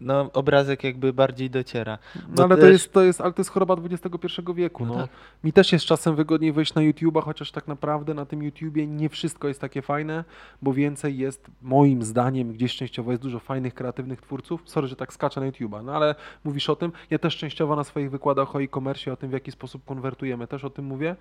no, 0.00 0.30
obrazek 0.32 0.84
jakby 0.84 1.12
bardziej 1.12 1.50
dociera. 1.50 1.98
No 2.36 2.44
ale 2.44 2.56
to 2.56 2.60
też- 2.60 2.72
jest, 2.72 2.92
to 2.92 3.02
jest, 3.02 3.20
ale 3.20 3.32
to 3.32 3.40
jest 3.40 3.50
choroba 3.50 3.76
XXI 3.90 4.42
wieku, 4.54 4.86
no. 4.86 4.94
tak. 4.94 5.10
Mi 5.44 5.52
też 5.52 5.72
jest 5.72 5.84
czasem 5.84 6.16
wygodniej 6.16 6.52
wejść 6.52 6.74
na 6.74 6.82
YouTube'a, 6.82 7.22
chociaż 7.22 7.52
tak 7.52 7.68
naprawdę 7.68 8.14
na 8.14 8.26
tym 8.26 8.42
YouTubie 8.42 8.86
nie 8.86 9.08
wszystko 9.08 9.48
jest 9.48 9.60
takie 9.60 9.82
fajne, 9.82 10.24
bo 10.62 10.72
więcej 10.72 11.18
jest, 11.18 11.46
moim 11.62 12.02
zdaniem, 12.02 12.52
gdzieś 12.52 12.76
częściowo 12.76 13.10
jest 13.10 13.22
dużo 13.22 13.38
fajnych, 13.38 13.74
kreatywnych 13.74 14.20
twórców. 14.20 14.62
Sorry, 14.64 14.88
że 14.88 14.96
tak 14.96 15.12
skaczę 15.12 15.40
na 15.40 15.50
YouTube'a, 15.50 15.84
no 15.84 15.94
ale 15.94 16.14
mówisz 16.44 16.70
o 16.70 16.76
tym. 16.76 16.92
Ja 17.10 17.18
też 17.18 17.36
częściowo 17.36 17.76
na 17.76 17.84
swoich 17.84 18.10
wykładach 18.10 18.56
o 18.56 18.62
e-commerce, 18.62 19.12
o 19.12 19.16
tym, 19.16 19.30
w 19.30 19.32
jaki 19.32 19.52
sposób 19.52 19.84
konwertujemy, 19.84 20.46
też 20.46 20.64
o 20.64 20.70
tym 20.70 20.84
mówię. 20.84 21.16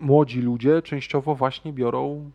Młodzi 0.00 0.40
ludzie 0.42 0.82
częściowo 0.82 1.34
właśnie 1.34 1.72
biorą 1.72 2.30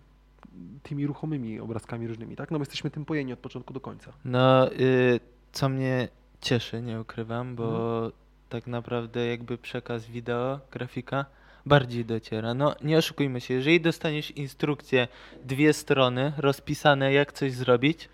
tymi 0.84 1.08
ruchomymi 1.08 1.60
obrazkami 1.60 2.08
różnymi, 2.08 2.36
tak? 2.36 2.52
No 2.52 2.58
bo 2.60 2.62
jesteśmy 2.62 2.90
tym 2.92 3.06
pojeni 3.06 3.34
od 3.34 3.40
początku 3.40 3.74
do 3.74 3.80
końca. 3.80 4.12
No, 4.26 4.72
y, 4.72 5.20
co 5.52 5.70
mnie 5.70 6.08
cieszy, 6.42 6.82
nie 6.82 7.02
ukrywam, 7.02 7.56
bo 7.56 7.96
Mhm. 7.96 8.12
tak 8.50 8.68
naprawdę 8.68 9.28
jakby 9.28 9.58
przekaz 9.58 10.06
wideo, 10.06 10.60
grafika 10.72 11.26
bardziej 11.66 12.06
dociera. 12.06 12.54
No, 12.54 12.76
nie 12.84 12.98
oszukujmy 12.98 13.42
się, 13.42 13.54
jeżeli 13.54 13.82
dostaniesz 13.82 14.32
instrukcję, 14.32 15.08
dwie 15.46 15.74
strony 15.74 16.34
rozpisane 16.38 17.14
jak 17.14 17.34
coś 17.34 17.54
zrobić, 17.54 18.10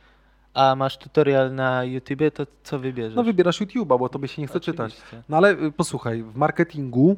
a 0.54 0.76
masz 0.76 0.98
tutorial 0.98 1.56
na 1.56 1.84
YouTubie, 1.84 2.32
to 2.32 2.48
co 2.64 2.80
wybierzesz? 2.80 3.16
No 3.16 3.24
wybierasz 3.24 3.62
YouTube'a, 3.62 4.00
bo 4.00 4.10
tobie 4.10 4.28
się 4.28 4.42
nie 4.42 4.48
chce 4.48 4.60
czytać. 4.60 4.94
Oczywiście. 4.94 5.24
No 5.30 5.38
ale 5.38 5.52
y, 5.52 5.72
posłuchaj, 5.72 6.24
w 6.24 6.36
marketingu, 6.36 7.18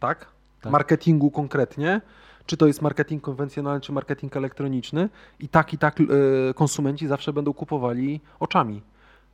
tak? 0.00 0.35
Tak. 0.66 0.72
marketingu 0.72 1.30
konkretnie, 1.30 2.00
czy 2.46 2.56
to 2.56 2.66
jest 2.66 2.82
marketing 2.82 3.22
konwencjonalny, 3.22 3.80
czy 3.80 3.92
marketing 3.92 4.36
elektroniczny, 4.36 5.08
i 5.40 5.48
tak, 5.48 5.72
i 5.72 5.78
tak 5.78 6.00
y, 6.00 6.04
konsumenci 6.54 7.06
zawsze 7.06 7.32
będą 7.32 7.52
kupowali 7.52 8.20
oczami. 8.40 8.82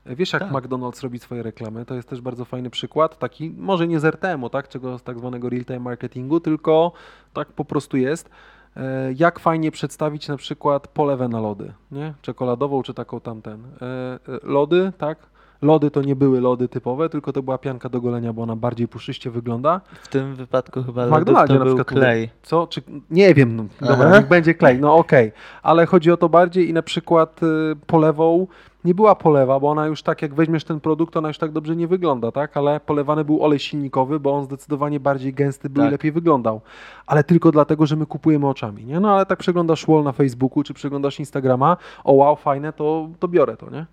Wiesz, 0.06 0.32
jak 0.32 0.42
Tak. 0.42 0.52
McDonald's 0.52 1.02
robi 1.02 1.18
swoje 1.18 1.42
reklamy, 1.42 1.84
to 1.84 1.94
jest 1.94 2.08
też 2.08 2.20
bardzo 2.20 2.44
fajny 2.44 2.70
przykład, 2.70 3.18
taki 3.18 3.50
może 3.50 3.88
nie 3.88 4.00
z 4.00 4.04
RTM-u, 4.04 4.50
tak, 4.50 4.68
czego 4.68 4.98
z 4.98 5.02
tak 5.02 5.18
zwanego 5.18 5.48
real-time 5.48 5.78
marketingu, 5.80 6.40
tylko 6.40 6.92
tak 7.32 7.48
po 7.52 7.64
prostu 7.64 7.96
jest. 7.96 8.30
E, 8.76 9.12
Jak 9.16 9.38
fajnie 9.40 9.70
przedstawić 9.70 10.28
na 10.28 10.36
przykład 10.36 10.88
polewę 10.88 11.28
na 11.28 11.40
lody, 11.40 11.72
nie? 11.92 12.14
Czekoladową 12.22 12.82
czy 12.82 12.94
taką 12.94 13.20
tamten. 13.20 13.64
E, 13.64 13.86
e, 13.86 14.18
Lody, 14.42 14.92
tak? 14.98 15.18
Lody 15.62 15.90
to 15.90 16.02
nie 16.02 16.16
były 16.16 16.40
lody 16.40 16.68
typowe, 16.68 17.08
tylko 17.08 17.32
to 17.32 17.42
była 17.42 17.58
pianka 17.58 17.88
do 17.88 18.00
golenia, 18.00 18.32
bo 18.32 18.42
ona 18.42 18.56
bardziej 18.56 18.88
puszyście 18.88 19.30
wygląda. 19.30 19.80
W 20.02 20.08
tym 20.08 20.34
wypadku 20.34 20.82
chyba 20.82 21.06
lodów 21.06 21.36
to 21.48 21.54
na 21.54 21.64
był 21.64 21.76
przykład 21.76 21.86
klej. 21.86 22.30
Co? 22.42 22.66
Czy, 22.66 22.82
nie 23.10 23.34
wiem, 23.34 23.56
no, 23.56 23.64
dobra, 23.88 24.18
niech 24.18 24.28
będzie 24.28 24.54
klej, 24.54 24.78
no 24.80 24.96
okej. 24.96 25.32
Ale 25.62 25.86
chodzi 25.86 26.12
o 26.12 26.16
to 26.16 26.28
bardziej 26.28 26.68
i 26.68 26.72
na 26.72 26.82
przykład 26.82 27.42
y, 27.42 27.46
polewą 27.86 28.46
nie 28.84 28.94
była 28.94 29.14
polewa, 29.14 29.60
bo 29.60 29.70
ona 29.70 29.86
już 29.86 30.02
tak, 30.02 30.22
jak 30.22 30.34
weźmiesz 30.34 30.64
ten 30.64 30.80
produkt, 30.80 31.16
ona 31.16 31.28
już 31.28 31.38
tak 31.38 31.52
dobrze 31.52 31.76
nie 31.76 31.88
wygląda, 31.88 32.32
tak? 32.32 32.56
Ale 32.56 32.80
polewany 32.80 33.24
był 33.24 33.44
olej 33.44 33.58
silnikowy, 33.58 34.20
bo 34.20 34.32
on 34.34 34.44
zdecydowanie 34.44 35.00
bardziej 35.00 35.34
gęsty 35.34 35.70
był 35.70 35.82
i 35.82 35.86
Tak. 35.86 35.92
lepiej 35.92 36.12
wyglądał. 36.12 36.60
Ale 37.06 37.24
tylko 37.24 37.52
dlatego, 37.52 37.86
że 37.86 37.96
my 37.96 38.06
kupujemy 38.06 38.48
oczami, 38.48 38.84
nie? 38.84 39.00
No 39.00 39.14
ale 39.14 39.26
tak 39.26 39.38
przeglądasz 39.38 39.86
wall 39.86 40.02
na 40.02 40.12
Facebooku, 40.12 40.62
czy 40.62 40.74
przeglądasz 40.74 41.18
Instagrama, 41.18 41.76
o 42.04 42.12
wow, 42.12 42.36
fajne, 42.36 42.72
to, 42.72 43.08
to 43.18 43.28
biorę 43.28 43.56
to, 43.56 43.70
nie? 43.70 43.86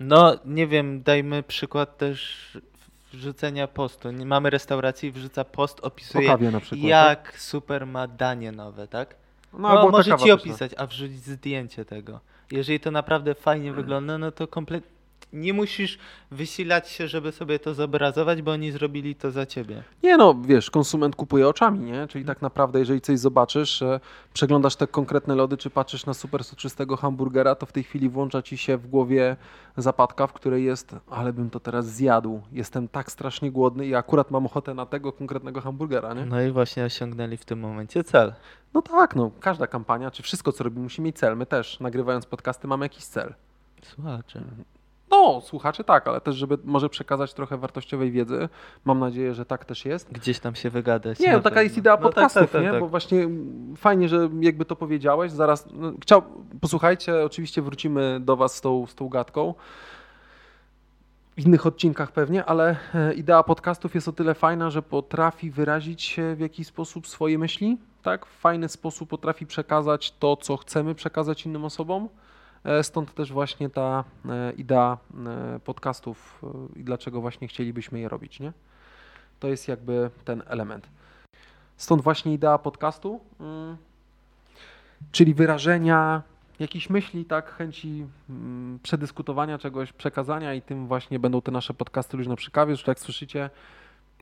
No, 0.00 0.34
nie 0.44 0.66
wiem, 0.66 1.02
dajmy 1.02 1.42
przykład 1.42 1.98
też 1.98 2.58
wrzucenia 3.12 3.68
postu. 3.68 4.10
Nie- 4.10 4.26
Mamy 4.26 4.50
restaurację 4.50 5.08
i 5.08 5.12
wrzuca 5.12 5.44
post, 5.44 5.80
opisuje 5.80 6.28
na 6.28 6.60
przykład. 6.60 6.70
tak? 6.70 6.82
jak 6.82 7.40
super 7.40 7.86
ma 7.86 8.06
danie 8.06 8.52
nowe, 8.52 8.88
tak? 8.88 9.14
No, 9.52 9.68
ta 9.84 9.90
może 9.90 10.10
ci 10.10 10.16
pyszna. 10.18 10.34
opisać, 10.34 10.72
a 10.76 10.86
wrzuć 10.86 11.12
zdjęcie 11.12 11.84
tego. 11.84 12.20
Jeżeli 12.50 12.80
to 12.80 12.90
naprawdę 12.90 13.34
fajnie 13.34 13.72
wygląda, 13.72 14.18
no 14.18 14.32
to 14.32 14.46
kompletnie 14.48 14.95
nie 15.32 15.52
musisz 15.52 15.98
wysilać 16.30 16.88
się, 16.88 17.08
żeby 17.08 17.32
sobie 17.32 17.58
to 17.58 17.74
zobrazować, 17.74 18.42
bo 18.42 18.50
oni 18.50 18.72
zrobili 18.72 19.14
to 19.14 19.30
za 19.30 19.46
ciebie. 19.46 19.82
Nie 20.02 20.16
no, 20.16 20.34
wiesz, 20.34 20.70
konsument 20.70 21.16
kupuje 21.16 21.48
oczami, 21.48 21.80
nie? 21.80 22.06
Czyli 22.08 22.24
tak 22.24 22.42
naprawdę, 22.42 22.78
jeżeli 22.78 23.00
coś 23.00 23.18
zobaczysz, 23.18 23.82
e, 23.82 24.00
przeglądasz 24.32 24.76
te 24.76 24.86
konkretne 24.86 25.34
lody, 25.34 25.56
czy 25.56 25.70
patrzysz 25.70 26.06
na 26.06 26.14
super 26.14 26.44
soczystego 26.44 26.96
hamburgera, 26.96 27.54
to 27.54 27.66
w 27.66 27.72
tej 27.72 27.84
chwili 27.84 28.08
włącza 28.08 28.42
ci 28.42 28.58
się 28.58 28.76
w 28.76 28.86
głowie 28.86 29.36
zapadka, 29.76 30.26
w 30.26 30.32
której 30.32 30.64
jest, 30.64 30.96
ale 31.10 31.32
bym 31.32 31.50
to 31.50 31.60
teraz 31.60 31.86
zjadł. 31.86 32.42
Jestem 32.52 32.88
tak 32.88 33.12
strasznie 33.12 33.50
głodny 33.50 33.86
i 33.86 33.94
akurat 33.94 34.30
mam 34.30 34.46
ochotę 34.46 34.74
na 34.74 34.86
tego 34.86 35.12
konkretnego 35.12 35.60
hamburgera, 35.60 36.14
nie? 36.14 36.26
No 36.26 36.42
i 36.42 36.50
właśnie 36.50 36.84
osiągnęli 36.84 37.36
w 37.36 37.44
tym 37.44 37.58
momencie 37.58 38.04
cel. 38.04 38.32
No 38.74 38.82
tak, 38.82 39.16
no, 39.16 39.30
każda 39.40 39.66
kampania, 39.66 40.10
czy 40.10 40.22
wszystko, 40.22 40.52
co 40.52 40.64
robimy, 40.64 40.82
musi 40.82 41.02
mieć 41.02 41.16
cel. 41.16 41.36
My 41.36 41.46
też, 41.46 41.80
nagrywając 41.80 42.26
podcasty, 42.26 42.68
mamy 42.68 42.84
jakiś 42.84 43.04
cel. 43.04 43.34
Słuchacze. 43.82 44.42
No, 45.10 45.40
słuchacze 45.40 45.84
tak, 45.84 46.08
ale 46.08 46.20
też, 46.20 46.36
żeby 46.36 46.58
może 46.64 46.88
przekazać 46.88 47.34
trochę 47.34 47.56
wartościowej 47.56 48.10
wiedzy. 48.10 48.48
Mam 48.84 48.98
nadzieję, 48.98 49.34
że 49.34 49.44
tak 49.44 49.64
też 49.64 49.84
jest. 49.84 50.12
Gdzieś 50.12 50.38
tam 50.38 50.54
się 50.54 50.70
wygadać. 50.70 51.18
Nie, 51.18 51.32
no 51.32 51.40
taka 51.40 51.62
jest 51.62 51.76
idea 51.76 51.92
No 51.92 51.96
tak, 51.96 52.04
podcastów, 52.04 52.42
tak, 52.42 52.50
tak, 52.50 52.62
nie? 52.62 52.70
tak. 52.70 52.80
Bo 52.80 52.88
właśnie 52.88 53.28
fajnie, 53.76 54.08
że 54.08 54.28
jakby 54.40 54.64
to 54.64 54.76
powiedziałeś. 54.76 55.32
Zaraz, 55.32 55.68
no, 55.72 55.92
chciał, 56.02 56.22
posłuchajcie, 56.60 57.24
oczywiście 57.24 57.62
wrócimy 57.62 58.20
do 58.20 58.36
Was 58.36 58.54
z 58.54 58.60
tą, 58.60 58.86
z 58.86 58.94
tą 58.94 59.08
gadką. 59.08 59.54
W 61.36 61.46
innych 61.46 61.66
odcinkach 61.66 62.12
pewnie, 62.12 62.44
ale 62.44 62.76
e, 62.94 63.14
idea 63.14 63.42
podcastów 63.42 63.94
jest 63.94 64.08
o 64.08 64.12
tyle 64.12 64.34
fajna, 64.34 64.70
że 64.70 64.82
potrafi 64.82 65.50
wyrazić 65.50 66.02
się 66.02 66.34
w 66.34 66.40
jakiś 66.40 66.66
sposób 66.66 67.06
swoje 67.06 67.38
myśli, 67.38 67.78
tak? 68.02 68.26
W 68.26 68.40
fajny 68.40 68.68
sposób 68.68 69.08
potrafi 69.08 69.46
przekazać 69.46 70.14
to, 70.18 70.36
co 70.36 70.56
chcemy 70.56 70.94
przekazać 70.94 71.46
innym 71.46 71.64
osobom. 71.64 72.08
E, 72.66 72.82
Stąd 72.82 73.14
też 73.14 73.32
właśnie 73.32 73.70
ta 73.70 74.04
e, 74.28 74.52
idea 74.52 74.98
e, 75.26 75.60
podcastów 75.60 76.42
i 76.76 76.84
dlaczego 76.84 77.20
właśnie 77.20 77.48
chcielibyśmy 77.48 78.00
je 78.00 78.08
robić, 78.08 78.40
nie? 78.40 78.52
To 79.40 79.48
jest 79.48 79.68
jakby 79.68 80.10
ten 80.24 80.42
element. 80.46 80.88
Stąd 81.76 82.02
właśnie 82.02 82.34
idea 82.34 82.58
podcastu, 82.58 83.20
mm, 83.40 83.76
czyli 85.12 85.34
wyrażenia 85.34 86.22
jakichś 86.58 86.90
myśli, 86.90 87.24
tak, 87.24 87.50
chęci 87.50 88.06
mm, 88.30 88.78
przedyskutowania 88.82 89.58
czegoś, 89.58 89.92
przekazania 89.92 90.54
i 90.54 90.62
tym 90.62 90.86
właśnie 90.86 91.18
będą 91.18 91.42
te 91.42 91.50
nasze 91.50 91.74
podcasty 91.74 92.16
luźno 92.16 92.36
przy 92.36 92.50
kawie, 92.50 92.76
że 92.76 92.84
jak 92.86 92.98
słyszycie, 92.98 93.50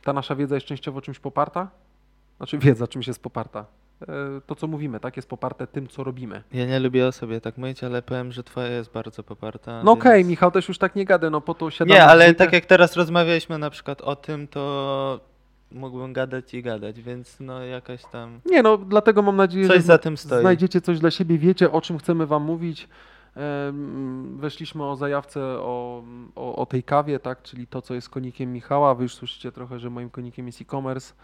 ta 0.02 0.12
nasza 0.12 0.36
wiedza 0.36 0.54
jest 0.54 0.66
częściowo 0.66 1.00
czymś 1.00 1.18
poparta, 1.18 1.68
znaczy 2.36 2.58
wiedza 2.58 2.86
czymś 2.86 3.06
jest 3.06 3.22
poparta. 3.22 3.66
E, 4.02 4.06
To, 4.46 4.54
co 4.54 4.66
mówimy, 4.66 5.00
tak, 5.00 5.16
jest 5.16 5.28
poparte 5.28 5.66
tym, 5.66 5.88
co 5.88 6.04
robimy. 6.04 6.42
Ja 6.52 6.66
nie 6.66 6.80
lubię 6.80 7.06
o 7.06 7.12
sobie 7.12 7.40
tak 7.40 7.58
mówić, 7.58 7.84
ale 7.84 8.02
powiem, 8.02 8.32
że 8.32 8.42
twoja 8.44 8.68
jest 8.68 8.92
bardzo 8.92 9.22
poparta. 9.22 9.82
No 9.84 9.92
okej, 9.92 10.18
więc- 10.18 10.28
Michał 10.28 10.50
też 10.50 10.68
już 10.68 10.78
tak 10.78 10.96
nie 10.96 11.04
gada, 11.04 11.30
no 11.30 11.40
po 11.40 11.54
to 11.54 11.70
siadamy 11.70 11.94
Nie, 11.94 12.04
ale 12.04 12.34
tak 12.34 12.52
jak 12.52 12.66
teraz 12.66 12.96
rozmawialiśmy 12.96 13.58
na 13.58 13.70
przykład 13.70 14.00
o 14.00 14.16
tym, 14.16 14.48
to 14.48 15.20
mógłbym 15.72 16.12
gadać 16.12 16.54
i 16.54 16.62
gadać, 16.62 17.00
więc 17.02 17.40
no 17.40 17.64
jakaś 17.64 18.02
tam 18.12 18.40
Nie, 18.46 18.62
no 18.62 18.78
dlatego 18.78 19.22
mam 19.22 19.36
nadzieję, 19.36 19.66
coś 19.68 19.76
że 19.76 19.82
za 19.82 19.98
tym 19.98 20.16
stoi. 20.16 20.40
Znajdziecie 20.40 20.80
coś 20.80 20.98
dla 20.98 21.10
siebie, 21.10 21.38
wiecie 21.38 21.72
o 21.72 21.80
czym 21.80 21.98
chcemy 21.98 22.26
Wam 22.26 22.42
mówić. 22.42 22.88
Em, 23.36 24.38
Weszliśmy 24.38 24.84
o 24.84 24.96
zajawce 24.96 25.40
o, 25.42 26.02
o, 26.36 26.56
o 26.56 26.66
tej 26.66 26.82
kawie, 26.82 27.18
tak, 27.18 27.42
czyli 27.42 27.66
to, 27.66 27.82
co 27.82 27.94
jest 27.94 28.08
konikiem 28.08 28.52
Michała. 28.52 28.94
Wy 28.94 29.02
już 29.02 29.14
słyszycie 29.14 29.52
trochę, 29.52 29.78
że 29.78 29.90
moim 29.90 30.10
konikiem 30.10 30.46
jest 30.46 30.60
e-commerce, 30.60 31.14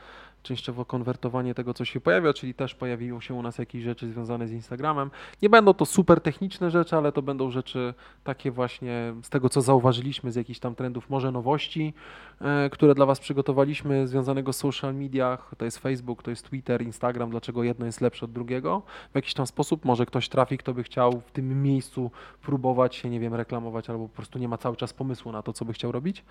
częściowo 0.42 0.84
konwertowanie 0.84 1.54
tego, 1.54 1.74
co 1.74 1.84
się 1.84 2.00
pojawia, 2.00 2.32
czyli 2.32 2.54
też 2.54 2.74
pojawiło 2.74 3.20
się 3.20 3.34
u 3.34 3.42
nas 3.42 3.58
jakieś 3.58 3.82
rzeczy 3.82 4.08
związane 4.08 4.48
z 4.48 4.52
Instagramem. 4.52 5.10
Nie 5.42 5.48
będą 5.50 5.74
to 5.74 5.86
super 5.86 6.20
techniczne 6.20 6.70
rzeczy, 6.70 6.96
ale 6.96 7.12
to 7.12 7.22
będą 7.22 7.50
rzeczy 7.50 7.94
takie 8.24 8.50
właśnie 8.50 9.14
z 9.22 9.28
tego, 9.30 9.48
co 9.48 9.60
zauważyliśmy, 9.60 10.32
z 10.32 10.36
jakichś 10.36 10.60
tam 10.60 10.74
trendów, 10.74 11.10
może 11.10 11.32
nowości, 11.32 11.94
e, 12.40 12.70
które 12.70 12.94
dla 12.94 13.06
Was 13.06 13.20
przygotowaliśmy 13.20 14.08
związanego 14.08 14.52
z 14.52 14.56
social 14.56 14.94
mediach. 14.94 15.54
To 15.58 15.64
jest 15.64 15.78
Facebook, 15.78 16.22
to 16.22 16.30
jest 16.30 16.48
Twitter, 16.48 16.82
Instagram, 16.82 17.30
dlaczego 17.30 17.62
jedno 17.62 17.86
jest 17.86 18.00
lepsze 18.00 18.24
od 18.24 18.32
drugiego. 18.32 18.82
W 19.12 19.14
jakiś 19.14 19.34
tam 19.34 19.46
sposób 19.46 19.84
może 19.84 20.06
ktoś 20.06 20.28
trafi, 20.28 20.58
kto 20.58 20.74
by 20.74 20.82
chciał 20.82 21.20
w 21.26 21.30
tym 21.32 21.62
miejscu 21.62 22.10
próbować 22.42 22.94
się, 22.96 23.10
nie 23.10 23.20
wiem, 23.20 23.34
reklamować, 23.34 23.90
albo 23.90 24.08
po 24.08 24.14
prostu 24.14 24.38
nie 24.38 24.48
ma 24.48 24.58
cały 24.58 24.76
czas 24.76 24.92
pomysłu 24.92 25.32
na 25.32 25.42
to, 25.42 25.52
co 25.52 25.64
by 25.64 25.72
chciał 25.72 25.92
robić. 25.92 26.24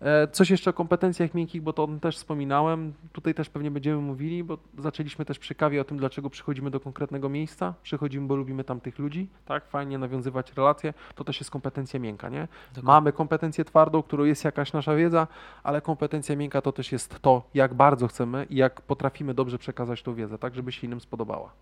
E, 0.00 0.28
Coś 0.28 0.50
jeszcze 0.50 0.70
o 0.70 0.72
kompetencjach 0.72 1.34
miękkich, 1.34 1.62
bo 1.62 1.72
to 1.72 1.88
też 2.00 2.16
wspominałem. 2.16 2.92
Tutaj 3.12 3.34
też 3.34 3.45
pewnie 3.48 3.70
będziemy 3.70 4.02
mówili, 4.02 4.44
bo 4.44 4.58
zaczęliśmy 4.78 5.24
też 5.24 5.38
przy 5.38 5.54
kawie 5.54 5.80
o 5.80 5.84
tym, 5.84 5.96
dlaczego 5.96 6.30
przychodzimy 6.30 6.70
do 6.70 6.80
konkretnego 6.80 7.28
miejsca. 7.28 7.74
Przychodzimy, 7.82 8.26
bo 8.26 8.36
lubimy 8.36 8.64
tamtych 8.64 8.98
ludzi, 8.98 9.28
tak? 9.44 9.66
Fajnie 9.66 9.98
nawiązywać 9.98 10.52
relacje. 10.52 10.94
To 11.14 11.24
też 11.24 11.40
jest 11.40 11.50
kompetencja 11.50 12.00
miękka, 12.00 12.28
nie? 12.28 12.48
Mamy 12.82 13.12
kompetencję 13.12 13.64
twardą, 13.64 14.02
którą 14.02 14.24
jest 14.24 14.44
jakaś 14.44 14.72
nasza 14.72 14.94
wiedza, 14.94 15.26
ale 15.62 15.80
kompetencja 15.80 16.36
miękka 16.36 16.62
to 16.62 16.72
też 16.72 16.92
jest 16.92 17.18
to, 17.20 17.42
jak 17.54 17.74
bardzo 17.74 18.08
chcemy 18.08 18.46
i 18.50 18.56
jak 18.56 18.80
potrafimy 18.82 19.34
dobrze 19.34 19.58
przekazać 19.58 20.02
tą 20.02 20.14
wiedzę, 20.14 20.38
tak, 20.38 20.54
żeby 20.54 20.72
się 20.72 20.86
innym 20.86 21.00
spodobała. 21.00 21.52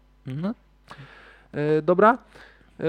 E, 1.52 1.82
Dobra. 1.82 2.18
E, 2.80 2.84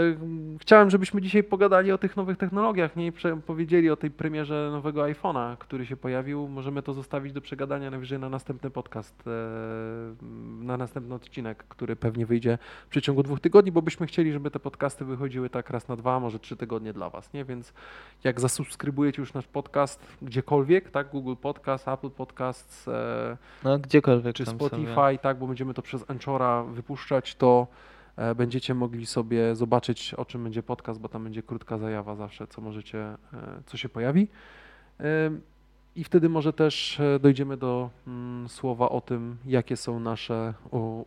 Chciałem, 0.60 0.90
żebyśmy 0.90 1.22
dzisiaj 1.22 1.44
pogadali 1.44 1.92
o 1.92 1.98
tych 1.98 2.18
nowych 2.18 2.38
technologiach, 2.38 2.96
nie 2.96 3.12
powiedzieli 3.46 3.90
o 3.90 3.96
tej 3.96 4.12
premierze 4.12 4.70
nowego 4.72 5.02
iPhone'a, 5.02 5.58
który 5.58 5.86
się 5.86 5.98
pojawił. 5.98 6.48
Możemy 6.48 6.82
to 6.82 6.94
zostawić 6.94 7.34
do 7.34 7.42
przegadania 7.42 7.92
najwyżej 7.92 8.20
na 8.20 8.30
następny 8.30 8.70
podcast, 8.70 9.24
e, 9.28 9.32
na 10.66 10.78
następny 10.78 11.16
odcinek, 11.16 11.64
który 11.70 11.96
pewnie 11.96 12.26
wyjdzie 12.26 12.58
w 12.88 12.90
przeciągu 12.90 13.24
dwóch 13.24 13.40
tygodni, 13.40 13.72
bo 13.72 13.82
byśmy 13.82 14.08
chcieli, 14.08 14.32
żeby 14.32 14.52
te 14.52 14.60
podcasty 14.60 15.06
wychodziły 15.06 15.50
tak 15.50 15.70
raz 15.70 15.88
na 15.88 15.96
dwa, 15.96 16.20
może 16.20 16.40
trzy 16.40 16.58
tygodnie 16.58 16.94
dla 16.94 17.10
Was, 17.10 17.34
nie? 17.34 17.46
Więc 17.46 17.74
jak 18.24 18.42
zasubskrybujecie 18.42 19.22
już 19.22 19.34
nasz 19.34 19.48
podcast 19.48 20.06
gdziekolwiek, 20.22 20.92
tak, 20.92 21.10
Google 21.10 21.36
Podcast, 21.42 21.88
Apple 21.88 22.10
Podcasts, 22.10 22.88
e, 22.88 23.38
no 23.64 23.80
gdziekolwiek 23.80 24.36
czy 24.36 24.46
Spotify, 24.46 24.96
sobie. 24.96 25.18
tak, 25.18 25.38
bo 25.38 25.48
będziemy 25.48 25.74
to 25.74 25.82
przez 25.82 26.10
Anchora 26.10 26.64
wypuszczać, 26.64 27.36
to 27.36 27.68
będziecie 28.36 28.74
mogli 28.74 29.06
sobie 29.06 29.56
zobaczyć, 29.56 30.14
o 30.14 30.26
czym 30.26 30.44
będzie 30.44 30.64
podcast, 30.64 31.00
bo 31.00 31.10
tam 31.10 31.24
będzie 31.24 31.44
krótka 31.44 31.78
zajawa 31.78 32.16
zawsze, 32.16 32.48
co 32.48 32.62
możecie, 32.62 33.00
e, 33.00 33.18
co 33.66 33.78
się 33.78 33.90
pojawi. 33.90 34.28
Ym, 35.28 35.42
I 35.96 36.04
wtedy 36.04 36.30
może 36.30 36.54
też 36.54 37.00
e, 37.00 37.20
dojdziemy 37.20 37.58
do 37.58 37.90
mm, 38.08 38.50
słowa 38.50 38.90
o 38.90 39.02
tym, 39.02 39.38
jakie 39.46 39.78
są 39.78 40.00
nasze 40.00 40.54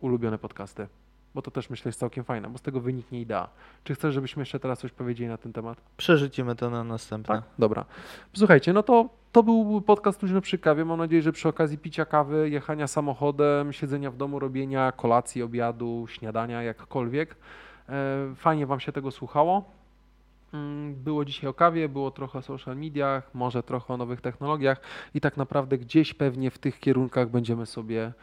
ulubione 0.01 0.37
podcasty. 0.37 0.87
Bo 1.35 1.41
to 1.41 1.51
też 1.51 1.69
myślę 1.69 1.89
jest 1.89 1.99
całkiem 1.99 2.23
fajne, 2.23 2.49
bo 2.49 2.57
z 2.57 2.61
tego 2.61 2.81
wyniknie 2.81 3.21
idea. 3.21 3.49
Czy 3.83 3.95
chcesz, 3.95 4.13
żebyśmy 4.13 4.41
jeszcze 4.41 4.59
teraz 4.59 4.79
coś 4.79 4.91
powiedzieli 4.91 5.29
na 5.29 5.37
ten 5.37 5.53
temat? 5.53 5.81
Przerzucimy 5.97 6.55
to 6.55 6.69
na 6.69 6.83
następne. 6.83 7.35
Tak, 7.35 7.43
dobra. 7.59 7.85
Słuchajcie, 8.33 8.73
no 8.73 8.83
to 8.83 9.09
to 9.31 9.43
był 9.43 9.81
podcast 9.81 10.21
Luźno 10.21 10.41
przy 10.41 10.57
kawie. 10.57 10.85
Mam 10.85 10.97
nadzieję, 10.97 11.21
że 11.21 11.31
przy 11.31 11.49
okazji 11.49 11.77
picia 11.77 12.05
kawy, 12.05 12.49
jechania 12.49 12.87
samochodem, 12.87 13.73
siedzenia 13.73 14.11
w 14.11 14.17
domu, 14.17 14.39
robienia 14.39 14.91
kolacji, 14.91 15.43
obiadu, 15.43 16.05
śniadania, 16.09 16.63
jakkolwiek, 16.63 17.35
e, 17.89 18.35
fajnie 18.35 18.65
Wam 18.65 18.79
się 18.79 18.91
tego 18.91 19.11
słuchało. 19.11 19.79
Mm, 20.53 20.95
Było 20.95 21.25
dzisiaj 21.25 21.49
o 21.49 21.53
kawie, 21.53 21.89
było 21.89 22.11
trochę 22.11 22.39
o 22.39 22.41
social 22.41 22.77
mediach, 22.77 23.29
może 23.33 23.63
trochę 23.63 23.93
o 23.93 23.97
nowych 23.97 24.21
technologiach 24.21 24.81
i 25.13 25.21
tak 25.21 25.37
naprawdę 25.37 25.77
gdzieś 25.77 26.13
pewnie 26.13 26.51
w 26.51 26.57
tych 26.57 26.79
kierunkach 26.79 27.29
będziemy 27.29 27.65
sobie 27.65 28.13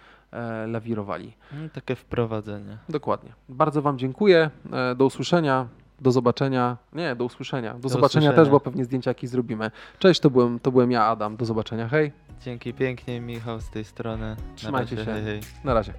lawirowali. 0.66 1.32
No, 1.52 1.68
takie 1.68 1.94
wprowadzenie. 1.94 2.78
Dokładnie. 2.88 3.32
Bardzo 3.48 3.82
Wam 3.82 3.98
dziękuję. 3.98 4.50
E, 4.72 4.94
Do 4.94 5.06
usłyszenia. 5.06 5.66
Do 6.00 6.12
zobaczenia. 6.12 6.76
Nie, 6.92 7.16
do 7.16 7.24
usłyszenia. 7.24 7.74
Do, 7.74 7.88
zobaczenia 7.88 8.28
usłyszenia. 8.30 8.32
też, 8.44 8.50
bo 8.50 8.60
pewnie 8.60 8.84
zdjęcia 8.84 9.10
jakieś 9.10 9.30
zrobimy. 9.30 9.70
Cześć, 9.98 10.20
to 10.20 10.30
byłem, 10.30 10.60
to 10.60 10.72
byłem 10.72 10.90
ja, 10.90 11.04
Adam. 11.04 11.36
Do 11.36 11.44
zobaczenia. 11.44 11.88
Hej. 11.88 12.12
Dzięki 12.40 12.74
pięknie, 12.74 13.20
Michał 13.20 13.60
z 13.60 13.70
tej 13.70 13.84
strony. 13.84 14.36
Trzymajcie 14.56 14.96
się. 14.96 15.04
Hej, 15.04 15.24
hej. 15.24 15.40
Na 15.64 15.74
razie. 15.74 15.92